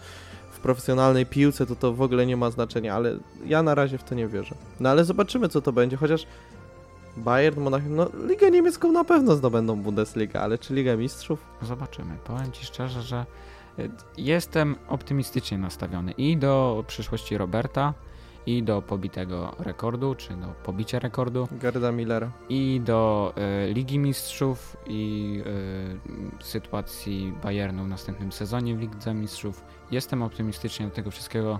w 0.51 0.59
profesjonalnej 0.59 1.25
piłce 1.25 1.65
to 1.65 1.75
to 1.75 1.93
w 1.93 2.01
ogóle 2.01 2.25
nie 2.25 2.37
ma 2.37 2.51
znaczenia, 2.51 2.95
ale 2.95 3.17
ja 3.45 3.63
na 3.63 3.75
razie 3.75 3.97
w 3.97 4.03
to 4.03 4.15
nie 4.15 4.27
wierzę. 4.27 4.55
No 4.79 4.89
ale 4.89 5.05
zobaczymy, 5.05 5.49
co 5.49 5.61
to 5.61 5.71
będzie, 5.71 5.97
chociaż 5.97 6.25
Bayern, 7.17 7.61
Monachium, 7.61 7.95
no 7.95 8.09
Ligę 8.27 8.51
Niemiecką 8.51 8.91
na 8.91 9.03
pewno 9.03 9.35
zdobędą 9.35 9.81
Bundesliga, 9.81 10.41
ale 10.41 10.57
czy 10.57 10.73
Ligę 10.73 10.97
Mistrzów? 10.97 11.39
Zobaczymy. 11.61 12.17
Powiem 12.23 12.51
Ci 12.51 12.65
szczerze, 12.65 13.01
że 13.01 13.25
y, 13.79 13.89
jestem 14.17 14.75
optymistycznie 14.87 15.57
nastawiony 15.57 16.11
i 16.11 16.37
do 16.37 16.83
przyszłości 16.87 17.37
Roberta, 17.37 17.93
i 18.45 18.63
do 18.63 18.81
pobitego 18.81 19.55
rekordu, 19.59 20.15
czy 20.15 20.33
do 20.33 20.47
pobicia 20.47 20.99
rekordu, 20.99 21.47
Gerda 21.51 21.91
Millera. 21.91 22.31
i 22.49 22.81
do 22.85 23.33
y, 23.69 23.73
Ligi 23.73 23.99
Mistrzów, 23.99 24.77
i 24.87 25.41
y, 26.41 26.45
sytuacji 26.45 27.33
Bayernu 27.43 27.83
w 27.83 27.87
następnym 27.87 28.31
sezonie 28.31 28.75
w 28.75 28.79
Lidze 28.79 29.13
Mistrzów. 29.13 29.65
Jestem 29.91 30.23
optymistycznie 30.23 30.85
do 30.85 30.91
tego 30.91 31.11
wszystkiego 31.11 31.59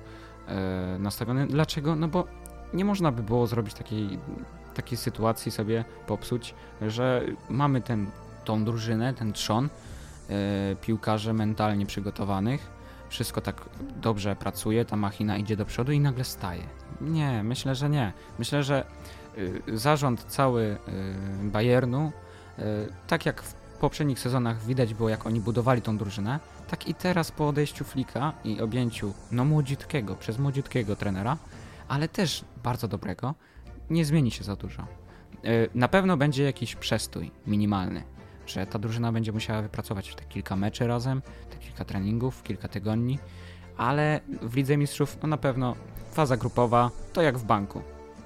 y, 0.96 1.00
nastawiony. 1.00 1.48
Dlaczego? 1.48 1.96
No 1.96 2.08
bo 2.08 2.28
nie 2.74 2.86
można 2.86 3.12
by 3.12 3.24
było 3.24 3.48
zrobić 3.48 3.74
takiej, 3.74 4.20
takiej 4.74 4.98
sytuacji 4.98 5.52
sobie 5.52 5.86
popsuć, 6.08 6.56
że 6.82 7.26
mamy 7.50 7.82
ten, 7.82 8.08
tą 8.46 8.66
drużynę, 8.66 9.14
ten 9.14 9.34
trzon 9.34 9.70
piłkarzy 10.82 11.34
mentalnie 11.34 11.86
przygotowanych, 11.86 12.70
wszystko 13.14 13.42
tak 13.42 13.70
dobrze 14.02 14.36
pracuje, 14.36 14.86
ta 14.86 14.96
machina 14.96 15.38
idzie 15.38 15.58
do 15.58 15.66
przodu 15.66 15.92
i 15.92 16.00
nagle 16.00 16.24
staje. 16.24 16.64
Nie, 17.02 17.44
myślę, 17.44 17.76
że 17.76 17.90
nie. 17.90 18.14
Myślę, 18.40 18.64
że 18.64 18.86
y, 19.38 19.62
zarząd 19.78 20.24
cały 20.24 20.64
y, 20.64 20.78
Bayernu, 21.50 22.12
y, 22.60 22.64
tak 23.08 23.26
jak 23.26 23.42
w 23.42 23.54
poprzednich 23.54 24.20
sezonach 24.20 24.66
widać 24.66 24.94
było, 24.94 25.10
jak 25.10 25.26
oni 25.26 25.40
budowali 25.42 25.82
tą 25.82 25.98
drużynę, 25.98 26.40
tak 26.68 26.88
i 26.88 26.94
teraz 26.94 27.32
po 27.32 27.48
odejściu 27.48 27.84
Flika 27.84 28.34
i 28.44 28.62
objęciu 28.62 29.14
no 29.32 29.46
młodziutkiego, 29.46 30.16
przez 30.16 30.40
młodziutkiego 30.40 30.96
trenera, 30.96 31.38
ale 31.88 32.08
też 32.08 32.46
bardzo 32.64 32.88
dobrego, 32.88 33.36
nie 33.90 34.06
zmieni 34.06 34.32
się 34.32 34.44
za 34.44 34.56
dużo. 34.56 34.88
Na 35.76 35.88
pewno 35.88 36.18
będzie 36.18 36.44
jakiś 36.44 36.76
przestój 36.76 37.32
minimalny, 37.48 38.04
że 38.48 38.66
ta 38.66 38.80
drużyna 38.80 39.12
będzie 39.12 39.32
musiała 39.32 39.62
wypracować 39.62 40.16
te 40.16 40.24
kilka 40.24 40.56
meczy 40.56 40.88
razem, 40.88 41.22
te 41.50 41.58
kilka 41.58 41.86
treningów, 41.86 42.44
kilka 42.44 42.68
tygodni, 42.68 43.20
ale 43.78 44.20
w 44.42 44.56
Lidze 44.56 44.78
Mistrzów 44.78 45.18
no 45.22 45.28
na 45.28 45.38
pewno 45.38 45.76
faza 46.12 46.38
grupowa 46.38 46.92
to 47.14 47.22
jak 47.22 47.38
w 47.38 47.44
banku. 47.44 47.82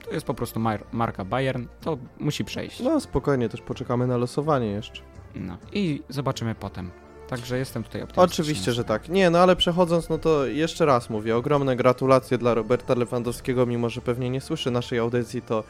To 0.05 0.11
jest 0.11 0.25
po 0.25 0.33
prostu 0.33 0.59
mar- 0.59 0.83
marka 0.91 1.25
Bayern, 1.25 1.65
to 1.81 1.97
musi 2.19 2.45
przejść. 2.45 2.79
No 2.79 2.99
spokojnie, 3.01 3.49
też 3.49 3.61
poczekamy 3.61 4.07
na 4.07 4.17
losowanie 4.17 4.67
jeszcze. 4.67 5.01
No 5.35 5.57
i 5.73 6.03
zobaczymy 6.09 6.55
potem. 6.55 6.91
Także 7.27 7.57
jestem 7.57 7.83
tutaj 7.83 8.01
optymistyczny. 8.01 8.43
Oczywiście, 8.43 8.73
że 8.73 8.83
tak. 8.83 9.09
Nie, 9.09 9.29
no 9.29 9.39
ale 9.39 9.55
przechodząc, 9.55 10.09
no 10.09 10.17
to 10.17 10.45
jeszcze 10.45 10.85
raz 10.85 11.09
mówię, 11.09 11.37
ogromne 11.37 11.75
gratulacje 11.75 12.37
dla 12.37 12.53
Roberta 12.53 12.95
Lewandowskiego, 12.95 13.65
mimo 13.65 13.89
że 13.89 14.01
pewnie 14.01 14.29
nie 14.29 14.41
słyszy 14.41 14.71
naszej 14.71 14.99
audycji, 14.99 15.41
to 15.41 15.63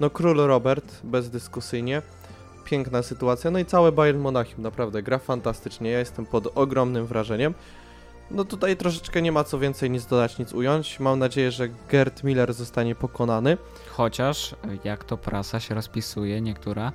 no 0.00 0.10
król 0.10 0.36
Robert, 0.36 1.00
bezdyskusyjnie. 1.04 2.02
Piękna 2.66 3.02
sytuacja, 3.02 3.50
no 3.50 3.58
i 3.58 3.64
całe 3.64 3.92
Bayern 3.92 4.18
Monachium, 4.18 4.62
naprawdę 4.62 5.02
gra 5.02 5.18
fantastycznie, 5.18 5.90
ja 5.90 5.98
jestem 5.98 6.26
pod 6.26 6.48
ogromnym 6.54 7.06
wrażeniem. 7.06 7.54
No 8.30 8.44
tutaj 8.44 8.76
troszeczkę 8.76 9.22
nie 9.22 9.32
ma 9.32 9.44
co 9.44 9.58
więcej 9.58 9.90
nic 9.90 10.06
dodać, 10.06 10.38
nic 10.38 10.52
ująć. 10.52 11.00
Mam 11.00 11.18
nadzieję, 11.18 11.50
że 11.50 11.68
Gerd 11.68 12.24
Miller 12.24 12.54
zostanie 12.54 12.94
pokonany. 12.94 13.58
Chociaż, 13.90 14.54
jak 14.84 15.04
to 15.04 15.16
prasa 15.16 15.60
się 15.60 15.74
rozpisuje, 15.74 16.40
niektóra, 16.40 16.92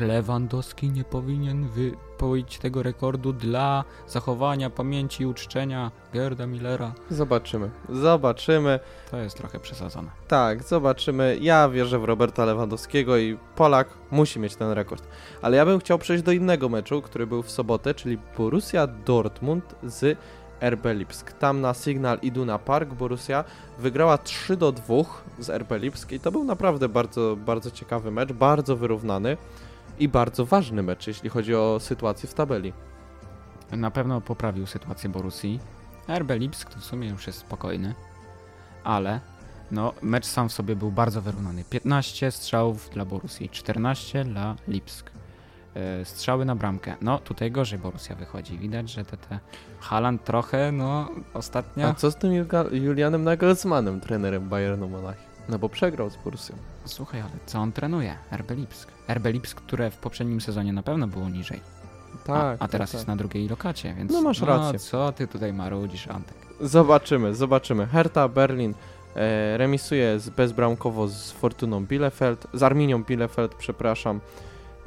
Lewandowski 0.00 0.90
nie 0.90 1.04
powinien 1.04 1.68
wypowiedzieć 1.68 2.58
tego 2.58 2.82
rekordu 2.82 3.32
dla 3.32 3.84
zachowania 4.08 4.70
pamięci 4.70 5.22
i 5.22 5.26
uczczenia 5.26 5.90
Gerda 6.12 6.46
Millera. 6.46 6.92
Zobaczymy, 7.10 7.70
zobaczymy. 7.88 8.80
To 9.10 9.16
jest 9.16 9.36
trochę 9.36 9.60
przesadzone. 9.60 10.10
Tak, 10.28 10.62
zobaczymy. 10.62 11.38
Ja 11.40 11.68
wierzę 11.68 11.98
w 11.98 12.04
Roberta 12.04 12.44
Lewandowskiego 12.44 13.16
i 13.16 13.38
Polak 13.56 13.88
musi 14.10 14.40
mieć 14.40 14.56
ten 14.56 14.70
rekord. 14.70 15.08
Ale 15.42 15.56
ja 15.56 15.66
bym 15.66 15.80
chciał 15.80 15.98
przejść 15.98 16.24
do 16.24 16.32
innego 16.32 16.68
meczu, 16.68 17.02
który 17.02 17.26
był 17.26 17.42
w 17.42 17.50
sobotę, 17.50 17.94
czyli 17.94 18.18
Borussia 18.38 18.86
Dortmund 18.86 19.74
z 19.82 20.18
RB 20.70 20.84
Lipsk. 20.94 21.32
Tam 21.32 21.60
na 21.60 21.74
Signal 21.74 22.18
Iduna 22.22 22.58
Park 22.58 22.94
Borussia 22.94 23.44
wygrała 23.78 24.18
3 24.18 24.56
do 24.56 24.72
2 24.72 24.94
z 25.38 25.50
RB 25.50 25.70
Lipsk 25.70 26.12
i 26.12 26.20
to 26.20 26.32
był 26.32 26.44
naprawdę 26.44 26.88
bardzo, 26.88 27.36
bardzo 27.36 27.70
ciekawy 27.70 28.10
mecz, 28.10 28.32
bardzo 28.32 28.76
wyrównany 28.76 29.36
i 29.98 30.08
bardzo 30.08 30.46
ważny 30.46 30.82
mecz, 30.82 31.06
jeśli 31.06 31.30
chodzi 31.30 31.54
o 31.54 31.80
sytuację 31.80 32.28
w 32.28 32.34
tabeli. 32.34 32.72
Na 33.72 33.90
pewno 33.90 34.20
poprawił 34.20 34.66
sytuację 34.66 35.10
Borussii. 35.10 35.60
RB 36.18 36.30
Lipsk 36.30 36.74
to 36.74 36.80
w 36.80 36.84
sumie 36.84 37.08
już 37.08 37.26
jest 37.26 37.38
spokojny, 37.38 37.94
ale 38.84 39.20
No, 39.70 39.92
mecz 40.02 40.26
sam 40.26 40.48
w 40.48 40.52
sobie 40.52 40.76
był 40.76 40.90
bardzo 40.90 41.22
wyrównany. 41.22 41.64
15 41.64 42.30
strzałów 42.30 42.90
dla 42.92 43.04
Borussii, 43.04 43.48
14 43.48 44.24
dla 44.24 44.56
Lipsk. 44.68 45.10
E, 45.76 46.04
strzały 46.04 46.44
na 46.44 46.54
bramkę. 46.54 46.94
No, 47.00 47.18
tutaj 47.18 47.50
gorzej 47.50 47.78
Borussia 47.78 48.14
wychodzi. 48.14 48.58
Widać, 48.58 48.90
że 48.90 49.04
te, 49.04 49.16
te 49.16 49.38
Haaland 49.80 50.24
trochę, 50.24 50.72
no, 50.72 51.08
ostatnio... 51.34 51.88
A 51.88 51.94
co 51.94 52.10
z 52.10 52.16
tym 52.16 52.32
Julianem 52.72 53.24
Nagelsmannem, 53.24 54.00
trenerem 54.00 54.48
Bayernu 54.48 54.88
Monachium? 54.88 55.34
No 55.48 55.58
bo 55.58 55.68
przegrał 55.68 56.10
z 56.10 56.16
Borussią. 56.16 56.54
Słuchaj, 56.84 57.20
ale 57.20 57.30
co 57.46 57.58
on 57.58 57.72
trenuje? 57.72 58.14
RB 58.32 58.50
Lipsk. 58.50 58.88
RB 59.08 59.26
Lipsk, 59.26 59.60
które 59.60 59.90
w 59.90 59.96
poprzednim 59.96 60.40
sezonie 60.40 60.72
na 60.72 60.82
pewno 60.82 61.06
było 61.06 61.28
niżej. 61.28 61.60
Tak. 62.24 62.36
a, 62.60 62.64
a 62.64 62.68
teraz 62.68 62.90
tak, 62.90 62.98
jest 62.98 63.08
na 63.08 63.16
drugiej 63.16 63.48
lokacie, 63.48 63.94
więc... 63.94 64.12
No, 64.12 64.22
masz 64.22 64.40
rację. 64.40 64.78
co 64.78 65.12
ty 65.12 65.28
tutaj 65.28 65.52
marudzisz, 65.52 66.08
Antek? 66.08 66.36
Zobaczymy, 66.60 67.34
zobaczymy. 67.34 67.86
Hertha 67.86 68.28
Berlin 68.28 68.74
e, 69.16 69.56
remisuje 69.58 70.20
z, 70.20 70.30
bezbramkowo 70.30 71.08
z 71.08 71.32
Fortuną 71.32 71.86
Bielefeld, 71.86 72.46
z 72.52 72.62
Arminią 72.62 73.04
Bielefeld, 73.04 73.54
przepraszam. 73.54 74.20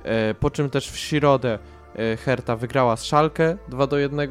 E, 0.08 0.34
po 0.34 0.50
czym 0.52 0.70
też 0.70 0.91
w 0.91 0.98
środę 0.98 1.60
e, 1.96 2.17
Hertha 2.17 2.56
wygrała 2.56 2.96
z 2.96 3.04
Schalke 3.04 3.58
2 3.67 3.88
do 3.88 3.98
1. 3.98 4.30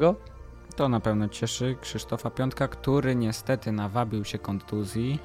To 0.75 0.89
na 0.89 0.99
pewno 0.99 1.27
cieszy 1.29 1.75
Krzysztofa 1.81 2.29
Piątka, 2.29 2.67
który 2.67 3.15
niestety 3.15 3.71
nawabił 3.71 4.25
się 4.25 4.37
kontuzji 4.39 5.19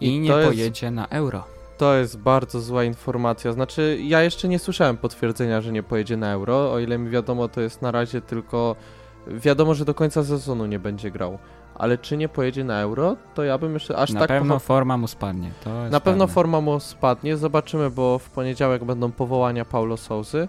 i, 0.00 0.06
I 0.06 0.20
nie 0.20 0.28
to 0.30 0.38
jest- 0.40 0.50
pojedzie 0.52 0.90
na 0.90 1.06
euro. 1.08 1.44
To 1.78 1.94
jest 1.94 2.18
bardzo 2.18 2.60
zła 2.60 2.84
informacja. 2.84 3.52
Znaczy, 3.52 3.98
ja 4.02 4.22
jeszcze 4.22 4.48
nie 4.48 4.58
słyszałem 4.58 4.96
potwierdzenia, 4.96 5.60
że 5.60 5.72
nie 5.72 5.82
pojedzie 5.82 6.16
na 6.16 6.32
Euro. 6.32 6.72
O 6.72 6.78
ile 6.78 6.98
mi 6.98 7.10
wiadomo, 7.10 7.48
to 7.48 7.60
jest 7.60 7.82
na 7.82 7.90
razie 7.90 8.20
tylko. 8.20 8.76
Wiadomo, 9.26 9.74
że 9.74 9.84
do 9.84 9.94
końca 9.94 10.24
sezonu 10.24 10.66
nie 10.66 10.78
będzie 10.78 11.10
grał. 11.10 11.38
Ale 11.80 11.98
czy 11.98 12.16
nie 12.16 12.28
pojedzie 12.28 12.64
na 12.64 12.80
Euro, 12.80 13.16
to 13.34 13.44
ja 13.44 13.58
bym 13.58 13.74
jeszcze 13.74 13.96
aż 13.96 14.10
na 14.12 14.20
tak 14.20 14.28
pewno 14.28 14.54
pocho- 14.56 14.60
forma 14.60 14.96
mu 14.96 15.06
spadnie. 15.08 15.50
To 15.64 15.70
Na 15.70 16.00
pewno 16.00 16.00
pewne. 16.02 16.26
forma 16.34 16.60
mu 16.60 16.80
spadnie. 16.80 17.36
Zobaczymy, 17.36 17.90
bo 17.90 18.18
w 18.18 18.30
poniedziałek 18.30 18.84
będą 18.84 19.12
powołania 19.12 19.64
Paulo 19.64 19.96
Sousy. 19.96 20.48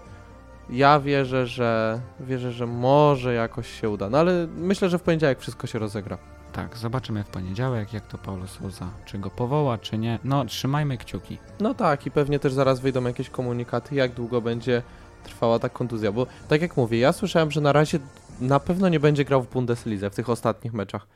Ja 0.70 1.00
wierzę, 1.00 1.46
że 1.46 2.00
wierzę, 2.20 2.52
że 2.52 2.66
może 2.66 3.34
jakoś 3.34 3.80
się 3.80 3.90
uda. 3.90 4.10
No 4.10 4.18
ale 4.18 4.46
myślę, 4.56 4.88
że 4.88 4.98
w 4.98 5.02
poniedziałek 5.02 5.40
wszystko 5.40 5.66
się 5.66 5.78
rozegra. 5.78 6.18
Tak, 6.52 6.76
zobaczymy 6.76 7.24
w 7.24 7.28
poniedziałek, 7.28 7.92
jak 7.92 8.06
to 8.06 8.18
Paulo 8.18 8.46
Souza, 8.46 8.86
czy 9.04 9.18
go 9.18 9.30
powoła, 9.30 9.78
czy 9.78 9.98
nie. 9.98 10.18
No, 10.24 10.44
trzymajmy 10.44 10.98
kciuki. 10.98 11.38
No 11.60 11.74
tak, 11.74 12.06
i 12.06 12.10
pewnie 12.10 12.38
też 12.38 12.52
zaraz 12.52 12.80
wyjdą 12.80 13.04
jakieś 13.04 13.30
komunikaty, 13.30 13.94
jak 13.94 14.12
długo 14.12 14.40
będzie 14.40 14.82
trwała 15.24 15.58
ta 15.58 15.68
kontuzja, 15.68 16.12
bo 16.12 16.26
tak 16.48 16.62
jak 16.62 16.76
mówię, 16.76 16.98
ja 16.98 17.12
słyszałem, 17.12 17.50
że 17.50 17.60
na 17.60 17.72
razie 17.72 17.98
na 18.40 18.60
pewno 18.60 18.88
nie 18.88 19.00
będzie 19.00 19.24
grał 19.24 19.42
w 19.42 19.48
Bundeslidze 19.50 20.10
w 20.10 20.14
tych 20.14 20.30
ostatnich 20.30 20.72
meczach, 20.72 21.06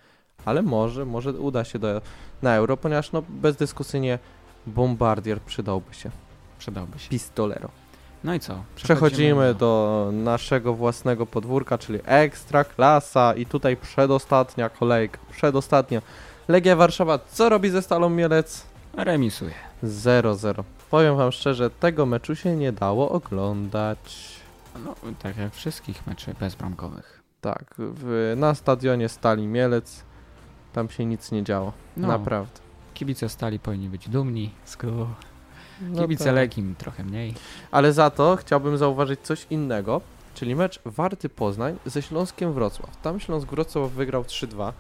ale 0.47 0.63
może, 0.63 1.05
może 1.05 1.33
uda 1.33 1.65
się 1.65 1.79
do, 1.79 2.01
na 2.43 2.55
Euro, 2.55 2.77
ponieważ 2.77 3.13
no 3.13 3.23
bezdyskusyjnie 3.29 4.19
Bombardier 4.67 5.41
przydałby 5.41 5.95
się, 5.95 6.11
Przydałby 6.59 6.99
się. 6.99 7.09
pistolero. 7.09 7.69
No 8.25 8.35
i 8.35 8.41
co? 8.41 8.63
Przechodzimy 8.77 9.55
do 9.55 10.11
naszego 10.13 10.75
własnego 10.75 11.27
podwórka, 11.27 11.79
czyli 11.79 11.99
Ekstra 12.05 12.65
Klasa 12.65 13.35
i 13.35 13.47
tutaj 13.47 13.77
przedostatnia 13.77 14.69
kolejka, 14.69 15.19
przedostatnia. 15.31 16.03
Legia 16.49 16.77
Warszawa, 16.77 17.19
co 17.33 17.49
robi 17.49 17.71
ze 17.71 17.83
Stalą 17.83 18.09
Mielec? 18.11 18.67
Remisuje. 18.95 19.55
0-0. 19.85 20.63
Powiem 20.91 21.17
wam 21.17 21.33
szczerze, 21.33 21.71
tego 21.71 22.07
meczu 22.07 22.37
się 22.37 22.57
nie 22.57 22.73
dało 22.73 23.11
oglądać. 23.11 24.27
No, 24.85 24.95
tak 25.23 25.37
jak 25.37 25.55
wszystkich 25.55 26.07
meczy 26.07 26.35
bezbramkowych. 26.41 27.23
Tak, 27.41 27.75
w, 27.79 28.33
na 28.37 28.55
stadionie 28.55 29.09
Stali 29.09 29.47
Mielec 29.47 30.05
tam 30.77 30.91
się 30.91 31.05
nic 31.07 31.33
nie 31.33 31.43
działo. 31.43 31.73
No, 31.97 32.09
Naprawdę. 32.09 32.61
kibice 32.95 33.29
Stali 33.29 33.59
powinni 33.59 33.89
być 33.89 34.09
dumni. 34.09 34.51
Sku. 34.65 34.87
No 35.81 36.03
Kibice 36.03 36.25
tak. 36.25 36.35
Legii 36.35 36.75
trochę 36.79 37.05
mniej. 37.05 37.35
Ale 37.71 37.93
za 37.93 38.11
to 38.11 38.37
chciałbym 38.37 38.79
zauważyć 38.79 39.21
coś 39.21 39.47
innego, 39.51 40.01
czyli 40.35 40.57
mecz 40.57 40.81
Warty 40.85 41.29
Poznań 41.29 41.77
ze 41.87 42.03
Śląskiem 42.03 42.53
Wrocław. 42.53 42.97
Tam 42.97 43.21
Śląsk 43.21 43.49
Wrocław 43.49 43.91
wygrał 43.91 44.23
3-2. 44.23 44.73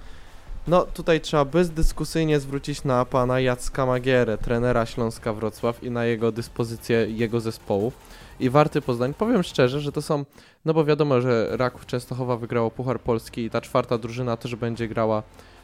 No 0.68 0.82
tutaj 0.82 1.20
trzeba 1.20 1.44
bezdyskusyjnie 1.44 2.40
zwrócić 2.40 2.84
na 2.84 3.04
pana 3.04 3.40
Jacka 3.40 3.86
Magierę, 3.86 4.38
trenera 4.38 4.86
Śląska 4.86 5.32
Wrocław 5.32 5.82
i 5.82 5.90
na 5.90 6.04
jego 6.04 6.32
dyspozycję 6.32 7.06
jego 7.10 7.40
zespołu. 7.40 7.92
I 8.40 8.50
Warty 8.50 8.80
Poznań, 8.80 9.14
powiem 9.14 9.42
szczerze, 9.42 9.80
że 9.80 9.92
to 9.92 10.02
są, 10.02 10.24
no 10.64 10.74
bo 10.74 10.84
wiadomo, 10.84 11.20
że 11.20 11.56
Raków 11.56 11.86
Częstochowa 11.86 12.36
wygrało 12.36 12.70
Puchar 12.70 13.00
Polski 13.00 13.44
i 13.44 13.50
ta 13.50 13.60
czwarta 13.60 13.98
drużyna 13.98 14.36
też 14.36 14.56
będzie 14.56 14.88
grała 14.88 15.22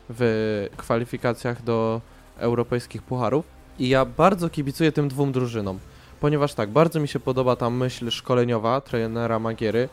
w 0.09 0.69
kwalifikacjach 0.77 1.63
do 1.63 2.01
europejskich 2.37 3.03
pucharów. 3.03 3.45
I 3.79 3.89
ja 3.89 4.05
bardzo 4.05 4.51
kibicuję 4.51 4.93
tym 4.93 5.09
dwóm 5.09 5.33
drużynom, 5.33 5.79
ponieważ 6.21 6.55
tak, 6.55 6.71
bardzo 6.71 7.01
mi 7.01 7.09
się 7.09 7.21
podoba 7.21 7.57
ta 7.57 7.71
myśl 7.71 8.11
szkoleniowa 8.11 8.81
trenera 8.81 9.39
Magiery. 9.39 9.89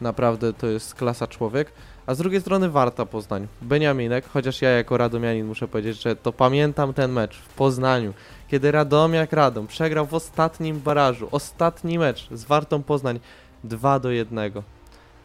Naprawdę 0.00 0.52
to 0.52 0.66
jest 0.66 0.94
klasa 0.94 1.26
człowiek. 1.26 1.72
A 2.06 2.14
z 2.14 2.18
drugiej 2.18 2.40
strony 2.40 2.70
Warta 2.70 3.06
Poznań. 3.06 3.46
Beniaminek, 3.62 4.28
chociaż 4.28 4.62
ja 4.62 4.70
jako 4.70 4.96
radomianin 4.96 5.46
muszę 5.46 5.68
powiedzieć, 5.68 6.02
że 6.02 6.16
to 6.16 6.32
pamiętam 6.32 6.94
ten 6.94 7.12
mecz 7.12 7.36
w 7.36 7.48
Poznaniu, 7.48 8.14
kiedy 8.48 8.72
Radomiak 8.72 9.32
Radom 9.32 9.66
przegrał 9.66 10.06
w 10.06 10.14
ostatnim 10.14 10.80
barażu, 10.80 11.28
ostatni 11.30 11.98
mecz 11.98 12.28
z 12.32 12.44
Wartą 12.44 12.82
Poznań 12.82 13.20
2 13.64 14.00
do 14.00 14.10
1. 14.10 14.52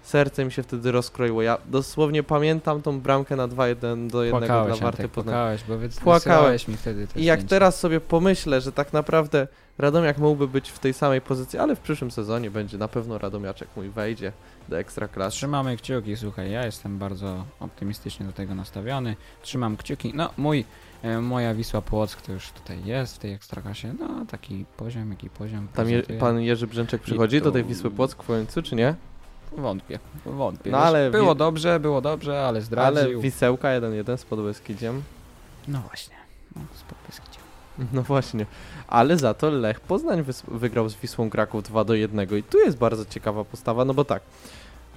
Serce 0.09 0.45
mi 0.45 0.51
się 0.51 0.63
wtedy 0.63 0.91
rozkroiło. 0.91 1.41
Ja 1.41 1.57
dosłownie 1.65 2.23
pamiętam 2.23 2.81
tą 2.81 2.99
bramkę 2.99 3.35
na 3.35 3.47
2-1 3.47 4.07
do 4.07 4.23
1 4.23 4.39
dla 4.39 4.47
Płakałeś, 4.47 4.79
Warty 4.79 4.85
Antek, 4.85 5.11
Poznań. 5.11 5.33
płakałeś, 5.33 5.63
bo 5.63 5.77
wysyłałeś 5.77 6.67
mi 6.67 6.77
wtedy 6.77 7.07
te 7.07 7.19
I 7.19 7.23
jak 7.23 7.43
teraz 7.43 7.79
sobie 7.79 7.99
pomyślę, 7.99 8.61
że 8.61 8.71
tak 8.71 8.93
naprawdę 8.93 9.47
Radomiak 9.77 10.17
mógłby 10.17 10.47
być 10.47 10.69
w 10.69 10.79
tej 10.79 10.93
samej 10.93 11.21
pozycji, 11.21 11.59
ale 11.59 11.75
w 11.75 11.79
przyszłym 11.79 12.11
sezonie 12.11 12.51
będzie 12.51 12.77
na 12.77 12.87
pewno 12.87 13.17
Radomiaczek 13.17 13.67
mój 13.75 13.89
wejdzie 13.89 14.31
do 14.69 14.79
Ekstraklasy. 14.79 15.37
Trzymamy 15.37 15.77
kciuki, 15.77 16.17
słuchaj, 16.17 16.51
ja 16.51 16.65
jestem 16.65 16.97
bardzo 16.97 17.45
optymistycznie 17.59 18.25
do 18.25 18.31
tego 18.31 18.55
nastawiony. 18.55 19.15
Trzymam 19.41 19.77
kciuki. 19.77 20.11
No, 20.15 20.29
mój, 20.37 20.65
e, 21.01 21.21
moja 21.21 21.53
Wisła 21.53 21.81
Płock 21.81 22.21
to 22.21 22.31
już 22.31 22.51
tutaj 22.51 22.85
jest 22.85 23.15
w 23.15 23.19
tej 23.19 23.33
ekstrakasie. 23.33 23.93
No, 23.99 24.25
taki 24.25 24.65
poziom, 24.77 25.09
jaki 25.09 25.29
poziom. 25.29 25.67
Tam 25.73 25.89
je, 25.89 26.03
pan 26.03 26.41
Jerzy 26.41 26.67
Brzęczek 26.67 27.01
przychodzi 27.01 27.39
tu- 27.39 27.43
do 27.43 27.51
tej 27.51 27.63
Wisły 27.63 27.91
Płock 27.91 28.23
w 28.23 28.27
końcu, 28.27 28.61
czy 28.61 28.75
nie? 28.75 28.95
Wątpię, 29.57 29.99
wątpię. 30.25 30.71
No, 30.71 30.77
Wiesz, 30.77 30.87
ale 30.87 31.11
Było 31.11 31.35
dobrze, 31.35 31.79
było 31.79 32.01
dobrze, 32.01 32.31
ale 32.39 32.47
Ale 32.47 32.61
zdradził. 32.61 33.21
Wisełka 33.21 33.67
1-1 33.67 34.17
z 34.17 34.25
Podbeskidziem. 34.25 35.01
No 35.67 35.79
właśnie, 35.87 36.15
no, 36.55 36.61
z 36.75 36.81
Podbeskidziem. 36.81 37.43
No 37.93 38.01
właśnie. 38.03 38.45
Ale 38.87 39.17
za 39.17 39.33
to 39.33 39.49
Lech 39.49 39.79
Poznań 39.79 40.23
wys- 40.23 40.43
wygrał 40.57 40.89
z 40.89 40.95
Wisłą 40.95 41.29
Kraków 41.29 41.63
2 41.63 41.83
do 41.83 41.93
1 41.93 42.37
i 42.37 42.43
tu 42.43 42.57
jest 42.59 42.77
bardzo 42.77 43.05
ciekawa 43.05 43.43
postawa, 43.45 43.85
no 43.85 43.93
bo 43.93 44.05
tak. 44.05 44.21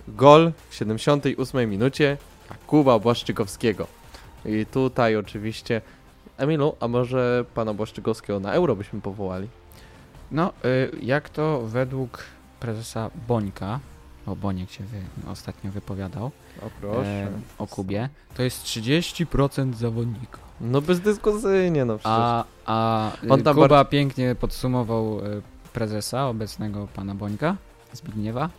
Gol 0.08 0.52
w 0.70 0.74
78 0.74 1.70
minucie 1.70 2.16
Jakuba 2.50 2.98
Błaszczykowskiego. 2.98 3.86
I 4.44 4.66
tutaj 4.66 5.16
oczywiście 5.16 5.80
Emilu, 6.38 6.76
a 6.80 6.88
może 6.88 7.44
pana 7.54 7.74
Błaszczykowskiego 7.74 8.40
na 8.40 8.52
euro 8.52 8.76
byśmy 8.76 9.00
powołali? 9.00 9.48
No, 10.30 10.52
y, 10.64 10.90
jak 11.02 11.28
to 11.28 11.60
według 11.66 12.18
prezesa 12.60 13.10
Bońka, 13.28 13.80
bo 14.26 14.36
Boniek 14.36 14.70
się 14.70 14.84
wy, 14.84 14.98
ostatnio 15.32 15.70
wypowiadał 15.70 16.30
O 16.62 16.70
proszę. 16.80 17.08
e, 17.08 17.30
o 17.58 17.66
Kubie, 17.66 18.08
to 18.34 18.42
jest 18.42 18.64
30% 18.64 19.74
zawodnika. 19.74 20.38
No 20.60 20.80
bezdyskusyjnie, 20.80 21.84
no 21.84 21.98
przecież. 21.98 22.12
A, 22.16 22.44
a 22.66 23.10
On 23.28 23.42
tam 23.42 23.54
Kuba 23.56 23.84
pięknie 23.84 24.34
podsumował 24.34 25.20
e, 25.20 25.22
prezesa, 25.72 26.28
obecnego 26.28 26.88
pana 26.94 27.14
Bońka, 27.14 27.56
Zbigniewa. 27.92 28.50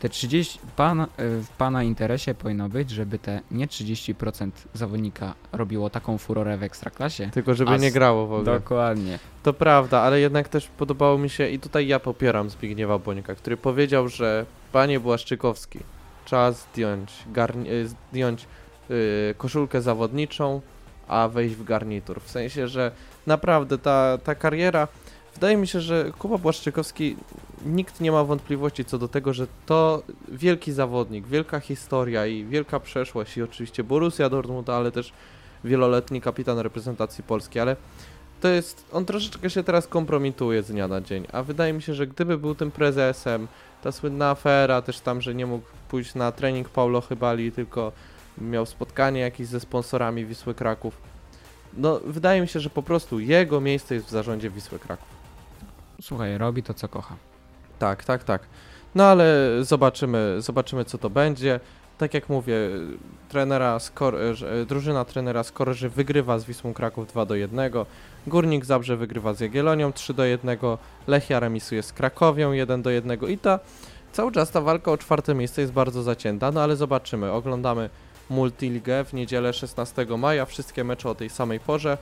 Te 0.00 0.08
30, 0.08 0.58
pan, 0.76 1.00
e, 1.00 1.06
w 1.18 1.48
pana 1.58 1.82
interesie 1.82 2.34
powinno 2.34 2.68
być, 2.68 2.90
żeby 2.90 3.18
te 3.18 3.40
nie 3.50 3.66
30% 3.66 4.50
zawodnika 4.74 5.34
robiło 5.52 5.90
taką 5.90 6.18
furorę 6.18 6.58
w 6.58 6.62
ekstraklasie. 6.62 7.30
Tylko 7.30 7.54
żeby 7.54 7.78
nie 7.78 7.92
grało 7.92 8.26
w 8.26 8.32
ogóle. 8.32 8.58
Dokładnie. 8.58 9.18
To 9.42 9.52
prawda, 9.52 10.00
ale 10.00 10.20
jednak 10.20 10.48
też 10.48 10.66
podobało 10.68 11.18
mi 11.18 11.30
się 11.30 11.48
i 11.48 11.58
tutaj 11.58 11.86
ja 11.86 12.00
popieram 12.00 12.50
Zbigniewa 12.50 12.98
Bońka, 12.98 13.34
który 13.34 13.56
powiedział, 13.56 14.08
że 14.08 14.46
panie 14.72 15.00
Błaszczykowski, 15.00 15.78
czas 16.24 16.66
zdjąć, 16.72 17.12
y, 17.66 17.88
zdjąć 17.88 18.46
y, 18.90 19.34
koszulkę 19.38 19.82
zawodniczą, 19.82 20.60
a 21.08 21.28
wejść 21.28 21.54
w 21.54 21.64
garnitur. 21.64 22.20
W 22.20 22.30
sensie, 22.30 22.68
że 22.68 22.92
naprawdę 23.26 23.78
ta, 23.78 24.18
ta 24.24 24.34
kariera, 24.34 24.88
wydaje 25.34 25.56
mi 25.56 25.66
się, 25.66 25.80
że 25.80 26.12
Kuba 26.18 26.38
Błaszczykowski, 26.38 27.16
nikt 27.66 28.00
nie 28.00 28.12
ma 28.12 28.24
wątpliwości 28.24 28.84
co 28.84 28.98
do 28.98 29.08
tego, 29.08 29.32
że 29.32 29.46
to 29.66 30.02
wielki 30.28 30.72
zawodnik, 30.72 31.26
wielka 31.26 31.60
historia 31.60 32.26
i 32.26 32.44
wielka 32.44 32.80
przeszłość 32.80 33.36
i 33.36 33.42
oczywiście 33.42 33.84
Borussia 33.84 34.28
Dortmund, 34.28 34.68
ale 34.70 34.92
też 34.92 35.12
wieloletni 35.64 36.20
kapitan 36.20 36.58
reprezentacji 36.58 37.24
Polski, 37.24 37.60
ale 37.60 37.76
to 38.40 38.48
jest, 38.48 38.84
on 38.92 39.04
troszeczkę 39.04 39.50
się 39.50 39.64
teraz 39.64 39.86
kompromituje 39.86 40.62
z 40.62 40.66
dnia 40.70 40.88
na 40.88 41.00
dzień, 41.00 41.26
a 41.32 41.42
wydaje 41.42 41.72
mi 41.72 41.82
się, 41.82 41.94
że 41.94 42.06
gdyby 42.06 42.38
był 42.38 42.54
tym 42.54 42.70
prezesem, 42.70 43.48
ta 43.82 43.92
słynna 43.92 44.30
afera 44.30 44.82
też 44.82 45.00
tam, 45.00 45.20
że 45.20 45.34
nie 45.34 45.46
mógł 45.46 45.66
pójść 45.88 46.14
na 46.14 46.32
trening 46.32 46.68
Paulo 46.68 47.00
Chybali, 47.00 47.52
tylko 47.52 47.92
miał 48.38 48.66
spotkanie 48.66 49.20
jakieś 49.20 49.46
ze 49.46 49.60
sponsorami 49.60 50.26
Wisły 50.26 50.54
Kraków. 50.54 50.98
no 51.76 52.00
wydaje 52.04 52.40
mi 52.40 52.48
się, 52.48 52.60
że 52.60 52.70
po 52.70 52.82
prostu 52.82 53.20
jego 53.20 53.60
miejsce 53.60 53.94
jest 53.94 54.06
w 54.06 54.10
zarządzie 54.10 54.50
Wisły 54.50 54.78
Kraków. 54.78 55.08
Słuchaj, 56.02 56.38
robi 56.38 56.62
to, 56.62 56.74
co 56.74 56.88
kocha. 56.88 57.16
Tak, 57.78 58.04
tak, 58.04 58.24
tak. 58.24 58.42
No 58.94 59.04
ale 59.04 59.48
zobaczymy, 59.60 60.36
zobaczymy 60.38 60.84
co 60.84 60.98
to 60.98 61.10
będzie. 61.10 61.60
Tak 61.98 62.14
jak 62.14 62.28
mówię, 62.28 62.54
trenera 63.28 63.78
Skor 63.78 64.14
że- 64.32 64.66
drużyna 64.66 65.04
trenera 65.04 65.42
Skorży 65.42 65.88
wygrywa 65.88 66.38
z 66.38 66.44
Wisłą 66.44 66.74
Kraków 66.74 67.06
2 67.08 67.26
do 67.26 67.34
1. 67.34 67.84
Górnik 68.26 68.64
Zabrze 68.64 68.96
wygrywa 68.96 69.34
z 69.34 69.40
Jagiellonią 69.40 69.92
3 69.92 70.14
do 70.14 70.24
1. 70.24 70.58
Lechia 71.06 71.40
remisuje 71.40 71.82
z 71.82 71.92
Krakowią 71.92 72.52
1 72.52 72.82
do 72.82 72.90
1. 72.90 73.18
I 73.28 73.38
ta 73.38 73.58
cały 74.12 74.32
czas 74.32 74.50
ta 74.50 74.60
walka 74.60 74.92
o 74.92 74.98
czwarte 74.98 75.34
miejsce 75.34 75.60
jest 75.60 75.72
bardzo 75.72 76.02
zacięta, 76.02 76.52
no 76.52 76.62
ale 76.62 76.76
zobaczymy. 76.76 77.32
Oglądamy 77.32 77.90
Multiligę 78.30 79.04
w 79.04 79.12
niedzielę 79.12 79.52
16 79.52 80.06
maja, 80.18 80.44
wszystkie 80.46 80.84
mecze 80.84 81.10
o 81.10 81.14
tej 81.14 81.30
samej 81.30 81.60
porze. 81.60 81.98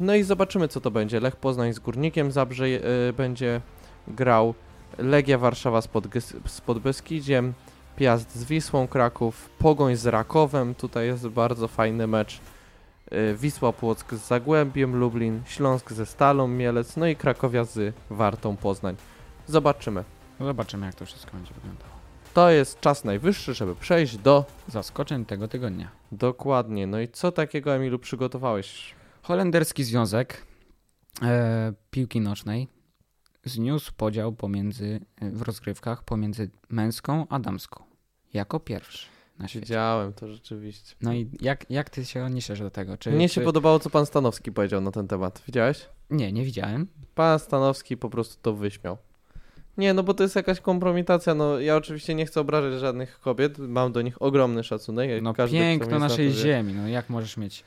No 0.00 0.14
i 0.14 0.22
zobaczymy 0.22 0.68
co 0.68 0.80
to 0.80 0.90
będzie. 0.90 1.20
Lech 1.20 1.36
Poznań 1.36 1.72
z 1.72 1.78
Górnikiem 1.78 2.32
Zabrze 2.32 2.64
e, 2.66 3.12
będzie 3.12 3.60
grał 4.08 4.54
Legia 4.98 5.38
Warszawa 5.38 5.82
z, 5.82 5.88
Podgys- 5.88 6.34
z 6.46 6.60
Podbeskidziem, 6.60 7.52
Piast 7.98 8.36
z 8.36 8.44
Wisłą 8.44 8.88
Kraków, 8.88 9.50
Pogoń 9.58 9.96
z 9.96 10.06
Rakowem, 10.06 10.74
tutaj 10.74 11.06
jest 11.06 11.28
bardzo 11.28 11.68
fajny 11.68 12.06
mecz. 12.06 12.40
Y, 13.12 13.36
Wisła 13.36 13.72
Płock 13.72 14.14
z 14.14 14.26
Zagłębiem 14.26 14.96
Lublin, 14.96 15.42
Śląsk 15.46 15.92
ze 15.92 16.06
Stalą 16.06 16.48
Mielec, 16.48 16.96
no 16.96 17.06
i 17.06 17.16
Krakowia 17.16 17.64
z 17.64 17.94
Wartą 18.10 18.56
Poznań. 18.56 18.96
Zobaczymy. 19.46 20.04
Zobaczymy, 20.40 20.86
jak 20.86 20.94
to 20.94 21.06
wszystko 21.06 21.32
będzie 21.32 21.54
wyglądało. 21.54 21.90
To 22.34 22.50
jest 22.50 22.80
czas 22.80 23.04
najwyższy, 23.04 23.54
żeby 23.54 23.74
przejść 23.74 24.16
do... 24.16 24.44
Zaskoczeń 24.68 25.24
tego 25.24 25.48
tygodnia. 25.48 25.88
Dokładnie. 26.12 26.86
No 26.86 27.00
i 27.00 27.08
co 27.08 27.32
takiego, 27.32 27.74
Emilu, 27.74 27.98
przygotowałeś? 27.98 28.94
Holenderski 29.22 29.84
Związek 29.84 30.46
e, 31.22 31.72
Piłki 31.90 32.20
Nocznej 32.20 32.68
zniósł 33.44 33.92
podział 33.96 34.32
pomiędzy, 34.32 35.00
e, 35.20 35.30
w 35.30 35.42
rozgrywkach 35.42 36.02
pomiędzy 36.02 36.50
męską 36.68 37.26
a 37.28 37.38
damską. 37.38 37.87
Jako 38.34 38.60
pierwszy 38.60 39.06
na. 39.38 39.46
Widziałem 39.54 40.12
to 40.12 40.28
rzeczywiście. 40.28 40.94
No 41.02 41.14
i 41.14 41.30
jak, 41.40 41.70
jak 41.70 41.90
ty 41.90 42.04
się 42.04 42.24
odniesiesz 42.24 42.60
do 42.60 42.70
tego? 42.70 42.96
Czy, 42.96 43.10
Mnie 43.10 43.28
czy... 43.28 43.34
się 43.34 43.40
podobało, 43.40 43.78
co 43.78 43.90
pan 43.90 44.06
Stanowski 44.06 44.52
powiedział 44.52 44.80
na 44.80 44.90
ten 44.90 45.08
temat. 45.08 45.42
Widziałeś? 45.46 45.86
Nie, 46.10 46.32
nie 46.32 46.44
widziałem. 46.44 46.86
Pan 47.14 47.38
Stanowski 47.38 47.96
po 47.96 48.10
prostu 48.10 48.36
to 48.42 48.54
wyśmiał. 48.54 48.96
Nie, 49.78 49.94
no 49.94 50.02
bo 50.02 50.14
to 50.14 50.22
jest 50.22 50.36
jakaś 50.36 50.60
kompromitacja. 50.60 51.34
No 51.34 51.60
ja 51.60 51.76
oczywiście 51.76 52.14
nie 52.14 52.26
chcę 52.26 52.40
obrażać 52.40 52.80
żadnych 52.80 53.20
kobiet, 53.20 53.58
mam 53.58 53.92
do 53.92 54.02
nich 54.02 54.22
ogromny 54.22 54.64
szacunek. 54.64 55.22
No 55.22 55.34
każdy, 55.34 55.56
piękno 55.56 55.98
naszej 55.98 56.28
wie. 56.28 56.34
ziemi, 56.34 56.72
no 56.74 56.88
jak 56.88 57.10
możesz 57.10 57.36
mieć... 57.36 57.64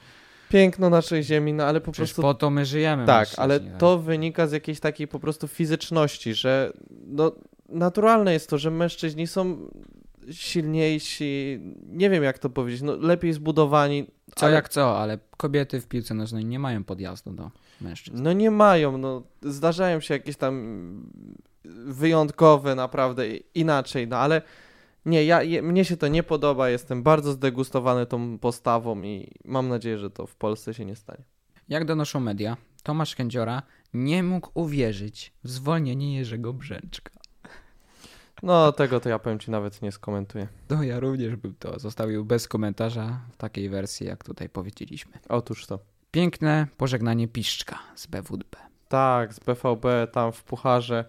Piękno 0.50 0.89
naszej 0.89 1.24
ziemi, 1.24 1.54
no 1.54 1.63
ale 1.63 1.82
po 1.82 1.91
Przecież 1.91 2.13
prostu. 2.13 2.21
po 2.21 2.34
to 2.34 2.50
my 2.50 2.65
żyjemy. 2.65 3.06
Tak, 3.06 3.28
ale 3.38 3.60
tak? 3.60 3.78
to 3.78 3.97
wynika 3.97 4.47
z 4.47 4.52
jakiejś 4.52 4.80
takiej 4.80 5.08
po 5.08 5.19
prostu 5.19 5.47
fizyczności, 5.47 6.34
że 6.34 6.74
no 7.08 7.32
naturalne 7.69 8.34
jest 8.34 8.50
to, 8.50 8.58
że 8.58 8.71
mężczyźni 8.71 9.28
są 9.28 9.58
silniejsi, 10.31 11.60
nie 11.88 12.10
wiem 12.10 12.23
jak 12.23 12.39
to 12.39 12.49
powiedzieć, 12.49 12.81
no 12.81 12.95
lepiej 12.95 13.34
zbudowani. 13.34 14.07
Co 14.36 14.45
ale- 14.45 14.55
jak 14.55 14.69
co, 14.69 14.99
ale 14.99 15.19
kobiety 15.38 15.81
w 15.81 15.88
piłce 15.88 16.13
nożnej 16.13 16.45
nie 16.45 16.60
mają 16.60 16.84
podjazdu 16.84 17.31
do 17.31 17.51
mężczyzn. 17.81 18.23
No 18.23 18.34
nie 18.34 18.51
mają, 18.51 18.97
no 18.97 19.23
zdarzają 19.41 19.99
się 19.99 20.13
jakieś 20.13 20.38
tam 20.38 20.53
wyjątkowe 21.86 22.75
naprawdę 22.75 23.27
inaczej, 23.55 24.07
no 24.07 24.17
ale 24.17 24.41
nie, 25.05 25.25
ja, 25.25 25.43
je, 25.43 25.62
mnie 25.62 25.86
się 25.86 25.97
to 25.97 26.07
nie 26.07 26.23
podoba, 26.23 26.69
jestem 26.69 27.03
bardzo 27.03 27.31
zdegustowany 27.31 28.05
tą 28.05 28.39
postawą 28.39 29.01
i 29.01 29.31
mam 29.45 29.67
nadzieję, 29.69 29.97
że 29.97 30.10
to 30.10 30.27
w 30.27 30.36
Polsce 30.36 30.73
się 30.73 30.86
nie 30.86 30.95
stanie. 30.95 31.23
Jak 31.69 31.86
donoszą 31.86 32.19
media, 32.19 32.57
Tomasz 32.84 33.15
Kędziora 33.15 33.62
nie 33.93 34.23
mógł 34.23 34.51
uwierzyć 34.53 35.34
w 35.43 35.49
zwolnienie 35.49 36.15
Jerzego 36.17 36.53
Brzęczka. 36.53 37.12
No 38.43 38.71
tego 38.71 38.99
to 38.99 39.10
ja 39.10 39.19
powiem 39.19 39.39
Ci 39.39 39.51
nawet 39.51 39.82
nie 39.82 39.91
skomentuję. 39.91 40.47
No 40.69 40.84
ja 40.84 40.99
również 40.99 41.36
bym 41.36 41.56
to 41.60 41.80
zostawił 41.80 42.25
bez 42.25 42.47
komentarza 42.47 43.19
w 43.32 43.38
takiej 43.38 43.69
wersji, 43.69 44.08
jak 44.08 44.23
tutaj 44.23 44.49
powiedzieliśmy. 44.49 45.12
Otóż 45.30 45.65
to. 45.65 45.80
Piękne 46.12 46.67
pożegnanie 46.77 47.27
Piszczka 47.27 47.80
z 47.95 48.08
BWB. 48.08 48.56
Tak, 48.89 49.34
z 49.34 49.39
BVB 49.39 49.86
tam 50.12 50.32
w 50.32 50.43
Pucharze. 50.43 51.06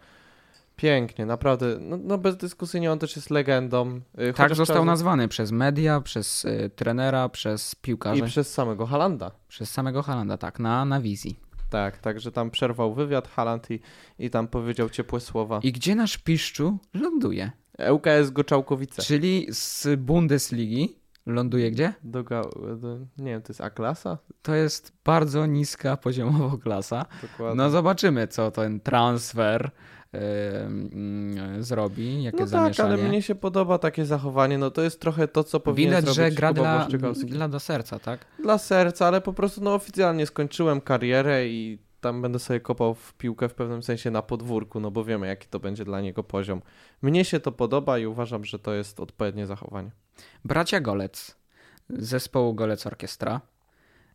Pięknie, 0.76 1.26
naprawdę. 1.26 1.76
No, 1.80 1.96
no 2.04 2.18
bezdyskusyjnie 2.18 2.92
on 2.92 2.98
też 2.98 3.16
jest 3.16 3.30
legendą. 3.30 4.00
Y, 4.18 4.32
Tak 4.32 4.36
chociaż 4.36 4.58
został 4.58 4.74
trzeba- 4.76 4.84
nazwany 4.92 5.28
przez 5.28 5.50
media, 5.52 6.00
przez 6.00 6.44
y, 6.44 6.70
trenera, 6.76 7.28
przez 7.28 7.74
piłkarzy, 7.74 8.20
I 8.20 8.26
przez 8.26 8.52
samego 8.54 8.86
Halanda. 8.86 9.30
przez 9.48 9.70
samego 9.70 10.02
Halanda, 10.02 10.38
tak, 10.38 10.58
na, 10.58 10.84
na 10.84 11.00
wizji. 11.00 11.40
Tak, 11.72 11.98
także 11.98 12.32
tam 12.32 12.50
przerwał 12.50 12.94
wywiad 12.94 13.28
Haland 13.28 13.70
i, 13.70 13.80
i 14.18 14.30
tam 14.30 14.48
powiedział 14.48 14.90
ciepłe 14.90 15.20
słowa. 15.20 15.60
I 15.62 15.72
gdzie 15.72 15.94
nasz 15.94 16.18
Piszczu 16.18 16.78
ląduje? 16.94 17.50
ŁKS 17.92 18.30
Goczałkowice. 18.30 19.02
Czyli 19.02 19.46
z 19.50 20.00
Bundesligi 20.00 20.96
ląduje 21.26 21.70
gdzie? 21.70 21.94
Do, 22.04 22.22
do, 22.22 22.98
nie 23.18 23.30
wiem, 23.30 23.42
to 23.42 23.50
jest 23.50 23.60
A-klasa? 23.60 24.18
To 24.42 24.54
jest 24.54 24.92
bardzo 25.04 25.46
niska 25.46 25.96
poziomowo 25.96 26.58
klasa. 26.58 27.06
Dokładnie. 27.22 27.56
No 27.56 27.70
zobaczymy, 27.70 28.28
co 28.28 28.50
ten 28.50 28.80
transfer 28.80 29.70
zrobi, 31.60 32.22
jakie 32.22 32.36
no 32.36 32.42
tak, 32.42 32.48
zamieszanie. 32.48 32.94
ale 32.94 33.02
mnie 33.08 33.22
się 33.22 33.34
podoba 33.34 33.78
takie 33.78 34.06
zachowanie. 34.06 34.58
No 34.58 34.70
to 34.70 34.82
jest 34.82 35.00
trochę 35.00 35.28
to, 35.28 35.44
co 35.44 35.60
powinien 35.60 36.00
Widać, 36.00 36.14
zrobić 36.14 36.34
że 36.34 36.36
gra 36.36 36.52
dla, 36.52 36.88
dla 37.26 37.48
do 37.48 37.60
serca, 37.60 37.98
tak? 37.98 38.26
Dla 38.42 38.58
serca, 38.58 39.06
ale 39.06 39.20
po 39.20 39.32
prostu 39.32 39.60
no 39.60 39.74
oficjalnie 39.74 40.26
skończyłem 40.26 40.80
karierę 40.80 41.48
i 41.48 41.78
tam 42.00 42.22
będę 42.22 42.38
sobie 42.38 42.60
kopał 42.60 42.94
w 42.94 43.14
piłkę 43.14 43.48
w 43.48 43.54
pewnym 43.54 43.82
sensie 43.82 44.10
na 44.10 44.22
podwórku, 44.22 44.80
no 44.80 44.90
bo 44.90 45.04
wiemy 45.04 45.26
jaki 45.26 45.48
to 45.48 45.60
będzie 45.60 45.84
dla 45.84 46.00
niego 46.00 46.24
poziom. 46.24 46.62
Mnie 47.02 47.24
się 47.24 47.40
to 47.40 47.52
podoba 47.52 47.98
i 47.98 48.06
uważam, 48.06 48.44
że 48.44 48.58
to 48.58 48.74
jest 48.74 49.00
odpowiednie 49.00 49.46
zachowanie. 49.46 49.90
Bracia 50.44 50.80
Golec 50.80 51.36
zespołu 51.88 52.54
Golec 52.54 52.86
Orkiestra 52.86 53.40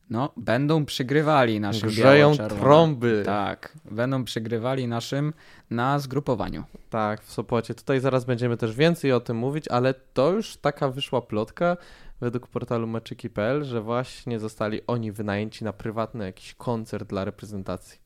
no, 0.10 0.34
będą 0.38 0.86
przygrywali 0.86 1.60
naszym 1.60 1.90
Grzeją 1.90 2.38
trąby. 2.38 3.24
Tak, 3.26 3.78
będą 3.92 4.24
przygrywali 4.24 4.88
naszym 4.88 5.34
na 5.70 6.00
zgrupowaniu. 6.00 6.64
Tak, 6.90 7.24
w 7.24 7.32
Sopocie. 7.32 7.76
Tutaj 7.76 8.00
zaraz 8.00 8.26
będziemy 8.26 8.58
też 8.58 8.76
więcej 8.76 9.12
o 9.12 9.20
tym 9.20 9.38
mówić, 9.38 9.68
ale 9.68 9.94
to 9.94 10.32
już 10.32 10.58
taka 10.58 10.90
wyszła 10.90 11.22
plotka 11.22 11.78
według 12.22 12.48
portalu 12.48 12.88
meczyki.pl, 12.88 13.64
że 13.64 13.82
właśnie 13.82 14.40
zostali 14.40 14.82
oni 14.88 15.12
wynajęci 15.12 15.64
na 15.64 15.74
prywatny 15.74 16.26
jakiś 16.26 16.54
koncert 16.54 17.10
dla 17.10 17.26
reprezentacji. 17.26 18.00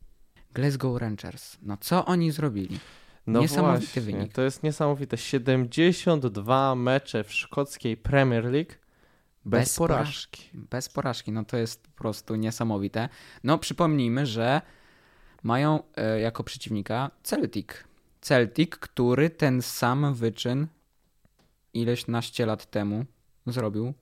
Glasgow 0.54 1.00
Rangers. 1.00 1.56
No 1.62 1.76
co 1.76 2.04
oni 2.04 2.30
zrobili? 2.30 2.78
No 3.26 3.40
Niesamowity 3.40 3.86
właśnie, 3.86 4.02
wynik. 4.02 4.32
To 4.32 4.42
jest 4.42 4.62
niesamowite. 4.62 5.16
72 5.16 6.74
mecze 6.74 7.24
w 7.24 7.32
szkockiej 7.32 7.96
Premier 7.96 8.44
League 8.44 8.72
bez, 9.44 9.60
Bez 9.60 9.78
porażki. 9.78 10.50
Bez 10.54 10.88
porażki, 10.88 11.32
no 11.32 11.44
to 11.44 11.56
jest 11.56 11.82
po 11.82 11.90
prostu 12.02 12.36
niesamowite. 12.36 13.08
No 13.44 13.58
przypomnijmy, 13.58 14.26
że 14.26 14.60
mają 15.42 15.82
e, 15.96 16.20
jako 16.20 16.44
przeciwnika 16.44 17.10
Celtic. 17.22 17.68
Celtic, 18.20 18.70
który 18.70 19.30
ten 19.30 19.62
sam 19.62 20.14
wyczyn 20.14 20.66
ileś 21.74 22.06
naście 22.06 22.46
lat 22.46 22.70
temu 22.70 23.04
zrobił 23.46 23.94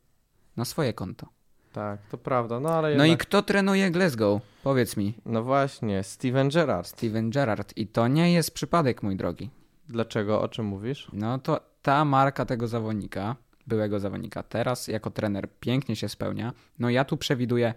na 0.57 0.65
swoje 0.65 0.93
konto. 0.93 1.27
Tak, 1.73 2.01
to 2.11 2.19
prawda. 2.19 2.61
No 2.61 2.69
ale 2.71 2.95
No 2.97 3.05
i 3.05 3.09
jednak... 3.09 3.27
kto 3.27 3.43
trenuje 3.43 3.91
Glasgow? 3.91 4.43
Powiedz 4.63 4.97
mi. 4.97 5.15
No 5.27 5.43
właśnie, 5.43 6.03
Steven 6.03 6.49
Gerrard. 6.49 6.89
Steven 6.89 7.31
Gerrard. 7.31 7.77
I 7.77 7.87
to 7.87 8.09
nie 8.09 8.33
jest 8.33 8.55
przypadek, 8.55 9.03
mój 9.03 9.17
drogi. 9.17 9.51
Dlaczego? 9.89 10.41
O 10.43 10.49
czym 10.49 10.67
mówisz? 10.67 11.09
No 11.13 11.39
to 11.39 11.61
ta 11.83 12.05
marka 12.05 12.45
tego 12.45 12.69
zawodnika, 12.69 13.37
byłego 13.71 14.01
zawodnika, 14.01 14.43
teraz 14.43 14.89
jako 14.89 15.11
trener 15.11 15.49
pięknie 15.61 15.97
się 15.97 16.09
spełnia. 16.09 16.53
No 16.79 16.91
ja 16.91 17.05
tu 17.05 17.17
przewiduję, 17.17 17.75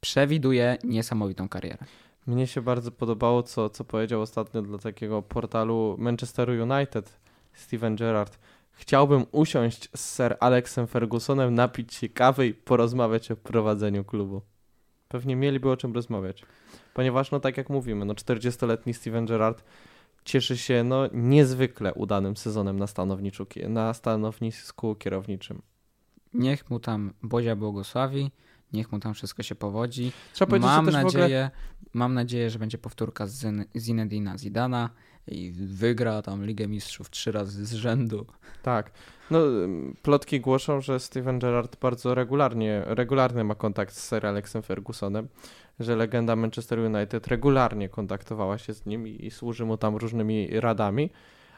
przewiduję 0.00 0.78
niesamowitą 0.84 1.48
karierę. 1.48 1.78
Mnie 2.26 2.46
się 2.46 2.62
bardzo 2.62 2.90
podobało, 2.90 3.42
co, 3.42 3.70
co 3.70 3.84
powiedział 3.84 4.20
ostatnio 4.20 4.62
dla 4.62 4.78
takiego 4.78 5.22
portalu 5.22 5.96
Manchester 5.98 6.50
United 6.50 7.18
Steven 7.54 7.96
Gerrard. 7.96 8.38
Chciałbym 8.72 9.26
usiąść 9.32 9.88
z 9.96 10.16
Sir 10.16 10.36
Alexem 10.40 10.86
Fergusonem, 10.86 11.54
napić 11.54 11.94
się 11.94 12.08
kawy 12.08 12.46
i 12.46 12.54
porozmawiać 12.54 13.30
o 13.30 13.36
prowadzeniu 13.36 14.04
klubu. 14.04 14.42
Pewnie 15.08 15.36
mieliby 15.36 15.70
o 15.70 15.76
czym 15.76 15.94
rozmawiać. 15.94 16.42
Ponieważ, 16.94 17.30
no 17.30 17.40
tak 17.40 17.56
jak 17.56 17.70
mówimy, 17.70 18.04
no 18.04 18.14
40-letni 18.14 18.94
Steven 18.94 19.26
Gerrard 19.26 19.64
cieszy 20.26 20.56
się 20.58 20.84
no 20.84 21.08
niezwykle 21.12 21.94
udanym 21.94 22.36
sezonem 22.36 22.78
na, 22.78 22.86
stanowisku, 22.86 23.44
na 23.68 23.94
stanowisku 23.94 24.94
kierowniczym. 24.94 25.62
Niech 26.34 26.70
mu 26.70 26.80
tam 26.80 27.12
Bozia 27.22 27.56
błogosławi, 27.56 28.30
Niech 28.72 28.92
mu 28.92 28.98
tam 28.98 29.14
wszystko 29.14 29.42
się 29.42 29.54
powodzi. 29.54 30.12
Trzeba 30.32 30.50
powiedzieć, 30.50 30.68
Mam 30.68 30.90
nadzieję, 30.90 31.24
ogóle... 31.24 31.50
mam 31.92 32.14
nadzieję, 32.14 32.50
że 32.50 32.58
będzie 32.58 32.78
powtórka 32.78 33.26
z 33.26 33.42
Zin- 33.42 33.64
Zinedina 33.76 34.38
Zidana 34.38 34.90
i 35.26 35.52
wygra 35.52 36.22
tam 36.22 36.44
Ligę 36.44 36.68
Mistrzów 36.68 37.10
trzy 37.10 37.32
razy 37.32 37.66
z 37.66 37.72
rzędu. 37.72 38.26
Tak. 38.62 38.90
No, 39.30 39.38
plotki 40.02 40.40
głoszą, 40.40 40.80
że 40.80 41.00
Steven 41.00 41.38
Gerrard 41.38 41.80
bardzo 41.80 42.14
regularnie, 42.14 42.82
regularny 42.86 43.44
ma 43.44 43.54
kontakt 43.54 43.94
z 43.94 44.08
Sir 44.08 44.26
Alexem 44.26 44.62
Fergusonem, 44.62 45.28
że 45.80 45.96
legenda 45.96 46.36
Manchester 46.36 46.78
United 46.78 47.26
regularnie 47.26 47.88
kontaktowała 47.88 48.58
się 48.58 48.74
z 48.74 48.86
nim 48.86 49.08
i, 49.08 49.26
i 49.26 49.30
służy 49.30 49.64
mu 49.64 49.76
tam 49.76 49.96
różnymi 49.96 50.60
radami. 50.60 51.10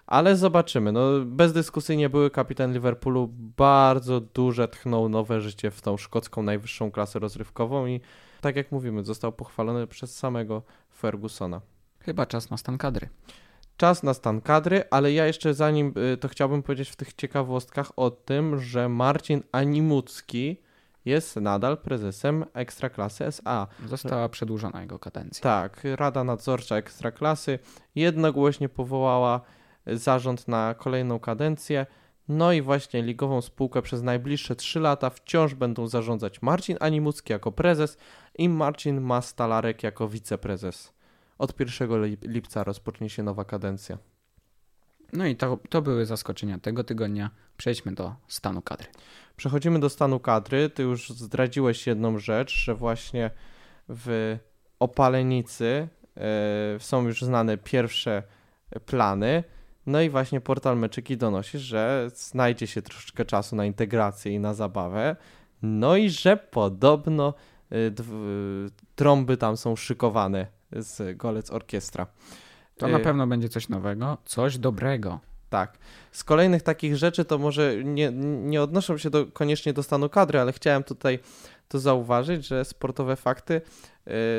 Ale 0.06 0.36
zobaczymy. 0.36 0.92
No, 0.92 1.00
bezdyskusyjnie 1.24 2.10
były 2.10 2.30
kapitan 2.30 2.72
Liverpoolu 2.72 3.30
bardzo 3.56 4.20
duże 4.20 4.68
tchnął 4.68 5.08
nowe 5.08 5.40
życie 5.40 5.70
w 5.70 5.80
tą 5.80 5.96
szkocką 5.96 6.42
najwyższą 6.42 6.90
klasę 6.90 7.18
rozrywkową 7.18 7.86
i 7.86 8.00
tak 8.40 8.56
jak 8.56 8.72
mówimy, 8.72 9.04
został 9.04 9.32
pochwalony 9.32 9.86
przez 9.86 10.16
samego 10.16 10.62
Fergusona. 10.96 11.60
Chyba 12.00 12.26
czas 12.26 12.50
na 12.50 12.56
stan 12.56 12.78
kadry. 12.78 13.08
Czas 13.76 14.02
na 14.02 14.14
stan 14.14 14.40
kadry, 14.40 14.84
ale 14.90 15.12
ja 15.12 15.26
jeszcze 15.26 15.54
zanim 15.54 15.94
y, 16.12 16.16
to 16.16 16.28
chciałbym 16.28 16.62
powiedzieć 16.62 16.90
w 16.90 16.96
tych 16.96 17.12
ciekawostkach 17.12 17.92
o 17.96 18.10
tym, 18.10 18.58
że 18.58 18.88
Marcin 18.88 19.42
Animucki 19.52 20.56
jest 21.05 21.36
nadal 21.36 21.78
prezesem 21.78 22.44
Ekstraklasy 22.55 23.24
SA. 23.24 23.66
Została 23.86 24.28
przedłużona 24.28 24.80
jego 24.80 24.99
kadencja. 24.99 25.42
Tak, 25.42 25.80
Rada 25.96 26.24
Nadzorcza 26.24 26.76
Ekstraklasy 26.76 27.59
jednogłośnie 27.94 28.68
powołała 28.68 29.40
zarząd 29.86 30.49
na 30.49 30.74
kolejną 30.74 31.20
kadencję. 31.20 31.86
No 32.28 32.53
i 32.53 32.62
właśnie 32.62 33.03
ligową 33.03 33.40
spółkę 33.40 33.82
przez 33.82 34.03
najbliższe 34.03 34.57
3 34.57 34.80
lata 34.80 35.11
wciąż 35.11 35.55
będą 35.55 35.86
zarządzać 35.86 36.42
Marcin 36.42 36.76
Animucki 36.80 37.32
jako 37.32 37.53
prezes 37.53 37.96
i 38.38 38.49
Marcin 38.49 39.01
Mastalarek 39.01 39.82
jako 39.82 40.09
wiceprezes. 40.09 40.92
Od 41.38 41.61
1 41.61 41.88
lip- 41.90 42.28
lipca 42.28 42.64
rozpocznie 42.64 43.11
się 43.11 43.22
nowa 43.22 43.44
kadencja. 43.44 43.99
No 45.12 45.26
i 45.26 45.36
to, 45.36 45.59
to 45.68 45.82
były 45.82 46.06
zaskoczenia 46.06 46.59
tego 46.59 46.84
tygodnia. 46.84 47.30
Przejdźmy 47.56 47.92
do 47.92 48.14
stanu 48.28 48.62
kadry. 48.62 48.88
Przechodzimy 49.36 49.80
do 49.80 49.88
stanu 49.88 50.20
kadry. 50.20 50.70
Ty 50.70 50.82
już 50.82 51.11
zdradziłeś 51.11 51.86
jedną 51.86 52.18
rzecz, 52.18 52.54
że 52.64 52.74
właśnie 52.74 53.30
w 53.88 54.38
Opalenicy 54.78 55.88
e, 56.16 56.20
są 56.80 57.06
już 57.06 57.22
znane 57.22 57.59
pierwsze 57.59 58.22
plany. 58.86 59.44
No 59.86 60.00
i 60.00 60.11
właśnie 60.11 60.40
portal 60.40 60.78
Meczyki 60.78 61.16
donosi, 61.16 61.59
że 61.59 62.11
znajdzie 62.14 62.66
się 62.66 62.82
troszeczkę 62.82 63.24
czasu 63.24 63.56
na 63.56 63.64
integrację 63.64 64.32
i 64.32 64.40
na 64.40 64.54
zabawę. 64.54 65.16
No 65.62 65.96
i 65.96 66.11
że 66.11 66.36
podobno 66.36 67.34
e, 67.70 67.90
dw- 67.90 68.70
trąby 68.94 69.36
tam 69.36 69.56
są 69.56 69.76
szykowane 69.76 70.46
z 70.72 71.16
Golec 71.16 71.50
Orkiestra. 71.50 72.06
To 72.79 72.89
na 72.89 72.99
E, 72.99 73.01
pewno 73.01 73.26
będzie 73.26 73.49
coś 73.49 73.68
nowego, 73.68 74.18
coś 74.24 74.59
dobrego. 74.59 75.20
tak. 75.51 75.79
Z 76.12 76.24
kolejnych 76.24 76.62
takich 76.62 76.97
rzeczy 76.97 77.24
to 77.24 77.39
może 77.39 77.85
nie, 77.85 78.11
nie 78.43 78.62
odnoszą 78.62 78.99
się 78.99 79.11
do, 79.11 79.26
koniecznie 79.26 79.72
do 79.72 79.83
stanu 79.83 80.09
kadry, 80.09 80.41
ale 80.41 80.53
chciałem 80.53 80.85
tutaj 80.85 81.18
to 81.68 81.79
zauważyć, 81.79 82.47
że 82.47 82.64
sportowe 82.64 83.16
fakty 83.16 83.61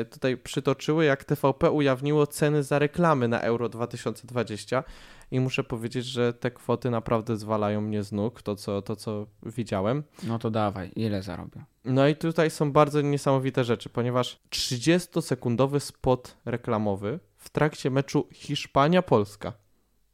y, 0.02 0.04
tutaj 0.04 0.36
przytoczyły, 0.36 1.04
jak 1.04 1.24
TVP 1.24 1.70
ujawniło 1.70 2.26
ceny 2.26 2.62
za 2.62 2.78
reklamy 2.78 3.28
na 3.28 3.40
Euro 3.40 3.68
2020 3.68 4.84
i 5.30 5.40
muszę 5.40 5.64
powiedzieć, 5.64 6.06
że 6.06 6.32
te 6.32 6.50
kwoty 6.50 6.90
naprawdę 6.90 7.36
zwalają 7.36 7.80
mnie 7.80 8.02
z 8.02 8.12
nóg, 8.12 8.42
to 8.42 8.56
co, 8.56 8.82
to 8.82 8.96
co 8.96 9.26
widziałem. 9.42 10.02
No 10.22 10.38
to 10.38 10.50
dawaj, 10.50 10.90
ile 10.96 11.22
zarobię? 11.22 11.64
No 11.84 12.08
i 12.08 12.16
tutaj 12.16 12.50
są 12.50 12.72
bardzo 12.72 13.00
niesamowite 13.00 13.64
rzeczy, 13.64 13.88
ponieważ 13.88 14.40
30-sekundowy 14.50 15.80
spot 15.80 16.36
reklamowy 16.44 17.18
w 17.40 17.50
trakcie 17.50 17.90
meczu 17.90 18.28
Hiszpania-Polska, 18.32 19.52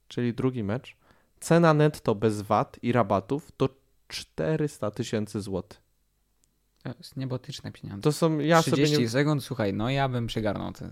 czyli 0.09 0.35
drugi 0.35 0.65
mecz, 0.65 0.97
cena 1.41 1.75
netto 1.75 2.15
bez 2.15 2.43
VAT 2.43 2.77
i 2.83 2.93
rabatów 2.93 3.53
to 3.57 3.69
400 4.09 4.91
tysięcy 4.91 5.41
złotych. 5.41 5.87
To 6.83 6.91
jest 6.99 7.17
niebotyczne 7.17 7.73
pieniądze. 7.73 8.03
To 8.03 8.13
są, 8.13 8.39
ja 8.39 8.63
30 8.63 8.87
sobie 8.87 9.03
nie... 9.03 9.09
sekund, 9.09 9.45
słuchaj, 9.45 9.73
no 9.75 9.91
ja 9.91 10.09
bym 10.09 10.27
przygarnął 10.27 10.73
te. 10.73 10.91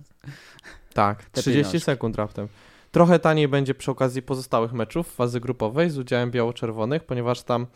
Tak, 0.94 1.24
te 1.24 1.40
30 1.40 1.50
pieniążki. 1.50 1.80
sekund 1.80 2.16
raptem. 2.16 2.48
Trochę 2.92 3.18
taniej 3.18 3.48
będzie 3.48 3.74
przy 3.74 3.90
okazji 3.90 4.22
pozostałych 4.22 4.72
meczów 4.72 5.14
fazy 5.14 5.40
grupowej 5.40 5.90
z 5.90 5.98
udziałem 5.98 6.30
biało-czerwonych, 6.30 7.04
ponieważ 7.04 7.42
tam 7.42 7.66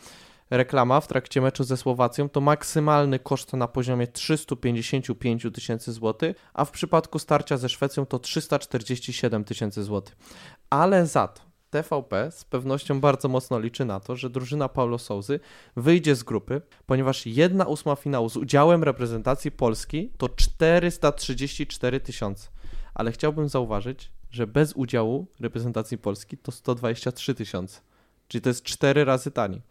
reklama 0.51 1.01
w 1.01 1.07
trakcie 1.07 1.41
meczu 1.41 1.65
ze 1.65 1.77
Słowacją 1.77 2.29
to 2.29 2.41
maksymalny 2.41 3.19
koszt 3.19 3.53
na 3.53 3.69
poziomie 3.69 4.07
355 4.07 5.47
tysięcy 5.55 5.93
złotych, 5.93 6.37
a 6.55 6.65
w 6.65 6.71
przypadku 6.71 7.19
starcia 7.19 7.57
ze 7.57 7.69
Szwecją 7.69 8.07
to 8.07 8.19
347 8.19 9.45
tysięcy 9.45 9.83
złotych. 9.83 10.17
Ale 10.71 11.07
za 11.07 11.29
to 11.29 11.49
TVP 11.71 12.31
z 12.31 12.45
pewnością 12.45 13.01
bardzo 13.01 13.29
mocno 13.29 13.61
liczy 13.61 13.85
na 13.85 14.01
to, 14.01 14.17
że 14.17 14.31
drużyna 14.31 14.69
Paulo 14.69 14.99
Souzy 14.99 15.41
wyjdzie 15.77 16.15
z 16.15 16.23
grupy, 16.23 16.63
ponieważ 16.87 17.27
jedna 17.27 17.65
ósma 17.65 17.97
finału 17.97 18.29
z 18.29 18.37
udziałem 18.37 18.85
reprezentacji 18.85 19.51
Polski 19.51 20.13
to 20.17 20.29
434 20.29 22.01
tysiące. 22.01 22.49
Ale 22.95 23.13
chciałbym 23.13 23.49
zauważyć, 23.49 24.13
że 24.31 24.47
bez 24.47 24.73
udziału 24.73 25.27
reprezentacji 25.41 25.99
Polski 25.99 26.39
to 26.39 26.53
123 26.53 27.35
tysiące. 27.35 27.81
Czyli 28.29 28.43
to 28.43 28.49
jest 28.49 28.63
4 28.63 29.05
razy 29.05 29.31
taniej. 29.31 29.63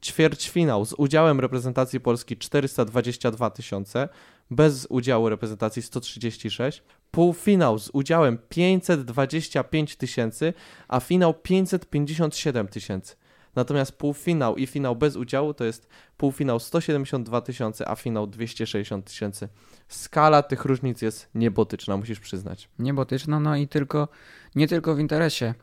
Ćwierćfinał 0.00 0.84
z 0.84 0.92
udziałem 0.92 1.40
reprezentacji 1.40 2.00
Polski 2.00 2.36
422 2.36 3.50
tysiące, 3.50 4.08
bez 4.50 4.86
udziału 4.90 5.28
reprezentacji 5.28 5.82
136, 5.82 6.82
półfinał 7.10 7.78
z 7.78 7.90
udziałem 7.92 8.38
525 8.48 9.96
tysięcy, 9.96 10.52
a 10.88 11.00
finał 11.00 11.34
557 11.34 12.68
tysięcy. 12.68 13.16
Natomiast 13.56 13.92
półfinał 13.92 14.56
i 14.56 14.66
finał 14.66 14.96
bez 14.96 15.16
udziału 15.16 15.54
to 15.54 15.64
jest 15.64 15.88
półfinał 16.16 16.60
172 16.60 17.40
tysiące, 17.40 17.88
a 17.88 17.96
finał 17.96 18.26
260 18.26 19.04
tysięcy. 19.04 19.48
Skala 19.88 20.42
tych 20.42 20.64
różnic 20.64 21.02
jest 21.02 21.28
niebotyczna, 21.34 21.96
musisz 21.96 22.20
przyznać. 22.20 22.68
Niebotyczna, 22.78 23.40
no 23.40 23.56
i 23.56 23.68
tylko, 23.68 24.08
nie 24.54 24.68
tylko 24.68 24.94
w 24.94 25.00
interesie 25.00 25.54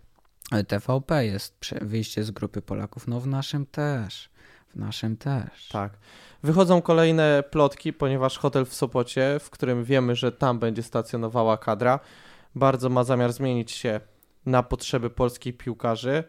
TVP 0.68 1.26
jest 1.26 1.70
wyjście 1.82 2.24
z 2.24 2.32
grupy 2.32 2.62
Polaków, 2.62 3.08
no 3.08 3.20
w 3.20 3.28
naszym 3.28 3.66
też. 3.66 4.30
W 4.70 4.76
naszym 4.76 5.18
też. 5.18 5.68
Tak. 5.68 5.98
Wychodzą 6.44 6.82
kolejne 6.82 7.44
plotki, 7.52 7.94
ponieważ 7.94 8.38
hotel 8.38 8.66
w 8.66 8.74
Sopocie, 8.74 9.38
w 9.40 9.50
którym 9.50 9.84
wiemy, 9.84 10.16
że 10.16 10.32
tam 10.32 10.60
będzie 10.60 10.84
stacjonowała 10.84 11.58
kadra, 11.58 12.00
bardzo 12.56 12.90
ma 12.90 13.04
zamiar 13.04 13.34
zmienić 13.34 13.72
się 13.72 14.00
na 14.46 14.64
potrzeby 14.64 15.10
polskich 15.10 15.58
piłkarzy. 15.58 16.24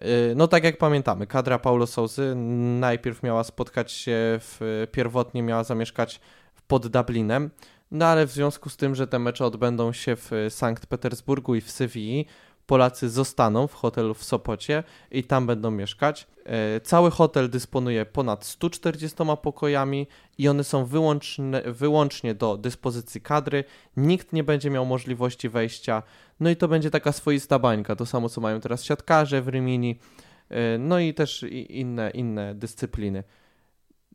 Yy, 0.00 0.08
No 0.36 0.48
tak 0.48 0.64
jak 0.64 0.78
pamiętamy, 0.78 1.26
kadra 1.26 1.58
Paulo 1.58 1.86
Sousy 1.86 2.34
najpierw 2.80 3.22
miała 3.22 3.44
spotkać 3.44 3.92
się, 3.92 4.16
w, 4.40 4.86
pierwotnie 4.92 5.42
miała 5.42 5.64
zamieszkać 5.64 6.20
pod 6.68 6.86
Dublinem, 6.86 7.50
no 7.90 8.06
ale 8.06 8.26
w 8.26 8.30
związku 8.30 8.70
z 8.70 8.76
tym, 8.76 8.94
że 8.94 9.06
te 9.06 9.18
mecze 9.18 9.44
odbędą 9.44 9.92
się 9.92 10.16
w 10.16 10.30
Sankt 10.48 10.86
Petersburgu 10.86 11.54
i 11.54 11.60
w 11.60 11.70
Sewilli, 11.70 12.26
Polacy 12.68 13.08
zostaną 13.08 13.66
w 13.66 13.74
hotelu 13.74 14.14
w 14.14 14.24
Sopocie 14.24 14.84
i 15.10 15.24
tam 15.24 15.46
będą 15.46 15.70
mieszkać. 15.70 16.26
E, 16.44 16.80
Cały 16.80 17.10
hotel 17.10 17.50
dysponuje 17.50 18.06
ponad 18.06 18.44
140 18.44 19.16
pokojami 19.42 20.06
i 20.38 20.48
one 20.48 20.64
są 20.64 20.84
wyłączne, 20.84 21.62
wyłącznie 21.66 22.34
do 22.34 22.56
dyspozycji 22.56 23.20
kadry. 23.20 23.64
Nikt 23.96 24.32
nie 24.32 24.44
będzie 24.44 24.70
miał 24.70 24.86
możliwości 24.86 25.48
wejścia. 25.48 26.02
No 26.40 26.50
i 26.50 26.56
to 26.56 26.68
będzie 26.68 26.90
taka 26.90 27.12
swoista 27.12 27.58
bańka. 27.58 27.96
To 27.96 28.06
samo 28.06 28.28
co 28.28 28.40
mają 28.40 28.60
teraz 28.60 28.84
siatkarze 28.84 29.42
w 29.42 29.48
Rimini. 29.48 29.98
E, 30.48 30.78
No 30.78 30.98
i 30.98 31.14
też 31.14 31.42
inne, 31.68 32.10
inne 32.10 32.54
dyscypliny. 32.54 33.24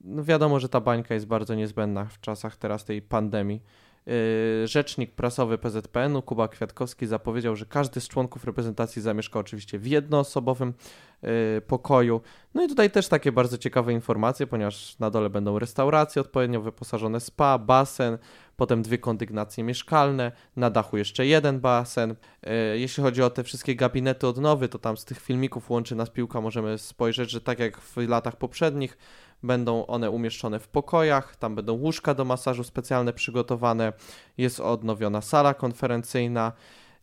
No 0.03 0.23
wiadomo, 0.23 0.59
że 0.59 0.69
ta 0.69 0.81
bańka 0.81 1.13
jest 1.13 1.27
bardzo 1.27 1.55
niezbędna 1.55 2.05
w 2.05 2.19
czasach 2.19 2.57
teraz 2.57 2.85
tej 2.85 3.01
pandemii. 3.01 3.61
Yy, 4.05 4.67
Rzecznik 4.67 5.11
prasowy 5.11 5.57
PZPN-u 5.57 6.21
Kuba 6.21 6.47
Kwiatkowski 6.47 7.07
zapowiedział, 7.07 7.55
że 7.55 7.65
każdy 7.65 8.01
z 8.01 8.07
członków 8.07 8.45
reprezentacji 8.45 9.01
zamieszka 9.01 9.39
oczywiście 9.39 9.79
w 9.79 9.87
jednoosobowym 9.87 10.73
yy, 11.21 11.29
pokoju. 11.67 12.21
No 12.53 12.63
i 12.63 12.67
tutaj 12.67 12.91
też 12.91 13.07
takie 13.07 13.31
bardzo 13.31 13.57
ciekawe 13.57 13.93
informacje, 13.93 14.47
ponieważ 14.47 14.99
na 14.99 15.09
dole 15.09 15.29
będą 15.29 15.59
restauracje 15.59 16.21
odpowiednio 16.21 16.61
wyposażone, 16.61 17.19
spa, 17.19 17.57
basen, 17.57 18.17
potem 18.57 18.81
dwie 18.81 18.97
kondygnacje 18.97 19.63
mieszkalne, 19.63 20.31
na 20.55 20.69
dachu 20.69 20.97
jeszcze 20.97 21.25
jeden 21.25 21.59
basen. 21.59 22.15
Yy, 22.43 22.79
Jeśli 22.79 23.03
chodzi 23.03 23.21
o 23.21 23.29
te 23.29 23.43
wszystkie 23.43 23.75
gabinety 23.75 24.27
odnowy, 24.27 24.69
to 24.69 24.79
tam 24.79 24.97
z 24.97 25.05
tych 25.05 25.19
filmików 25.19 25.69
łączy 25.69 25.95
nas 25.95 26.09
piłka 26.09 26.41
możemy 26.41 26.77
spojrzeć, 26.77 27.29
że 27.29 27.41
tak 27.41 27.59
jak 27.59 27.77
w 27.81 27.97
latach 27.97 28.35
poprzednich, 28.35 28.97
Będą 29.43 29.85
one 29.85 30.11
umieszczone 30.11 30.59
w 30.59 30.67
pokojach, 30.67 31.35
tam 31.35 31.55
będą 31.55 31.73
łóżka 31.73 32.13
do 32.13 32.25
masażu 32.25 32.63
specjalne 32.63 33.13
przygotowane, 33.13 33.93
jest 34.37 34.59
odnowiona 34.59 35.21
sala 35.21 35.53
konferencyjna. 35.53 36.51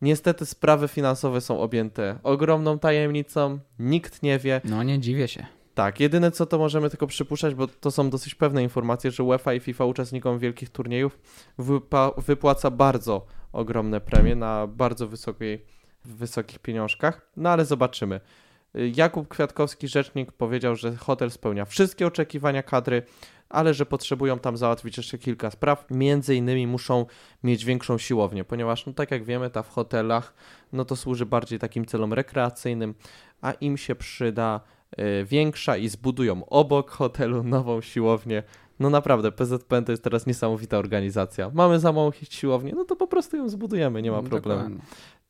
Niestety 0.03 0.47
sprawy 0.47 0.89
finansowe 0.89 1.41
są 1.41 1.61
objęte 1.61 2.19
ogromną 2.23 2.79
tajemnicą, 2.79 3.59
nikt 3.79 4.23
nie 4.23 4.39
wie. 4.39 4.61
No 4.65 4.83
nie 4.83 4.99
dziwię 4.99 5.29
się. 5.29 5.47
Tak, 5.75 6.01
jedyne 6.01 6.31
co 6.31 6.47
to 6.47 6.59
możemy 6.59 6.91
tylko 6.91 7.07
przypuszczać, 7.07 7.55
bo 7.55 7.67
to 7.67 7.91
są 7.91 8.11
dosyć 8.11 8.35
pewne 8.35 8.63
informacje, 8.63 9.11
że 9.11 9.23
UEFA 9.25 9.55
i 9.55 9.61
FIFA 9.61 9.85
uczestnikom 9.85 10.39
wielkich 10.39 10.71
turniejów 10.71 11.19
wypa- 11.59 12.23
wypłaca 12.23 12.71
bardzo 12.71 13.27
ogromne 13.53 14.01
premie 14.01 14.35
na 14.37 14.67
bardzo 14.67 15.07
wysokiej, 15.07 15.65
wysokich 16.05 16.59
pieniążkach, 16.59 17.31
no 17.37 17.51
ale 17.51 17.65
zobaczymy. 17.65 18.21
Jakub 18.75 19.29
Kwiatkowski, 19.29 19.89
rzecznik, 19.89 20.33
powiedział, 20.33 20.77
że 20.77 20.97
hotel 20.97 21.31
spełnia 21.31 21.65
wszystkie 21.65 22.07
oczekiwania 22.07 22.63
kadry, 22.63 23.03
ale 23.49 23.75
że 23.75 23.87
potrzebują 23.87 24.39
tam 24.39 24.57
załatwić 24.57 24.97
jeszcze 24.97 25.19
kilka 25.19 25.51
spraw. 25.51 25.87
Między 25.91 26.35
innymi 26.35 26.67
muszą 26.67 27.07
mieć 27.45 27.65
większą 27.65 27.99
siłownię, 27.99 28.45
ponieważ, 28.45 28.87
no 28.87 28.93
tak 28.93 29.11
jak 29.11 29.25
wiemy, 29.25 29.51
ta 29.51 29.63
w 29.63 29.69
hotelach, 29.69 30.35
no 30.73 30.85
to 30.85 30.97
służy 30.97 31.27
bardziej 31.27 31.59
takim 31.59 31.87
celom 31.87 32.13
rekreacyjnym, 32.13 32.95
a 33.41 33.53
im 33.53 33.77
się 33.77 33.95
przyda 33.95 34.61
y, 34.99 35.25
większa 35.25 35.77
i 35.77 35.89
zbudują 35.89 36.45
obok 36.45 36.91
hotelu 36.91 37.43
nową 37.43 37.81
siłownię. 37.81 38.43
No 38.81 38.91
naprawdę, 38.91 39.33
PZPN 39.33 39.85
to 39.85 39.93
jest 39.93 40.05
teraz 40.05 40.27
niesamowita 40.27 40.79
organizacja. 40.79 41.51
Mamy 41.55 41.81
za 41.81 41.93
małą 41.93 42.11
siłownię, 42.13 42.73
no 42.77 42.85
to 42.85 42.97
po 42.97 43.07
prostu 43.07 43.37
ją 43.37 43.49
zbudujemy, 43.49 44.03
nie 44.03 44.11
ma 44.11 44.23
problemu. 44.23 44.63
Dokładnie. 44.63 44.81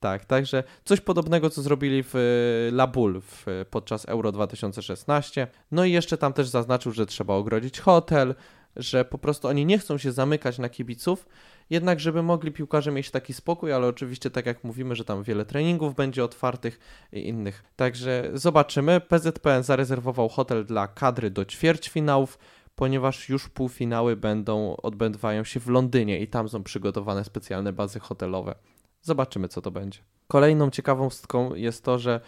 Tak, 0.00 0.24
także 0.24 0.64
coś 0.84 1.00
podobnego, 1.00 1.50
co 1.50 1.62
zrobili 1.62 2.02
w 2.02 2.14
y, 2.14 2.72
La 2.72 2.86
Bulle 2.86 3.20
w, 3.20 3.46
podczas 3.70 4.04
Euro 4.04 4.32
2016. 4.32 5.46
No 5.70 5.84
i 5.84 5.92
jeszcze 5.92 6.18
tam 6.18 6.32
też 6.32 6.48
zaznaczył, 6.48 6.92
że 6.92 7.06
trzeba 7.06 7.34
ogrodzić 7.34 7.80
hotel, 7.80 8.34
że 8.76 9.04
po 9.04 9.18
prostu 9.18 9.48
oni 9.48 9.66
nie 9.66 9.78
chcą 9.78 9.98
się 9.98 10.12
zamykać 10.12 10.58
na 10.58 10.68
kibiców, 10.68 11.26
jednak 11.70 12.00
żeby 12.00 12.22
mogli 12.22 12.52
piłkarze 12.52 12.92
mieć 12.92 13.10
taki 13.10 13.32
spokój, 13.32 13.72
ale 13.72 13.86
oczywiście 13.86 14.30
tak 14.30 14.46
jak 14.46 14.64
mówimy, 14.64 14.96
że 14.96 15.04
tam 15.04 15.22
wiele 15.22 15.44
treningów 15.44 15.94
będzie 15.94 16.24
otwartych 16.24 16.80
i 17.12 17.28
innych. 17.28 17.64
Także 17.76 18.30
zobaczymy. 18.34 19.00
PZPN 19.00 19.62
zarezerwował 19.62 20.28
hotel 20.28 20.64
dla 20.64 20.88
kadry 20.88 21.30
do 21.30 21.44
ćwierćfinałów, 21.44 22.38
ponieważ 22.74 23.28
już 23.28 23.48
półfinały 23.48 24.16
będą 24.16 24.76
odbywają 24.76 25.44
się 25.44 25.60
w 25.60 25.68
Londynie 25.68 26.20
i 26.20 26.28
tam 26.28 26.48
są 26.48 26.62
przygotowane 26.62 27.24
specjalne 27.24 27.72
bazy 27.72 28.00
hotelowe. 28.00 28.54
Zobaczymy, 29.02 29.48
co 29.48 29.62
to 29.62 29.70
będzie. 29.70 29.98
Kolejną 30.28 30.70
ciekawostką 30.70 31.54
jest 31.54 31.84
to, 31.84 31.98
że 31.98 32.20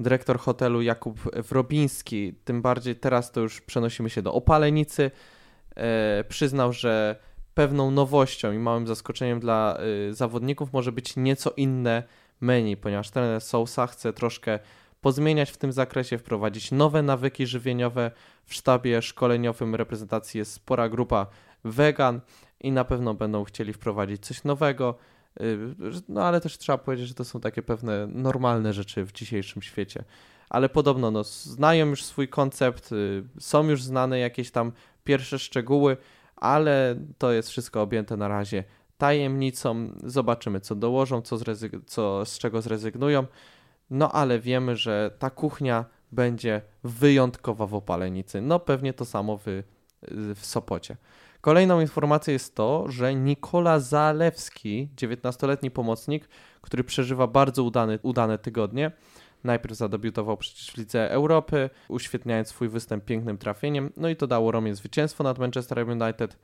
dyrektor 0.00 0.38
hotelu 0.38 0.82
Jakub 0.82 1.20
Wrobiński, 1.48 2.34
tym 2.44 2.62
bardziej 2.62 2.96
teraz 2.96 3.32
to 3.32 3.40
już 3.40 3.60
przenosimy 3.60 4.10
się 4.10 4.22
do 4.22 4.34
Opalenicy, 4.34 5.10
e, 5.76 6.24
przyznał, 6.28 6.72
że 6.72 7.16
pewną 7.54 7.90
nowością 7.90 8.52
i 8.52 8.58
małym 8.58 8.86
zaskoczeniem 8.86 9.40
dla 9.40 9.78
e, 10.10 10.14
zawodników 10.14 10.72
może 10.72 10.92
być 10.92 11.16
nieco 11.16 11.50
inne 11.56 12.02
menu, 12.40 12.76
ponieważ 12.76 13.10
trener 13.10 13.40
Sousa 13.40 13.86
chce 13.86 14.12
troszkę 14.12 14.58
pozmieniać 15.00 15.50
w 15.50 15.56
tym 15.56 15.72
zakresie, 15.72 16.18
wprowadzić 16.18 16.72
nowe 16.72 17.02
nawyki 17.02 17.46
żywieniowe. 17.46 18.10
W 18.44 18.54
sztabie 18.54 19.02
szkoleniowym 19.02 19.74
reprezentacji 19.74 20.38
jest 20.38 20.52
spora 20.52 20.88
grupa 20.88 21.26
wegan 21.64 22.20
i 22.60 22.72
na 22.72 22.84
pewno 22.84 23.14
będą 23.14 23.44
chcieli 23.44 23.72
wprowadzić 23.72 24.26
coś 24.26 24.44
nowego. 24.44 24.98
Y, 25.40 25.58
no 26.08 26.24
ale 26.24 26.40
też 26.40 26.58
trzeba 26.58 26.78
powiedzieć, 26.78 27.08
że 27.08 27.14
to 27.14 27.24
są 27.24 27.40
takie 27.40 27.62
pewne 27.62 28.06
normalne 28.06 28.72
rzeczy 28.72 29.04
w 29.04 29.12
dzisiejszym 29.12 29.62
świecie. 29.62 30.04
Ale 30.50 30.68
podobno 30.68 31.10
no, 31.10 31.24
znają 31.24 31.86
już 31.86 32.04
swój 32.04 32.28
koncept, 32.28 32.92
y, 32.92 33.24
są 33.38 33.68
już 33.68 33.82
znane 33.82 34.18
jakieś 34.18 34.50
tam 34.50 34.72
pierwsze 35.04 35.38
szczegóły, 35.38 35.96
ale 36.36 36.96
to 37.18 37.32
jest 37.32 37.48
wszystko 37.48 37.82
objęte 37.82 38.16
na 38.16 38.28
razie 38.28 38.64
tajemnicą. 38.98 39.90
Zobaczymy, 40.04 40.60
co 40.60 40.74
dołożą, 40.74 41.22
co, 41.22 41.36
co 41.86 42.24
z 42.24 42.38
czego 42.38 42.62
zrezygnują. 42.62 43.26
No 43.90 44.12
ale 44.12 44.38
wiemy, 44.38 44.76
że 44.76 45.10
ta 45.18 45.30
kuchnia 45.30 45.84
będzie 46.12 46.62
wyjątkowa 46.84 47.66
w 47.66 47.74
Opalenicy. 47.74 48.40
No 48.40 48.58
pewnie 48.60 48.92
to 48.92 49.04
samo 49.04 49.38
w, 49.38 49.62
w 50.34 50.46
Sopocie. 50.46 50.96
Kolejną 51.44 51.80
informacją 51.80 52.32
jest 52.32 52.54
to, 52.54 52.84
że 52.88 53.14
Nikola 53.14 53.80
Zalewski, 53.80 54.88
19-letni 54.96 55.70
pomocnik, 55.70 56.28
który 56.60 56.84
przeżywa 56.84 57.26
bardzo 57.26 57.62
udany, 57.62 57.98
udane 58.02 58.38
tygodnie, 58.38 58.90
najpierw 59.44 59.76
zadebiutował 59.76 60.36
przecież 60.36 60.70
w 60.70 60.76
Lidze 60.76 61.10
Europy, 61.10 61.70
uświetniając 61.88 62.48
swój 62.48 62.68
występ 62.68 63.04
pięknym 63.04 63.38
trafieniem, 63.38 63.92
no 63.96 64.08
i 64.08 64.16
to 64.16 64.26
dało 64.26 64.52
Romie 64.52 64.74
zwycięstwo 64.74 65.24
nad 65.24 65.38
Manchester 65.38 65.88
United. 65.88 66.38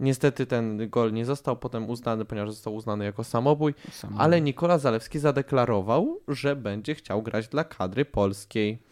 Niestety 0.00 0.46
ten 0.46 0.90
gol 0.90 1.12
nie 1.12 1.24
został 1.24 1.56
potem 1.56 1.90
uznany, 1.90 2.24
ponieważ 2.24 2.50
został 2.50 2.74
uznany 2.74 3.04
jako 3.04 3.24
samobój, 3.24 3.74
samobój. 3.92 4.20
ale 4.24 4.40
Nikola 4.40 4.78
Zalewski 4.78 5.18
zadeklarował, 5.18 6.20
że 6.28 6.56
będzie 6.56 6.94
chciał 6.94 7.22
grać 7.22 7.48
dla 7.48 7.64
kadry 7.64 8.04
polskiej. 8.04 8.82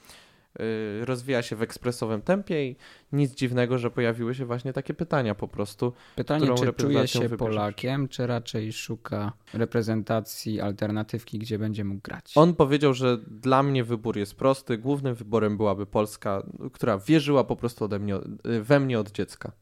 Y, 0.60 1.04
rozwija 1.04 1.42
się 1.42 1.56
w 1.56 1.62
ekspresowym 1.62 2.22
tempie 2.22 2.66
i 2.66 2.76
nic 3.12 3.34
dziwnego, 3.34 3.78
że 3.78 3.90
pojawiły 3.90 4.34
się 4.34 4.44
właśnie 4.44 4.72
takie 4.72 4.94
pytania 4.94 5.34
po 5.34 5.48
prostu. 5.48 5.92
Pytanie, 6.16 6.46
czy 6.54 6.72
czuje 6.72 7.08
się 7.08 7.18
wybierzesz? 7.18 7.38
Polakiem, 7.38 8.08
czy 8.08 8.26
raczej 8.26 8.72
szuka 8.72 9.32
reprezentacji, 9.54 10.60
alternatywki, 10.60 11.38
gdzie 11.38 11.58
będzie 11.58 11.84
mógł 11.84 12.00
grać? 12.00 12.32
On 12.34 12.54
powiedział, 12.54 12.94
że 12.94 13.18
dla 13.18 13.62
mnie 13.62 13.84
wybór 13.84 14.16
jest 14.16 14.34
prosty. 14.34 14.78
Głównym 14.78 15.14
wyborem 15.14 15.56
byłaby 15.56 15.86
Polska, 15.86 16.42
która 16.72 16.98
wierzyła 16.98 17.44
po 17.44 17.56
prostu 17.56 17.84
ode 17.84 17.98
mnie, 17.98 18.16
y, 18.46 18.62
we 18.62 18.80
mnie 18.80 19.00
od 19.00 19.10
dziecka. 19.10 19.52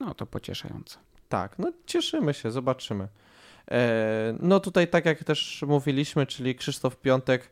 No 0.00 0.14
to 0.14 0.26
pocieszające. 0.26 0.98
Tak, 1.28 1.58
no 1.58 1.72
cieszymy 1.86 2.34
się, 2.34 2.50
zobaczymy. 2.50 3.08
E, 3.70 4.36
no 4.40 4.60
tutaj 4.60 4.88
tak 4.88 5.06
jak 5.06 5.24
też 5.24 5.64
mówiliśmy, 5.68 6.26
czyli 6.26 6.54
Krzysztof 6.54 6.96
Piątek 6.96 7.50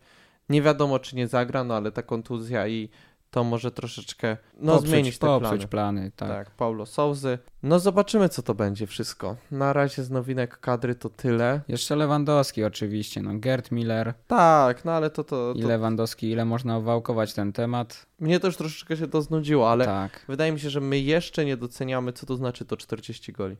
nie 0.50 0.62
wiadomo, 0.62 0.98
czy 0.98 1.16
nie 1.16 1.28
zagra, 1.28 1.64
no 1.64 1.74
ale 1.74 1.92
ta 1.92 2.02
kontuzja 2.02 2.68
i 2.68 2.88
to 3.30 3.44
może 3.44 3.70
troszeczkę 3.70 4.36
no, 4.60 4.72
popsuć, 4.72 4.90
zmienić 4.90 5.18
te 5.18 5.40
plany. 5.40 5.66
plany 5.66 6.12
tak. 6.16 6.28
tak, 6.28 6.50
Paulo 6.50 6.86
Souzy. 6.86 7.38
No 7.62 7.78
zobaczymy, 7.78 8.28
co 8.28 8.42
to 8.42 8.54
będzie 8.54 8.86
wszystko. 8.86 9.36
Na 9.50 9.72
razie 9.72 10.04
z 10.04 10.10
nowinek 10.10 10.60
kadry 10.60 10.94
to 10.94 11.10
tyle. 11.10 11.60
Jeszcze 11.68 11.96
Lewandowski 11.96 12.64
oczywiście, 12.64 13.22
no 13.22 13.38
Gerd 13.38 13.70
Miller. 13.70 14.14
Tak, 14.26 14.84
no 14.84 14.92
ale 14.92 15.10
to... 15.10 15.24
to, 15.24 15.54
to... 15.54 15.58
I 15.58 15.62
Lewandowski, 15.62 16.30
ile 16.30 16.44
można 16.44 16.78
uwałkować 16.78 17.34
ten 17.34 17.52
temat. 17.52 18.06
Mnie 18.18 18.40
też 18.40 18.56
troszeczkę 18.56 18.96
się 18.96 19.08
to 19.08 19.22
znudziło, 19.22 19.70
ale 19.70 19.84
tak. 19.84 20.24
wydaje 20.28 20.52
mi 20.52 20.60
się, 20.60 20.70
że 20.70 20.80
my 20.80 20.98
jeszcze 20.98 21.44
nie 21.44 21.56
doceniamy, 21.56 22.12
co 22.12 22.26
to 22.26 22.36
znaczy 22.36 22.64
to 22.64 22.76
40 22.76 23.32
goli. 23.32 23.56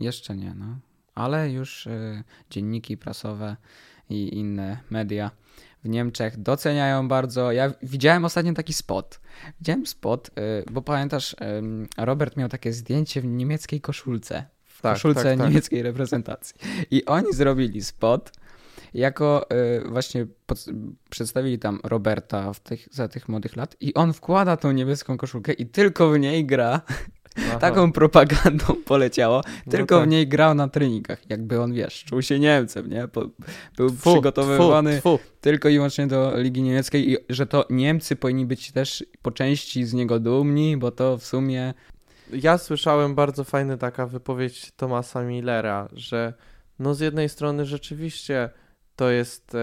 Jeszcze 0.00 0.36
nie, 0.36 0.54
no. 0.54 0.78
Ale 1.14 1.50
już 1.50 1.86
y, 1.86 2.24
dzienniki 2.50 2.96
prasowe 2.96 3.56
i 4.10 4.38
inne 4.38 4.78
media 4.90 5.30
w 5.84 5.88
Niemczech 5.88 6.42
doceniają 6.42 7.08
bardzo. 7.08 7.52
Ja 7.52 7.72
widziałem 7.82 8.24
ostatnio 8.24 8.52
taki 8.52 8.72
spot. 8.72 9.20
Widziałem 9.60 9.86
spot, 9.86 10.28
y, 10.28 10.72
bo 10.72 10.82
pamiętasz, 10.82 11.36
Robert 11.98 12.36
miał 12.36 12.48
takie 12.48 12.72
zdjęcie 12.72 13.20
w 13.20 13.24
niemieckiej 13.24 13.80
koszulce. 13.80 14.44
W 14.64 14.82
tak, 14.82 14.92
koszulce 14.92 15.22
tak, 15.22 15.38
tak. 15.38 15.48
niemieckiej 15.48 15.82
reprezentacji. 15.82 16.56
I 16.90 17.04
oni 17.04 17.32
zrobili 17.32 17.82
spot 17.82 18.32
jako 18.94 19.46
y, 19.86 19.88
właśnie 19.88 20.26
pod, 20.46 20.64
przedstawili 21.10 21.58
tam 21.58 21.80
Roberta 21.84 22.52
w 22.52 22.60
tych, 22.60 22.88
za 22.90 23.08
tych 23.08 23.28
młodych 23.28 23.56
lat 23.56 23.76
i 23.80 23.94
on 23.94 24.12
wkłada 24.12 24.56
tą 24.56 24.72
niebieską 24.72 25.16
koszulkę 25.16 25.52
i 25.52 25.66
tylko 25.66 26.10
w 26.10 26.18
niej 26.18 26.46
gra 26.46 26.80
Aha. 27.38 27.58
taką 27.58 27.92
propagandą 27.92 28.64
poleciało, 28.84 29.42
no 29.66 29.70
tylko 29.72 29.98
tak. 29.98 30.08
w 30.08 30.10
niej 30.10 30.28
grał 30.28 30.54
na 30.54 30.68
treningach. 30.68 31.30
Jakby 31.30 31.60
on, 31.60 31.72
wiesz, 31.72 32.04
czuł 32.04 32.22
się 32.22 32.38
Niemcem, 32.38 32.90
nie? 32.90 33.08
Był 33.76 33.90
tfu, 33.90 34.12
przygotowywany 34.12 34.98
tfu, 34.98 35.18
tfu. 35.18 35.26
tylko 35.40 35.68
i 35.68 35.74
wyłącznie 35.74 36.06
do 36.06 36.32
Ligi 36.36 36.62
Niemieckiej 36.62 37.10
i 37.10 37.16
że 37.28 37.46
to 37.46 37.66
Niemcy 37.70 38.16
powinni 38.16 38.46
być 38.46 38.72
też 38.72 39.04
po 39.22 39.30
części 39.30 39.84
z 39.84 39.92
niego 39.92 40.20
dumni, 40.20 40.76
bo 40.76 40.90
to 40.90 41.18
w 41.18 41.24
sumie... 41.24 41.74
Ja 42.32 42.58
słyszałem 42.58 43.14
bardzo 43.14 43.44
fajna 43.44 43.76
taka 43.76 44.06
wypowiedź 44.06 44.72
Tomasa 44.76 45.22
Millera, 45.22 45.88
że 45.92 46.34
no 46.78 46.94
z 46.94 47.00
jednej 47.00 47.28
strony 47.28 47.64
rzeczywiście 47.64 48.50
to 48.96 49.10
jest 49.10 49.54
e, 49.54 49.58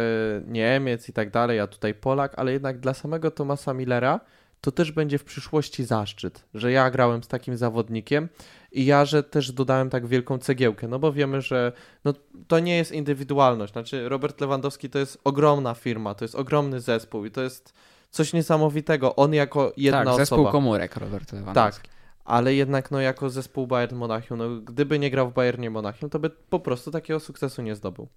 Niemiec 0.48 1.10
i 1.10 1.14
tak 1.14 1.32
dalej, 1.32 1.60
a 1.60 1.68
tutaj 1.68 1.94
Polak, 1.94 2.34
ale 2.38 2.52
jednak 2.52 2.80
dla 2.80 2.94
samego 2.94 3.32
Tomasa 3.32 3.74
Millera 3.74 4.20
to 4.62 4.72
też 4.72 4.92
będzie 4.92 5.18
w 5.18 5.24
przyszłości 5.24 5.84
zaszczyt, 5.84 6.46
że 6.54 6.72
ja 6.72 6.92
grałem 6.92 7.24
z 7.24 7.28
takim 7.28 7.58
zawodnikiem 7.58 8.30
i 8.72 8.86
ja, 8.86 9.06
że 9.06 9.24
też 9.24 9.52
dodałem 9.52 9.90
tak 9.90 10.08
wielką 10.08 10.38
cegiełkę, 10.38 10.88
no 10.88 11.00
bo 11.00 11.14
wiemy, 11.14 11.42
że 11.42 11.72
no, 12.06 12.14
to 12.48 12.60
nie 12.60 12.78
jest 12.78 12.92
indywidualność. 12.92 13.74
Znaczy, 13.74 14.10
Robert 14.10 14.42
Lewandowski 14.42 14.90
to 14.90 15.00
jest 15.00 15.22
ogromna 15.24 15.74
firma, 15.74 16.16
to 16.16 16.26
jest 16.26 16.36
ogromny 16.36 16.80
zespół 16.80 17.26
i 17.26 17.32
to 17.32 17.42
jest 17.42 17.74
coś 18.12 18.34
niesamowitego. 18.34 19.16
On 19.16 19.34
jako 19.34 19.74
jedna 19.78 20.00
tak, 20.00 20.08
osoba. 20.08 20.22
zespół 20.22 20.48
komórek 20.48 20.96
Robert 20.96 21.34
Lewandowski. 21.34 21.88
Tak, 21.88 21.92
ale 22.26 22.54
jednak 22.54 22.92
no 22.92 23.02
jako 23.02 23.30
zespół 23.30 23.68
Bayern 23.68 23.96
Monachium, 23.96 24.40
no 24.40 24.62
gdyby 24.62 25.00
nie 25.00 25.12
grał 25.12 25.30
w 25.30 25.34
Bayernie 25.34 25.70
Monachium, 25.70 26.10
to 26.10 26.20
by 26.20 26.30
po 26.30 26.60
prostu 26.60 26.92
takiego 26.92 27.20
sukcesu 27.20 27.62
nie 27.62 27.76
zdobył. 27.76 28.08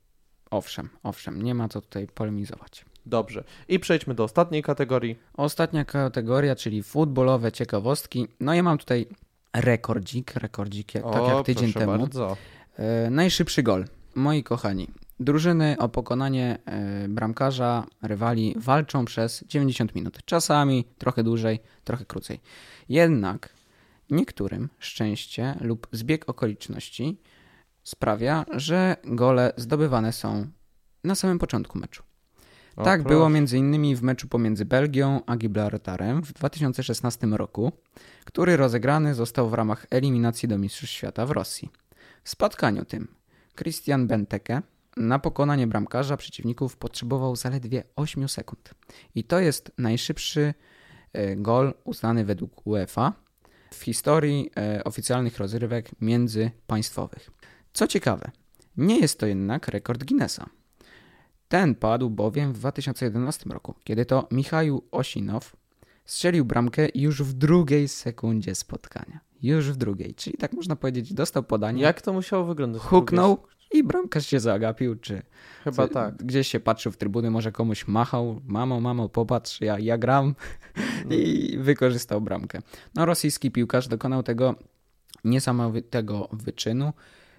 Owszem, 0.51 0.89
owszem, 1.03 1.43
nie 1.43 1.55
ma 1.55 1.69
co 1.69 1.81
tutaj 1.81 2.07
polemizować. 2.07 2.85
Dobrze. 3.07 3.45
I 3.69 3.79
przejdźmy 3.79 4.15
do 4.15 4.25
ostatniej 4.25 4.63
kategorii. 4.63 5.19
Ostatnia 5.35 5.85
kategoria, 5.85 6.57
czyli 6.57 6.83
futbolowe 6.83 7.53
ciekawostki. 7.53 8.29
No 8.41 8.55
ja 8.55 8.63
mam 8.63 8.79
tutaj 8.79 9.07
rekordzik, 9.53 10.35
rekordzik, 10.35 10.93
tak 10.93 11.29
jak 11.29 11.47
tydzień 11.47 11.73
temu. 11.73 11.99
Bardzo. 11.99 12.37
E, 12.77 13.11
najszybszy 13.11 13.63
gol. 13.63 13.85
Moi 14.15 14.43
kochani, 14.43 14.89
Drużyny 15.21 15.77
o 15.79 15.89
pokonanie 15.89 16.59
e, 16.67 17.09
bramkarza, 17.09 17.87
rywali 18.03 18.55
walczą 18.57 19.05
przez 19.05 19.45
90 19.49 19.95
minut. 19.95 20.19
Czasami 20.25 20.85
trochę 20.99 21.23
dłużej, 21.23 21.61
trochę 21.85 22.05
krócej. 22.05 22.41
Jednak 22.89 23.49
niektórym 24.11 24.69
szczęście 24.79 25.55
lub 25.61 25.89
zbieg 25.93 26.29
okoliczności 26.29 27.21
sprawia, 27.83 28.45
że 28.57 28.97
gole 29.05 29.53
zdobywane 29.57 30.13
są 30.13 30.47
na 31.05 31.15
samym 31.15 31.39
początku 31.39 31.79
meczu. 31.79 32.03
O, 32.77 32.85
tak 32.85 33.01
proszę. 33.01 33.15
było 33.15 33.29
między 33.29 33.59
innymi 33.59 33.97
w 33.97 34.03
meczu 34.03 34.29
pomiędzy 34.29 34.65
Belgią 34.65 35.21
a 35.27 35.37
Gibraltarem 35.37 36.23
w 36.23 36.33
2016 36.33 37.27
roku, 37.27 37.73
który 38.25 38.57
rozegrany 38.57 39.15
został 39.15 39.51
w 39.51 39.55
ramach 39.55 39.87
eliminacji 39.91 40.49
do 40.49 40.59
Mistrzostw 40.59 40.97
Świata 40.97 41.27
w 41.27 41.31
Rosji. 41.31 41.71
W 42.25 42.31
spotkaniu 42.31 42.85
tym 42.85 43.09
Christian 43.57 44.07
Benteke 44.07 44.63
na 44.97 45.19
pokonanie 45.19 45.67
bramkarza 45.67 46.17
przeciwników 46.17 46.77
potrzebował 46.77 47.37
zaledwie 47.37 47.85
8 47.97 48.29
sekund. 48.29 48.75
I 49.15 49.25
to 49.25 49.41
jest 49.41 49.73
najszybszy 49.79 50.55
e, 51.13 51.37
gol 51.37 51.75
uznany 51.85 52.25
według 52.25 52.67
UEFA 52.67 53.13
w 53.71 53.83
historii 53.83 54.51
e, 54.57 54.85
oficjalnych 54.85 55.39
rozrywek 55.39 55.91
międzypaństwowych. 56.01 57.31
Co 57.73 57.87
ciekawe, 57.87 58.31
nie 58.77 59.01
jest 59.01 59.19
to 59.19 59.27
jednak 59.27 59.69
rekord 59.69 60.05
Guinnessa. 60.05 60.47
Ten 61.55 61.75
padł 61.75 62.11
bowiem 62.11 62.53
w 62.53 62.59
2011 62.59 63.51
roku, 63.51 63.75
kiedy 63.85 64.07
to 64.07 64.29
Michał 64.31 64.83
Osinow 64.91 65.57
strzelił 66.05 66.45
bramkę 66.45 66.89
już 66.95 67.23
w 67.23 67.33
drugiej 67.33 67.89
sekundzie 67.89 68.55
spotkania. 68.55 69.21
Już 69.43 69.71
w 69.73 69.77
drugiej, 69.77 70.15
czyli 70.15 70.37
tak 70.37 70.53
można 70.53 70.77
powiedzieć, 70.77 71.15
dostał 71.15 71.43
podanie, 71.43 71.83
Jak 71.83 72.03
to 72.03 72.13
musiało 72.13 72.45
wyglądać? 72.45 72.83
huknął 72.83 73.39
i 73.73 73.83
bramkarz 73.85 74.27
się 74.27 74.41
zagapił, 74.41 74.97
czy 74.97 75.23
Chyba 75.65 75.89
co- 75.89 75.95
tak. 75.95 76.17
gdzieś 76.17 76.49
się 76.49 76.61
patrzył 76.61 76.93
w 76.93 76.97
trybuny, 76.97 77.31
może 77.31 77.53
komuś 77.53 77.87
machał, 77.89 78.41
mamo, 78.47 78.81
mamo, 78.81 79.09
popatrz, 79.09 79.61
ja, 79.61 79.79
ja 79.79 79.99
gram 79.99 80.35
i 81.11 81.57
wykorzystał 81.61 82.21
bramkę. 82.21 82.59
No, 82.95 83.07
rosyjski 83.07 83.51
piłkarz 83.51 83.89
dokonał 83.89 84.23
tego 84.23 84.55
niesamowitego 85.25 86.29
wyczynu 86.33 86.93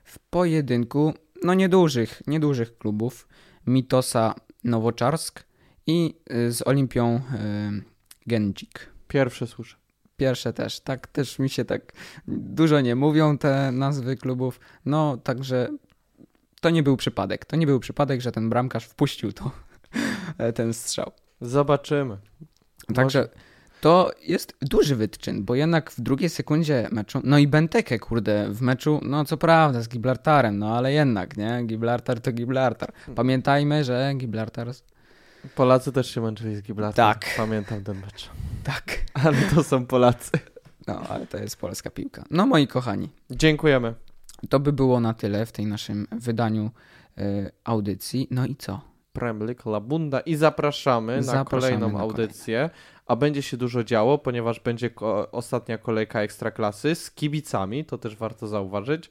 w 0.03 0.19
pojedynku, 0.19 1.13
no 1.43 1.53
niedużych, 1.53 2.21
niedużych 2.27 2.77
klubów, 2.77 3.27
Mitosa 3.67 4.35
Nowoczarsk 4.63 5.43
i 5.87 6.13
y, 6.31 6.51
z 6.51 6.67
Olimpią 6.67 7.15
y, 7.15 7.19
Gendzik. 8.27 8.89
Pierwsze 9.07 9.47
słyszę. 9.47 9.75
Pierwsze 10.17 10.53
też, 10.53 10.79
tak 10.79 11.07
też 11.07 11.39
mi 11.39 11.49
się 11.49 11.65
tak 11.65 11.93
dużo 12.27 12.81
nie 12.81 12.95
mówią 12.95 13.37
te 13.37 13.71
nazwy 13.71 14.15
klubów. 14.15 14.59
No, 14.85 15.17
także 15.17 15.69
to 16.61 16.69
nie 16.69 16.83
był 16.83 16.97
przypadek. 16.97 17.45
To 17.45 17.55
nie 17.55 17.67
był 17.67 17.79
przypadek, 17.79 18.21
że 18.21 18.31
ten 18.31 18.49
bramkarz 18.49 18.85
wpuścił 18.85 19.33
to, 19.33 19.51
ten 20.55 20.73
strzał. 20.73 21.11
Zobaczymy. 21.41 22.17
Także 22.95 23.29
to 23.85 24.11
jest 24.21 24.57
duży 24.61 24.95
wyczyn, 24.95 25.43
bo 25.43 25.55
jednak 25.55 25.91
w 25.91 26.01
drugiej 26.01 26.29
sekundzie 26.29 26.87
meczu, 26.91 27.21
no 27.23 27.37
i 27.37 27.47
Benteke, 27.47 27.99
kurde, 27.99 28.49
w 28.49 28.61
meczu, 28.61 28.99
no 29.03 29.25
co 29.25 29.37
prawda 29.37 29.81
z 29.81 29.87
Gibraltarem, 29.87 30.59
no 30.59 30.77
ale 30.77 30.93
jednak, 30.93 31.37
nie? 31.37 31.63
Gibraltar 31.65 32.21
to 32.21 32.31
Gibraltar. 32.31 32.91
Pamiętajmy, 33.15 33.83
że 33.83 34.13
Gibraltar... 34.17 34.67
Polacy 35.55 35.91
też 35.91 36.13
się 36.13 36.21
męczyli 36.21 36.55
z 36.55 36.61
Gibraltarem. 36.61 37.13
Tak. 37.13 37.25
Pamiętam 37.37 37.83
ten 37.83 37.97
mecz. 37.97 38.29
Tak. 38.63 38.83
Ale 39.23 39.37
to 39.55 39.63
są 39.63 39.85
Polacy. 39.85 40.31
No, 40.87 41.01
ale 41.09 41.27
to 41.27 41.37
jest 41.37 41.57
polska 41.57 41.89
piłka. 41.89 42.23
No 42.31 42.45
moi 42.45 42.67
kochani, 42.67 43.09
Dziękujemy. 43.31 43.93
To 44.49 44.59
by 44.59 44.73
było 44.73 44.99
na 44.99 45.13
tyle 45.13 45.45
w 45.45 45.51
tej 45.51 45.65
naszym 45.65 46.07
wydaniu 46.11 46.71
y, 47.17 47.51
audycji. 47.63 48.27
No 48.31 48.45
i 48.45 48.55
co? 48.55 48.95
League, 49.21 49.69
Labunda 49.69 50.19
i 50.19 50.35
zapraszamy, 50.35 51.15
na 51.15 51.21
Zapraszamy 51.21 51.61
kolejną 51.61 51.91
na 51.91 51.99
audycję. 51.99 52.69
A 53.07 53.15
będzie 53.15 53.41
się 53.41 53.57
dużo 53.57 53.83
działo, 53.83 54.17
ponieważ 54.17 54.59
będzie 54.59 54.89
ko- 54.89 55.31
ostatnia 55.31 55.77
kolejka 55.77 56.21
Ekstraklasy 56.21 56.95
z 56.95 57.11
kibicami, 57.11 57.85
to 57.85 57.97
też 57.97 58.15
warto 58.15 58.47
zauważyć. 58.47 59.09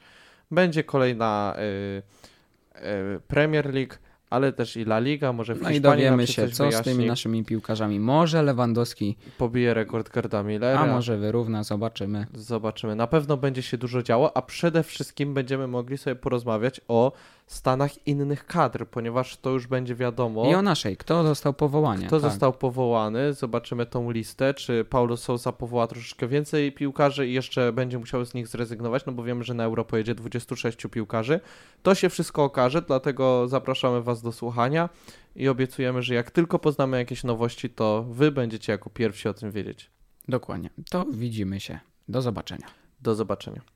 Będzie 0.51 0.84
kolejna 0.84 1.57
y, 1.59 2.78
y, 3.16 3.20
Premier 3.28 3.74
League, 3.74 3.95
ale 4.30 4.53
też 4.53 4.76
i 4.76 4.80
La 4.82 4.99
Liga, 4.99 5.32
może 5.32 5.55
w 5.55 5.62
No 5.62 5.70
i 5.70 5.72
Hiszpanii 5.74 6.03
dowiemy 6.03 6.26
się, 6.26 6.49
co 6.49 6.72
z 6.72 6.74
tymi 6.82 6.82
wyjaśni. 6.84 7.07
naszymi 7.07 7.45
piłkarzami. 7.45 8.01
Może 8.01 8.42
Lewandowski, 8.42 9.16
Pobije 9.38 9.74
rekord 9.74 10.11
Gerda 10.11 10.42
Millera. 10.42 10.80
a 10.80 10.86
może 10.86 11.18
wyrówna, 11.18 11.62
zobaczymy. 11.64 12.26
Zobaczymy. 12.34 12.97
Na 12.97 13.07
pewno 13.07 13.36
będzie 13.36 13.62
się 13.62 13.78
dużo 13.78 14.03
działo, 14.03 14.36
a 14.36 14.42
przede 14.42 14.82
wszystkim 14.82 15.34
będziemy 15.34 15.66
mogli 15.66 15.99
sobie 15.99 16.16
porozmawiać 16.16 16.80
o 16.88 17.12
stanach 17.47 18.07
innych 18.07 18.47
kadr, 18.47 18.86
ponieważ 18.86 19.36
to 19.36 19.51
już 19.51 19.66
będzie 19.66 19.95
wiadomo. 19.95 20.51
I 20.51 20.55
o 20.55 20.62
naszej, 20.62 20.97
kto 20.97 21.24
dostał 21.24 21.55
powołanie. 21.55 22.07
Kto 22.07 22.20
tak. 22.20 22.30
został 22.30 22.53
powołany? 22.53 23.32
Zobaczymy 23.32 23.86
tą 23.86 24.11
listę. 24.11 24.55
Czy 24.55 24.84
Paulo 24.84 25.16
Sousa 25.16 25.53
powoła 25.53 25.86
troszeczkę 25.86 26.28
więcej 26.28 26.72
piłkarzy 26.72 27.28
i 27.28 27.32
jeszcze 27.32 27.72
będzie 27.72 27.99
musiał 27.99 28.24
z 28.24 28.34
nich 28.34 28.49
zrezygnować, 28.49 29.07
no 29.07 29.12
bo 29.12 29.22
wiemy, 29.22 29.45
że 29.45 29.55
na 29.55 29.64
Euro 29.64 29.84
pojedzie 29.84 30.14
26 30.14 30.78
piłkarzy. 30.90 31.40
To 31.82 31.95
się 31.95 32.09
wszystko 32.09 32.45
okaże, 32.45 32.82
dlatego 32.82 33.49
zapraszamy 33.49 34.03
Was 34.03 34.22
do 34.22 34.32
słuchania 34.32 34.88
i 35.36 35.49
obiecujemy, 35.49 36.03
że 36.03 36.14
jak 36.14 36.30
tylko 36.30 36.59
poznamy 36.59 36.99
jakieś 36.99 37.24
nowości, 37.24 37.70
to 37.70 38.03
Wy 38.03 38.32
będziecie 38.32 38.72
jako 38.72 38.90
pierwsi 38.90 39.28
o 39.28 39.34
tym 39.34 39.51
wiedzieć. 39.51 39.90
Dokładnie. 40.28 40.70
To 40.90 41.05
widzimy 41.12 41.61
się. 41.61 41.78
Do 42.09 42.22
zobaczenia. 42.22 42.66
Do 43.01 43.14
zobaczenia. 43.14 43.74